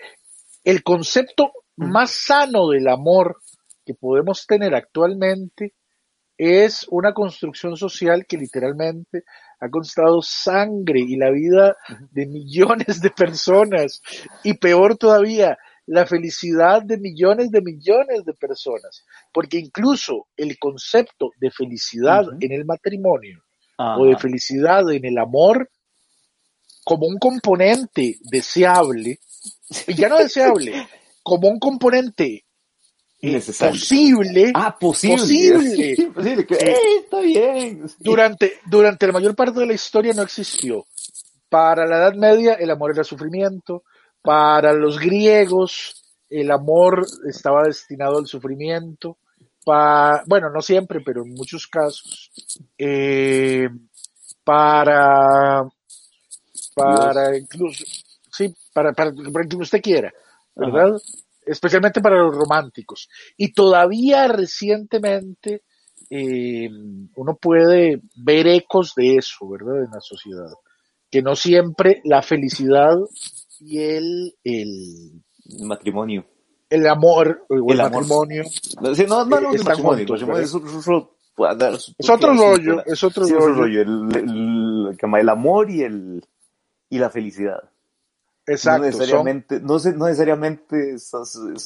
el 0.68 0.84
concepto 0.84 1.54
más 1.78 2.12
sano 2.12 2.68
del 2.68 2.90
amor 2.90 3.38
que 3.86 3.94
podemos 3.94 4.46
tener 4.46 4.76
actualmente 4.76 5.76
es 6.38 6.86
una 6.90 7.14
construcción 7.14 7.78
social 7.78 8.26
que 8.28 8.36
literalmente 8.36 9.24
ha 9.62 9.70
costado 9.70 10.22
sangre 10.22 11.00
y 11.00 11.16
la 11.16 11.32
vida 11.32 11.78
de 12.12 12.26
millones 12.26 13.00
de 13.00 13.12
personas 13.12 14.02
y 14.44 14.56
peor 14.56 14.98
todavía, 14.98 15.58
la 15.86 16.06
felicidad 16.06 16.82
de 16.84 16.98
millones 16.98 17.50
de 17.50 17.62
millones 17.62 18.26
de 18.26 18.34
personas, 18.34 19.06
porque 19.32 19.60
incluso 19.60 20.28
el 20.36 20.60
concepto 20.60 21.30
de 21.40 21.50
felicidad 21.50 22.26
en 22.42 22.52
el 22.52 22.66
matrimonio 22.66 23.42
o 23.78 24.06
de 24.06 24.18
felicidad 24.18 24.92
en 24.92 25.06
el 25.06 25.18
amor 25.18 25.70
como 26.84 27.08
un 27.08 27.18
componente 27.20 28.18
deseable, 28.30 29.20
ya 29.88 30.10
no 30.10 30.18
deseable, 30.18 30.88
como 31.24 31.50
un 31.50 31.60
componente 31.60 32.48
posible. 33.20 34.52
Ah, 34.54 34.78
posible. 34.78 35.18
posible. 35.18 36.46
Que, 36.46 36.56
eh, 36.56 36.76
está 37.04 37.20
bien. 37.22 37.86
Durante, 38.00 38.60
durante 38.66 39.08
la 39.08 39.14
mayor 39.14 39.36
parte 39.36 39.60
de 39.60 39.66
la 39.66 39.74
historia 39.74 40.14
no 40.14 40.22
existió. 40.22 40.86
Para 41.50 41.86
la 41.86 41.98
Edad 41.98 42.14
Media 42.16 42.54
el 42.54 42.70
amor 42.70 42.92
era 42.92 43.04
sufrimiento. 43.04 43.84
Para 44.22 44.74
los 44.74 45.00
griegos 45.00 46.04
el 46.30 46.52
amor 46.52 47.06
estaba 47.28 47.64
destinado 47.64 48.20
al 48.20 48.28
sufrimiento. 48.28 49.18
Para, 49.66 50.24
bueno, 50.28 50.50
no 50.50 50.62
siempre, 50.62 51.02
pero 51.02 51.24
en 51.24 51.34
muchos 51.34 51.68
casos. 51.68 52.32
Eh, 52.78 53.68
para, 54.44 55.68
para 56.74 57.38
incluso, 57.38 57.84
para, 58.78 58.94
para, 58.94 59.12
para 59.34 59.48
que 59.48 59.56
usted 59.56 59.82
quiera, 59.82 60.14
¿verdad? 60.56 61.00
especialmente 61.48 62.00
para 62.00 62.20
los 62.20 62.36
románticos. 62.36 63.10
Y 63.36 63.54
todavía 63.54 64.28
recientemente 64.28 65.64
eh, 66.12 66.70
uno 67.16 67.38
puede 67.42 68.02
ver 68.16 68.48
ecos 68.48 68.94
de 68.96 69.16
eso, 69.16 69.50
¿verdad? 69.50 69.86
En 69.86 69.90
la 69.92 70.00
sociedad. 70.00 70.52
Que 71.10 71.24
no 71.24 71.36
siempre 71.36 72.02
la 72.04 72.22
felicidad 72.22 72.98
y 73.60 73.80
el, 73.80 74.36
el, 74.44 75.24
matrimonio. 75.62 76.28
El 76.70 76.86
amor, 76.86 77.48
o 77.50 77.72
el, 77.72 77.78
matrimonio. 77.78 78.44
No, 78.80 78.92
no, 78.92 79.26
no, 79.26 79.42
no, 79.42 79.64
matrimonio, 79.64 80.16
es, 80.40 80.54
otro 82.10 82.34
rollo, 82.36 82.86
es 82.86 83.04
otro 83.04 83.26
rollo. 83.26 83.82
El, 83.82 84.96
el 85.02 85.30
amor 85.30 85.72
y 85.72 85.82
el 85.82 86.24
y 86.90 87.00
la 87.00 87.10
felicidad. 87.10 87.72
Exacto. 88.48 88.80
No 88.80 88.86
necesariamente, 88.86 89.60
no, 89.60 89.76
necesariamente 89.76 90.96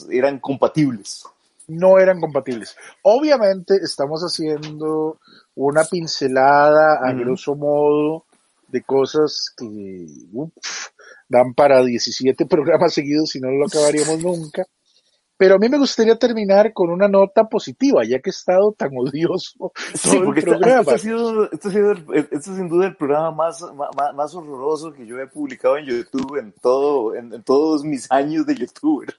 eran 0.10 0.40
compatibles. 0.40 1.24
No 1.68 2.00
eran 2.00 2.20
compatibles. 2.20 2.76
Obviamente 3.04 3.76
estamos 3.82 4.22
haciendo 4.24 5.20
una 5.56 5.84
pincelada 5.86 7.00
a 7.02 7.14
grosso 7.14 7.56
modo 7.56 8.26
de 8.68 8.82
cosas 8.82 9.54
que 9.56 10.08
dan 11.30 11.54
para 11.54 11.84
17 11.84 12.46
programas 12.48 12.94
seguidos 12.94 13.36
y 13.36 13.40
no 13.40 13.52
lo 13.52 13.68
acabaríamos 13.68 14.20
nunca. 14.20 14.66
Pero 15.42 15.56
a 15.56 15.58
mí 15.58 15.70
me 15.70 15.80
gustaría 15.80 16.16
terminar 16.20 16.72
con 16.72 16.92
una 16.92 17.08
nota 17.08 17.46
positiva, 17.46 18.04
ya 18.06 18.20
que 18.20 18.30
he 18.30 18.38
estado 18.38 18.74
tan 18.74 18.92
odioso 18.96 19.72
sí, 19.96 20.20
porque 20.24 20.42
el 20.42 20.54
Este, 20.54 20.94
ha 20.94 20.98
sido, 21.00 21.52
este, 21.52 21.68
ha 21.68 21.72
sido 21.72 21.92
este 22.14 22.40
sin 22.42 22.70
duda 22.70 22.86
el 22.86 22.96
programa 22.96 23.32
más, 23.32 23.66
más, 24.14 24.36
horroroso 24.36 24.94
que 24.94 25.04
yo 25.04 25.18
he 25.18 25.26
publicado 25.26 25.80
en 25.80 25.88
YouTube 25.88 26.38
en, 26.38 26.54
todo, 26.62 27.16
en, 27.16 27.42
todos 27.42 27.84
mis 27.84 28.06
años 28.12 28.46
de 28.46 28.54
youtuber. 28.54 29.16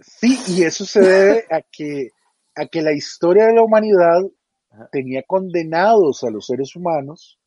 Sí, 0.00 0.38
y 0.48 0.62
eso 0.62 0.86
se 0.86 1.02
debe 1.02 1.44
a 1.50 1.60
que, 1.60 2.12
a 2.54 2.64
que 2.64 2.80
la 2.80 2.94
historia 2.94 3.44
de 3.44 3.56
la 3.56 3.62
humanidad 3.62 4.22
tenía 4.90 5.22
condenados 5.22 6.24
a 6.24 6.30
los 6.30 6.46
seres 6.46 6.74
humanos 6.74 7.38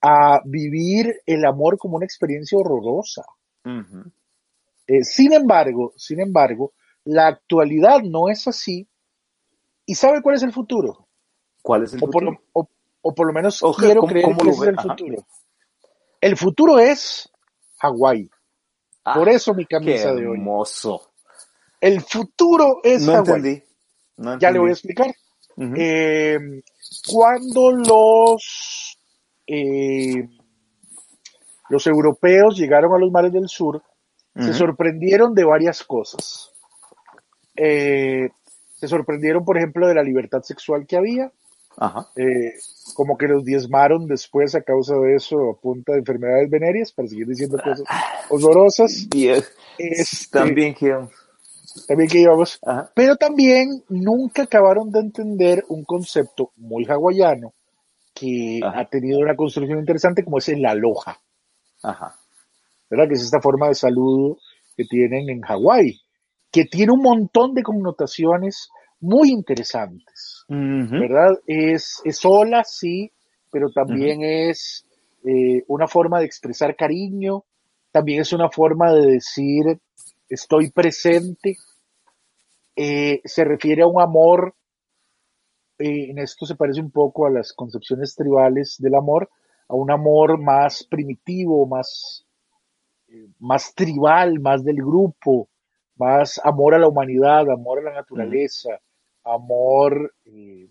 a 0.00 0.40
vivir 0.46 1.20
el 1.26 1.44
amor 1.44 1.76
como 1.76 1.98
una 1.98 2.06
experiencia 2.06 2.56
horrorosa. 2.56 3.26
Eh, 4.86 5.04
sin 5.04 5.34
embargo, 5.34 5.92
sin 5.94 6.20
embargo, 6.20 6.72
la 7.08 7.26
actualidad 7.26 8.02
no 8.02 8.28
es 8.28 8.46
así. 8.46 8.86
¿Y 9.86 9.94
sabe 9.94 10.20
cuál 10.20 10.36
es 10.36 10.42
el 10.42 10.52
futuro? 10.52 11.08
¿Cuál 11.62 11.84
es 11.84 11.94
el 11.94 12.02
o 12.02 12.06
futuro? 12.06 12.42
Por 12.52 12.68
o, 13.00 13.14
por 13.14 13.26
lo 13.28 13.32
menos 13.32 13.62
quiero 13.78 14.02
creer 14.02 14.26
que 14.36 14.50
ese 14.50 14.62
es 14.62 14.68
el 14.68 14.80
futuro. 14.80 15.26
El 16.20 16.36
futuro 16.36 16.78
es 16.78 17.30
Hawái. 17.78 18.28
Ah, 19.04 19.14
por 19.14 19.30
eso 19.30 19.54
mi 19.54 19.64
camisa 19.64 20.12
de 20.12 20.26
hoy. 20.26 20.36
Hermoso. 20.36 21.12
El 21.80 22.02
futuro 22.02 22.80
es 22.82 23.06
no 23.06 23.12
Hawái. 23.12 23.36
Entendí. 23.36 23.62
No 24.18 24.38
Ya 24.38 24.50
le 24.50 24.58
voy 24.58 24.70
a 24.70 24.72
explicar. 24.72 25.14
Eh, 25.56 26.38
cuando 27.10 27.72
los 27.72 28.98
eh, 29.46 30.28
los 31.70 31.86
europeos 31.86 32.58
llegaron 32.58 32.94
a 32.94 32.98
los 32.98 33.10
mares 33.10 33.32
del 33.32 33.48
sur, 33.48 33.82
se 34.36 34.52
sorprendieron 34.52 35.34
de 35.34 35.44
varias 35.44 35.82
cosas. 35.82 36.52
Eh, 37.58 38.30
se 38.76 38.88
sorprendieron, 38.88 39.44
por 39.44 39.58
ejemplo, 39.58 39.88
de 39.88 39.94
la 39.94 40.02
libertad 40.02 40.42
sexual 40.42 40.86
que 40.86 40.96
había. 40.96 41.32
Eh, 42.16 42.54
como 42.94 43.16
que 43.16 43.28
los 43.28 43.44
diezmaron 43.44 44.06
después 44.06 44.54
a 44.54 44.62
causa 44.62 44.96
de 44.96 45.14
eso 45.14 45.36
a 45.50 45.60
punta 45.60 45.92
de 45.92 45.98
enfermedades 45.98 46.50
venéreas, 46.50 46.92
para 46.92 47.08
seguir 47.08 47.26
diciendo 47.26 47.58
cosas 47.62 47.84
horrorosas. 48.30 49.06
Este, 49.78 50.38
también 50.38 50.74
que 50.74 50.92
también 51.86 52.10
que 52.10 52.18
íbamos. 52.18 52.58
Pero 52.94 53.16
también 53.16 53.84
nunca 53.88 54.42
acabaron 54.42 54.90
de 54.90 55.00
entender 55.00 55.64
un 55.68 55.84
concepto 55.84 56.50
muy 56.56 56.84
hawaiano 56.86 57.52
que 58.14 58.60
ha 58.64 58.84
tenido 58.86 59.20
una 59.20 59.36
construcción 59.36 59.78
interesante 59.78 60.24
como 60.24 60.38
es 60.38 60.48
el 60.48 60.66
aloha. 60.66 61.20
Ajá. 61.82 62.16
¿Verdad? 62.90 63.06
Que 63.06 63.14
es 63.14 63.22
esta 63.22 63.40
forma 63.40 63.68
de 63.68 63.74
saludo 63.74 64.38
que 64.76 64.84
tienen 64.84 65.28
en 65.30 65.42
Hawái 65.42 66.00
que 66.50 66.64
tiene 66.64 66.92
un 66.92 67.02
montón 67.02 67.54
de 67.54 67.62
connotaciones 67.62 68.70
muy 69.00 69.30
interesantes, 69.30 70.44
¿verdad? 70.48 71.38
Es, 71.46 72.00
es 72.04 72.24
hola, 72.24 72.64
sí, 72.64 73.12
pero 73.50 73.70
también 73.70 74.22
es 74.22 74.86
eh, 75.24 75.62
una 75.68 75.86
forma 75.86 76.20
de 76.20 76.26
expresar 76.26 76.74
cariño, 76.74 77.44
también 77.92 78.20
es 78.20 78.32
una 78.32 78.50
forma 78.50 78.92
de 78.92 79.06
decir 79.06 79.80
estoy 80.28 80.70
presente, 80.70 81.56
eh, 82.76 83.20
se 83.24 83.44
refiere 83.44 83.82
a 83.82 83.86
un 83.86 84.00
amor, 84.00 84.54
eh, 85.78 86.10
en 86.10 86.18
esto 86.18 86.44
se 86.44 86.56
parece 86.56 86.80
un 86.80 86.90
poco 86.90 87.26
a 87.26 87.30
las 87.30 87.52
concepciones 87.52 88.14
tribales 88.14 88.76
del 88.78 88.94
amor, 88.94 89.30
a 89.68 89.74
un 89.74 89.90
amor 89.90 90.40
más 90.40 90.84
primitivo, 90.84 91.66
más, 91.66 92.26
más 93.38 93.74
tribal, 93.74 94.40
más 94.40 94.64
del 94.64 94.76
grupo, 94.76 95.48
más 95.98 96.40
amor 96.42 96.74
a 96.74 96.78
la 96.78 96.88
humanidad, 96.88 97.50
amor 97.50 97.80
a 97.80 97.90
la 97.90 97.94
naturaleza, 97.94 98.80
amor 99.24 100.14
eh, 100.24 100.68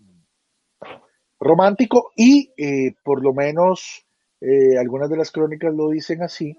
romántico 1.38 2.10
y 2.16 2.52
eh, 2.56 2.94
por 3.04 3.22
lo 3.22 3.32
menos 3.32 4.04
eh, 4.40 4.78
algunas 4.78 5.08
de 5.10 5.16
las 5.16 5.30
crónicas 5.30 5.74
lo 5.74 5.90
dicen 5.90 6.22
así, 6.22 6.56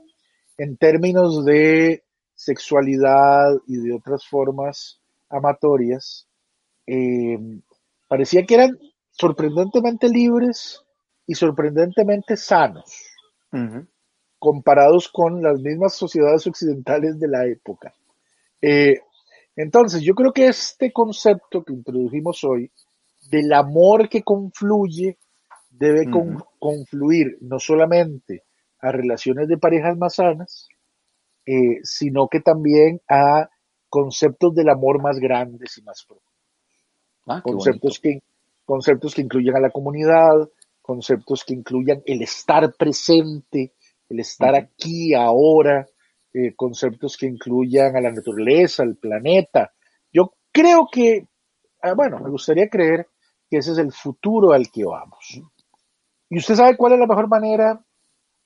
en 0.58 0.78
términos 0.78 1.46
de 1.46 2.04
sexualidad 2.34 3.56
y 3.68 3.78
de 3.78 3.94
otras 3.94 4.26
formas 4.26 5.02
amatorias, 5.30 6.28
parecía 8.08 8.46
que 8.46 8.56
eran 8.56 8.80
sorprendentemente 9.12 10.10
libres 10.10 10.84
y 11.28 11.36
sorprendentemente 11.36 12.36
sanos, 12.36 12.92
comparados 14.40 15.10
con 15.10 15.44
las 15.44 15.60
mismas 15.62 15.94
sociedades 15.94 16.48
occidentales 16.48 17.20
de 17.20 17.28
la 17.28 17.46
época. 17.46 17.94
Eh, 18.62 18.99
entonces, 19.55 20.01
yo 20.01 20.16
creo 20.16 20.32
que 20.32 20.47
este 20.47 20.91
concepto 20.91 21.64
que 21.64 21.74
introdujimos 21.74 22.43
hoy 22.43 22.72
del 23.30 23.51
amor 23.53 24.10
que 24.10 24.24
confluye 24.24 25.18
debe 25.70 26.10
confluir 26.60 27.38
no 27.41 27.60
solamente 27.60 28.43
a 28.80 28.91
relaciones 28.91 29.47
de 29.47 29.57
parejas 29.57 29.97
más 29.97 30.16
sanas, 30.16 30.68
eh, 31.45 31.80
sino 31.84 32.28
que 32.28 32.41
también 32.41 33.01
a 33.07 33.49
conceptos 33.89 34.53
del 34.55 34.70
amor 34.70 35.01
más 35.01 35.20
grandes 35.20 35.78
y 35.78 35.82
más 35.82 36.03
profundos. 36.05 36.30
Ah, 37.28 37.41
conceptos, 37.41 37.99
que, 37.99 38.22
conceptos 38.66 39.14
que 39.14 39.22
incluyen 39.22 39.55
a 39.55 39.60
la 39.60 39.70
comunidad, 39.70 40.49
conceptos 40.82 41.43
que 41.43 41.53
incluyan 41.53 42.01
el 42.05 42.22
estar 42.22 42.74
presente, 42.74 43.74
el 44.10 44.20
estar 44.20 44.55
aquí, 44.55 45.14
ahora, 45.14 45.88
eh, 46.34 46.56
conceptos 46.56 47.18
que 47.18 47.26
incluyan 47.26 47.96
a 47.96 48.02
la 48.02 48.12
naturaleza, 48.12 48.84
al 48.84 48.96
planeta. 48.96 49.74
Yo 50.12 50.34
creo 50.52 50.88
que, 50.92 51.28
ah, 51.82 51.94
bueno, 51.94 52.20
me 52.20 52.30
gustaría 52.30 52.70
creer 52.70 53.08
que 53.50 53.58
ese 53.58 53.72
es 53.72 53.78
el 53.80 53.92
futuro 53.92 54.52
al 54.54 54.70
que 54.72 54.86
vamos. 54.86 55.42
¿Y 56.30 56.38
usted 56.38 56.56
sabe 56.56 56.78
cuál 56.78 56.94
es 56.94 57.00
la 57.00 57.08
mejor 57.08 57.28
manera? 57.28 57.84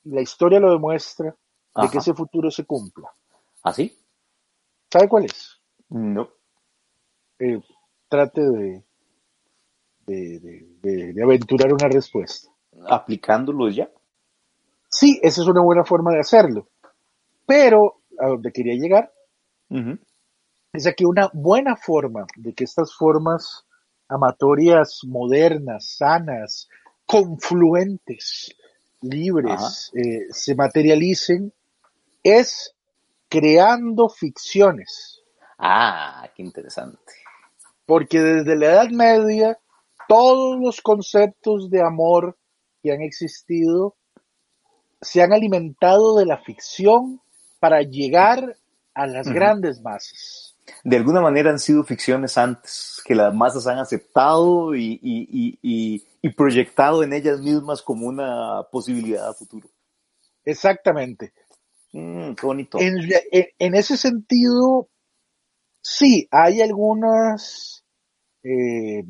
La 0.04 0.22
historia 0.22 0.60
lo 0.60 0.72
demuestra 0.72 1.34
de 1.76 1.88
que 1.90 1.98
ese 1.98 2.14
futuro 2.14 2.50
se 2.50 2.64
cumpla. 2.64 3.12
¿Ah, 3.62 3.72
sí? 3.72 3.94
¿Sabe 4.90 5.08
cuál 5.08 5.24
es? 5.24 5.60
No. 5.88 6.28
Eh, 7.38 7.60
trate 8.08 8.40
de, 8.40 8.84
de, 10.06 11.12
de, 11.12 11.22
aventurar 11.22 11.72
una 11.72 11.88
respuesta. 11.88 12.48
¿Aplicándolo 12.88 13.68
ya? 13.68 13.90
Sí, 14.88 15.18
esa 15.22 15.42
es 15.42 15.48
una 15.48 15.62
buena 15.62 15.84
forma 15.84 16.12
de 16.12 16.20
hacerlo. 16.20 16.68
Pero 17.46 18.00
a 18.18 18.28
donde 18.28 18.52
quería 18.52 18.74
llegar 18.74 19.12
es 20.72 20.86
a 20.86 20.92
que 20.92 21.04
una 21.04 21.30
buena 21.32 21.76
forma 21.76 22.26
de 22.36 22.52
que 22.52 22.64
estas 22.64 22.94
formas 22.94 23.64
amatorias 24.08 25.00
modernas, 25.04 25.96
sanas, 25.96 26.68
confluentes, 27.06 28.54
libres, 29.00 29.90
eh, 29.94 30.26
se 30.30 30.54
materialicen 30.54 31.52
es 32.22 32.74
creando 33.28 34.08
ficciones. 34.08 35.22
Ah, 35.58 36.28
qué 36.34 36.42
interesante. 36.42 36.98
Porque 37.86 38.20
desde 38.20 38.56
la 38.56 38.66
Edad 38.66 38.88
Media, 38.90 39.58
todos 40.08 40.58
los 40.60 40.80
conceptos 40.80 41.70
de 41.70 41.82
amor 41.82 42.36
que 42.82 42.92
han 42.92 43.02
existido 43.02 43.96
se 45.00 45.22
han 45.22 45.32
alimentado 45.32 46.16
de 46.16 46.26
la 46.26 46.38
ficción 46.38 47.20
para 47.64 47.80
llegar 47.80 48.58
a 48.92 49.06
las 49.06 49.26
grandes 49.26 49.80
masas. 49.80 50.54
De 50.84 50.98
alguna 50.98 51.22
manera 51.22 51.48
han 51.50 51.58
sido 51.58 51.82
ficciones 51.82 52.36
antes, 52.36 53.00
que 53.06 53.14
las 53.14 53.34
masas 53.34 53.66
han 53.66 53.78
aceptado 53.78 54.74
y, 54.76 56.04
proyectado 56.36 57.02
en 57.02 57.14
ellas 57.14 57.40
mismas 57.40 57.80
como 57.80 58.06
una 58.06 58.64
posibilidad 58.70 59.30
a 59.30 59.32
futuro. 59.32 59.66
Exactamente. 60.44 61.32
Mm, 61.92 62.34
qué 62.34 62.46
bonito. 62.46 62.78
En, 62.78 63.74
ese 63.74 63.96
sentido, 63.96 64.90
sí, 65.80 66.28
hay 66.30 66.60
algunos 66.60 67.82
eh, 68.42 69.04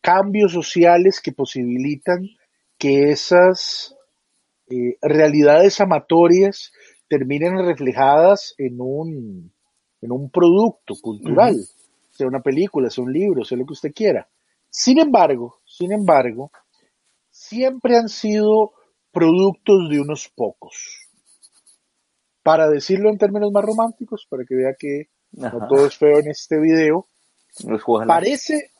cambios 0.00 0.52
sociales 0.52 1.20
que 1.20 1.30
posibilitan 1.30 2.26
que 2.78 3.12
esas 3.12 3.94
eh, 4.68 4.98
realidades 5.02 5.80
amatorias 5.80 6.72
terminen 7.08 7.58
reflejadas 7.64 8.54
en 8.58 8.76
un, 8.80 9.52
en 10.00 10.12
un 10.12 10.30
producto 10.30 10.94
cultural, 11.00 11.56
sea 12.10 12.26
una 12.26 12.40
película, 12.40 12.90
sea 12.90 13.04
un 13.04 13.12
libro, 13.12 13.44
sea 13.44 13.58
lo 13.58 13.66
que 13.66 13.72
usted 13.72 13.92
quiera. 13.94 14.28
Sin 14.70 14.98
embargo, 14.98 15.60
sin 15.64 15.92
embargo, 15.92 16.50
siempre 17.30 17.96
han 17.96 18.08
sido 18.08 18.72
productos 19.12 19.88
de 19.90 20.00
unos 20.00 20.28
pocos. 20.34 21.08
Para 22.42 22.68
decirlo 22.68 23.10
en 23.10 23.18
términos 23.18 23.50
más 23.52 23.64
románticos, 23.64 24.26
para 24.28 24.44
que 24.44 24.54
vea 24.54 24.74
que 24.78 25.08
no 25.32 25.66
todo 25.68 25.86
es 25.86 25.96
feo 25.96 26.18
en 26.18 26.30
este 26.30 26.60
video, 26.60 27.06
parece, 28.06 28.70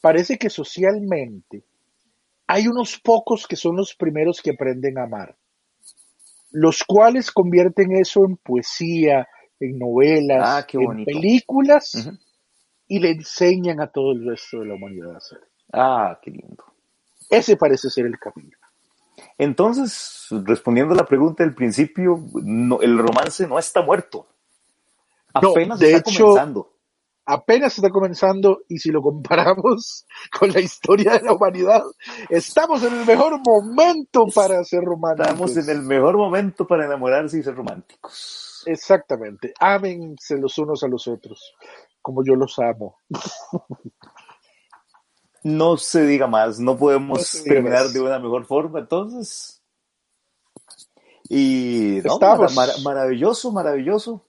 parece 0.00 0.36
que 0.36 0.50
socialmente 0.50 1.64
hay 2.46 2.68
unos 2.68 2.98
pocos 2.98 3.46
que 3.46 3.56
son 3.56 3.76
los 3.76 3.94
primeros 3.94 4.40
que 4.40 4.50
aprenden 4.50 4.98
a 4.98 5.04
amar 5.04 5.36
los 6.56 6.84
cuales 6.84 7.30
convierten 7.30 7.92
eso 7.92 8.24
en 8.24 8.38
poesía, 8.38 9.28
en 9.60 9.78
novelas, 9.78 10.42
ah, 10.42 10.66
en 10.72 11.04
películas 11.04 12.10
y 12.88 12.98
le 12.98 13.10
enseñan 13.10 13.78
a 13.82 13.88
todo 13.88 14.12
el 14.12 14.26
resto 14.26 14.60
de 14.60 14.66
la 14.66 14.74
humanidad 14.74 15.14
a 15.14 15.18
hacer. 15.18 15.40
Ah, 15.70 16.18
qué 16.22 16.30
lindo. 16.30 16.64
Ese 17.28 17.58
parece 17.58 17.90
ser 17.90 18.06
el 18.06 18.18
camino. 18.18 18.56
Entonces, 19.36 20.28
respondiendo 20.46 20.94
a 20.94 20.96
la 20.96 21.04
pregunta 21.04 21.44
del 21.44 21.54
principio, 21.54 22.24
el 22.80 22.98
romance 22.98 23.46
no 23.46 23.58
está 23.58 23.82
muerto. 23.82 24.26
Apenas 25.34 25.78
de 25.78 25.92
está 25.92 26.10
hecho, 26.10 26.24
comenzando 26.24 26.75
apenas 27.26 27.76
está 27.76 27.90
comenzando 27.90 28.60
y 28.68 28.78
si 28.78 28.90
lo 28.90 29.02
comparamos 29.02 30.06
con 30.38 30.50
la 30.50 30.60
historia 30.60 31.14
de 31.14 31.22
la 31.22 31.32
humanidad, 31.34 31.82
estamos 32.30 32.82
en 32.84 32.94
el 32.94 33.04
mejor 33.04 33.40
momento 33.44 34.26
para 34.34 34.62
ser 34.64 34.82
románticos. 34.82 35.28
Estamos 35.32 35.56
en 35.56 35.68
el 35.76 35.82
mejor 35.82 36.16
momento 36.16 36.66
para 36.66 36.86
enamorarse 36.86 37.38
y 37.38 37.42
ser 37.42 37.56
románticos. 37.56 38.62
Exactamente. 38.66 39.52
Ámense 39.60 40.38
los 40.38 40.56
unos 40.58 40.82
a 40.82 40.88
los 40.88 41.06
otros, 41.08 41.54
como 42.00 42.24
yo 42.24 42.34
los 42.34 42.58
amo. 42.58 42.96
No 45.42 45.76
se 45.76 46.04
diga 46.04 46.26
más, 46.26 46.58
no 46.58 46.76
podemos 46.76 47.44
terminar 47.44 47.90
de 47.90 48.00
una 48.00 48.18
mejor 48.18 48.46
forma, 48.46 48.80
entonces. 48.80 49.62
Y 51.28 52.00
no, 52.04 52.18
maravilloso, 52.82 53.52
maravilloso. 53.52 54.25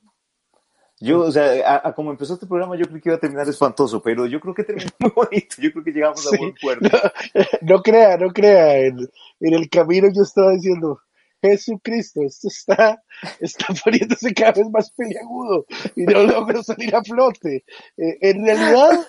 Yo, 1.00 1.22
o 1.22 1.32
sea, 1.32 1.82
a, 1.84 1.94
como 1.94 2.10
empezó 2.10 2.34
este 2.34 2.48
programa, 2.48 2.76
yo 2.76 2.86
creo 2.86 3.00
que 3.00 3.10
iba 3.10 3.18
a 3.18 3.20
terminar 3.20 3.48
espantoso, 3.48 4.02
pero 4.02 4.26
yo 4.26 4.40
creo 4.40 4.54
que 4.54 4.64
terminó 4.64 4.90
muy 5.00 5.12
bonito. 5.12 5.56
Yo 5.60 5.72
creo 5.72 5.84
que 5.84 5.92
llegamos 5.92 6.26
a 6.26 6.38
buen 6.38 6.54
puerto. 6.60 6.90
No, 7.62 7.82
crea, 7.84 8.18
no 8.18 8.30
crea. 8.30 8.80
En, 8.88 9.08
el 9.40 9.70
camino 9.70 10.08
yo 10.14 10.24
estaba 10.24 10.54
diciendo, 10.54 11.00
Jesucristo, 11.42 12.22
esto 12.24 12.48
está, 12.48 13.04
está 13.40 13.68
poniéndose 13.84 14.34
cada 14.34 14.54
vez 14.54 14.70
más 14.72 14.90
peliagudo 14.92 15.66
y 15.96 16.04
no 16.04 16.24
logro 16.24 16.64
salir 16.64 16.96
a 16.96 17.04
flote. 17.04 17.64
Eh, 17.98 18.18
en 18.22 18.44
realidad 18.44 19.08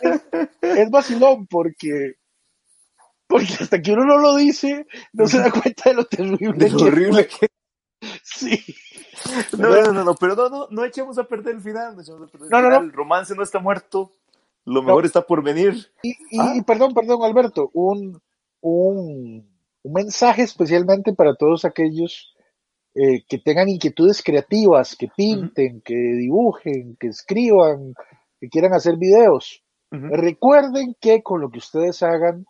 es, 0.61 0.91
vacilón 0.91 1.47
porque, 1.47 2.17
porque 3.27 3.55
hasta 3.61 3.81
que 3.81 3.93
uno 3.93 4.05
no 4.05 4.19
lo 4.19 4.37
dice, 4.37 4.87
no 5.15 5.27
se 5.27 5.39
da 5.39 5.51
cuenta 5.51 5.89
de 5.89 5.95
lo 5.95 6.05
terrible, 6.05 6.53
de 6.53 6.71
lo 6.71 6.85
horrible 6.85 7.27
que 7.27 7.49
Sí. 8.23 8.63
No, 9.59 9.69
no, 9.69 9.93
no, 9.93 10.05
no, 10.05 10.15
pero 10.15 10.35
no, 10.35 10.49
no, 10.49 10.67
no 10.71 10.85
echemos 10.85 11.19
a 11.19 11.25
perder 11.25 11.57
el 11.57 11.61
final. 11.61 11.95
No, 11.95 12.03
echemos 12.03 12.23
a 12.23 12.27
perder 12.31 12.47
el, 12.47 12.51
no, 12.51 12.59
final. 12.59 12.85
el 12.85 12.93
romance 12.93 13.35
no 13.35 13.43
está 13.43 13.59
muerto. 13.59 14.11
Lo 14.65 14.83
mejor 14.83 15.07
está 15.07 15.23
por 15.23 15.43
venir. 15.43 15.75
Y, 16.03 16.11
y 16.31 16.39
ah. 16.39 16.63
perdón, 16.67 16.93
perdón, 16.93 17.23
Alberto, 17.23 17.71
un, 17.73 18.21
un, 18.61 19.49
un, 19.83 19.93
mensaje 19.93 20.43
especialmente 20.43 21.15
para 21.15 21.35
todos 21.35 21.65
aquellos 21.65 22.35
eh, 22.95 23.25
que 23.27 23.39
tengan 23.39 23.69
inquietudes 23.69 24.23
creativas, 24.23 24.95
que 24.95 25.09
pinten, 25.17 25.81
que 25.81 25.95
dibujen, 25.95 26.97
que 27.01 27.09
escriban, 27.09 27.95
que 28.41 28.49
quieran 28.49 28.75
hacer 28.75 28.97
videos. 28.99 29.63
Recuerden 29.91 30.95
que 31.01 31.23
con 31.23 31.41
lo 31.41 31.49
que 31.49 31.61
ustedes 31.61 32.03
hagan 32.03 32.45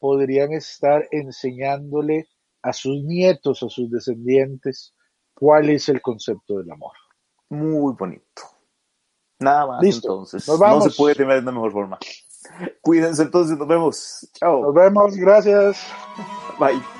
podrían 0.00 0.52
estar 0.52 1.06
enseñándole 1.12 2.26
a 2.62 2.72
sus 2.72 3.04
nietos, 3.04 3.62
a 3.62 3.68
sus 3.68 3.90
descendientes, 3.90 4.92
cuál 5.40 5.70
es 5.70 5.88
el 5.88 6.02
concepto 6.02 6.58
del 6.58 6.70
amor. 6.70 6.92
Muy 7.48 7.94
bonito. 7.94 8.42
Nada 9.38 9.66
más 9.66 9.82
entonces. 9.82 10.46
No 10.46 10.80
se 10.82 10.90
puede 10.90 11.14
tener 11.14 11.36
de 11.36 11.40
una 11.40 11.52
mejor 11.52 11.72
forma. 11.72 11.98
Cuídense 12.82 13.22
entonces, 13.22 13.56
nos 13.56 13.66
vemos. 13.66 14.30
Chao. 14.34 14.62
Nos 14.62 14.74
vemos, 14.74 15.16
gracias. 15.16 15.82
Bye. 16.58 16.99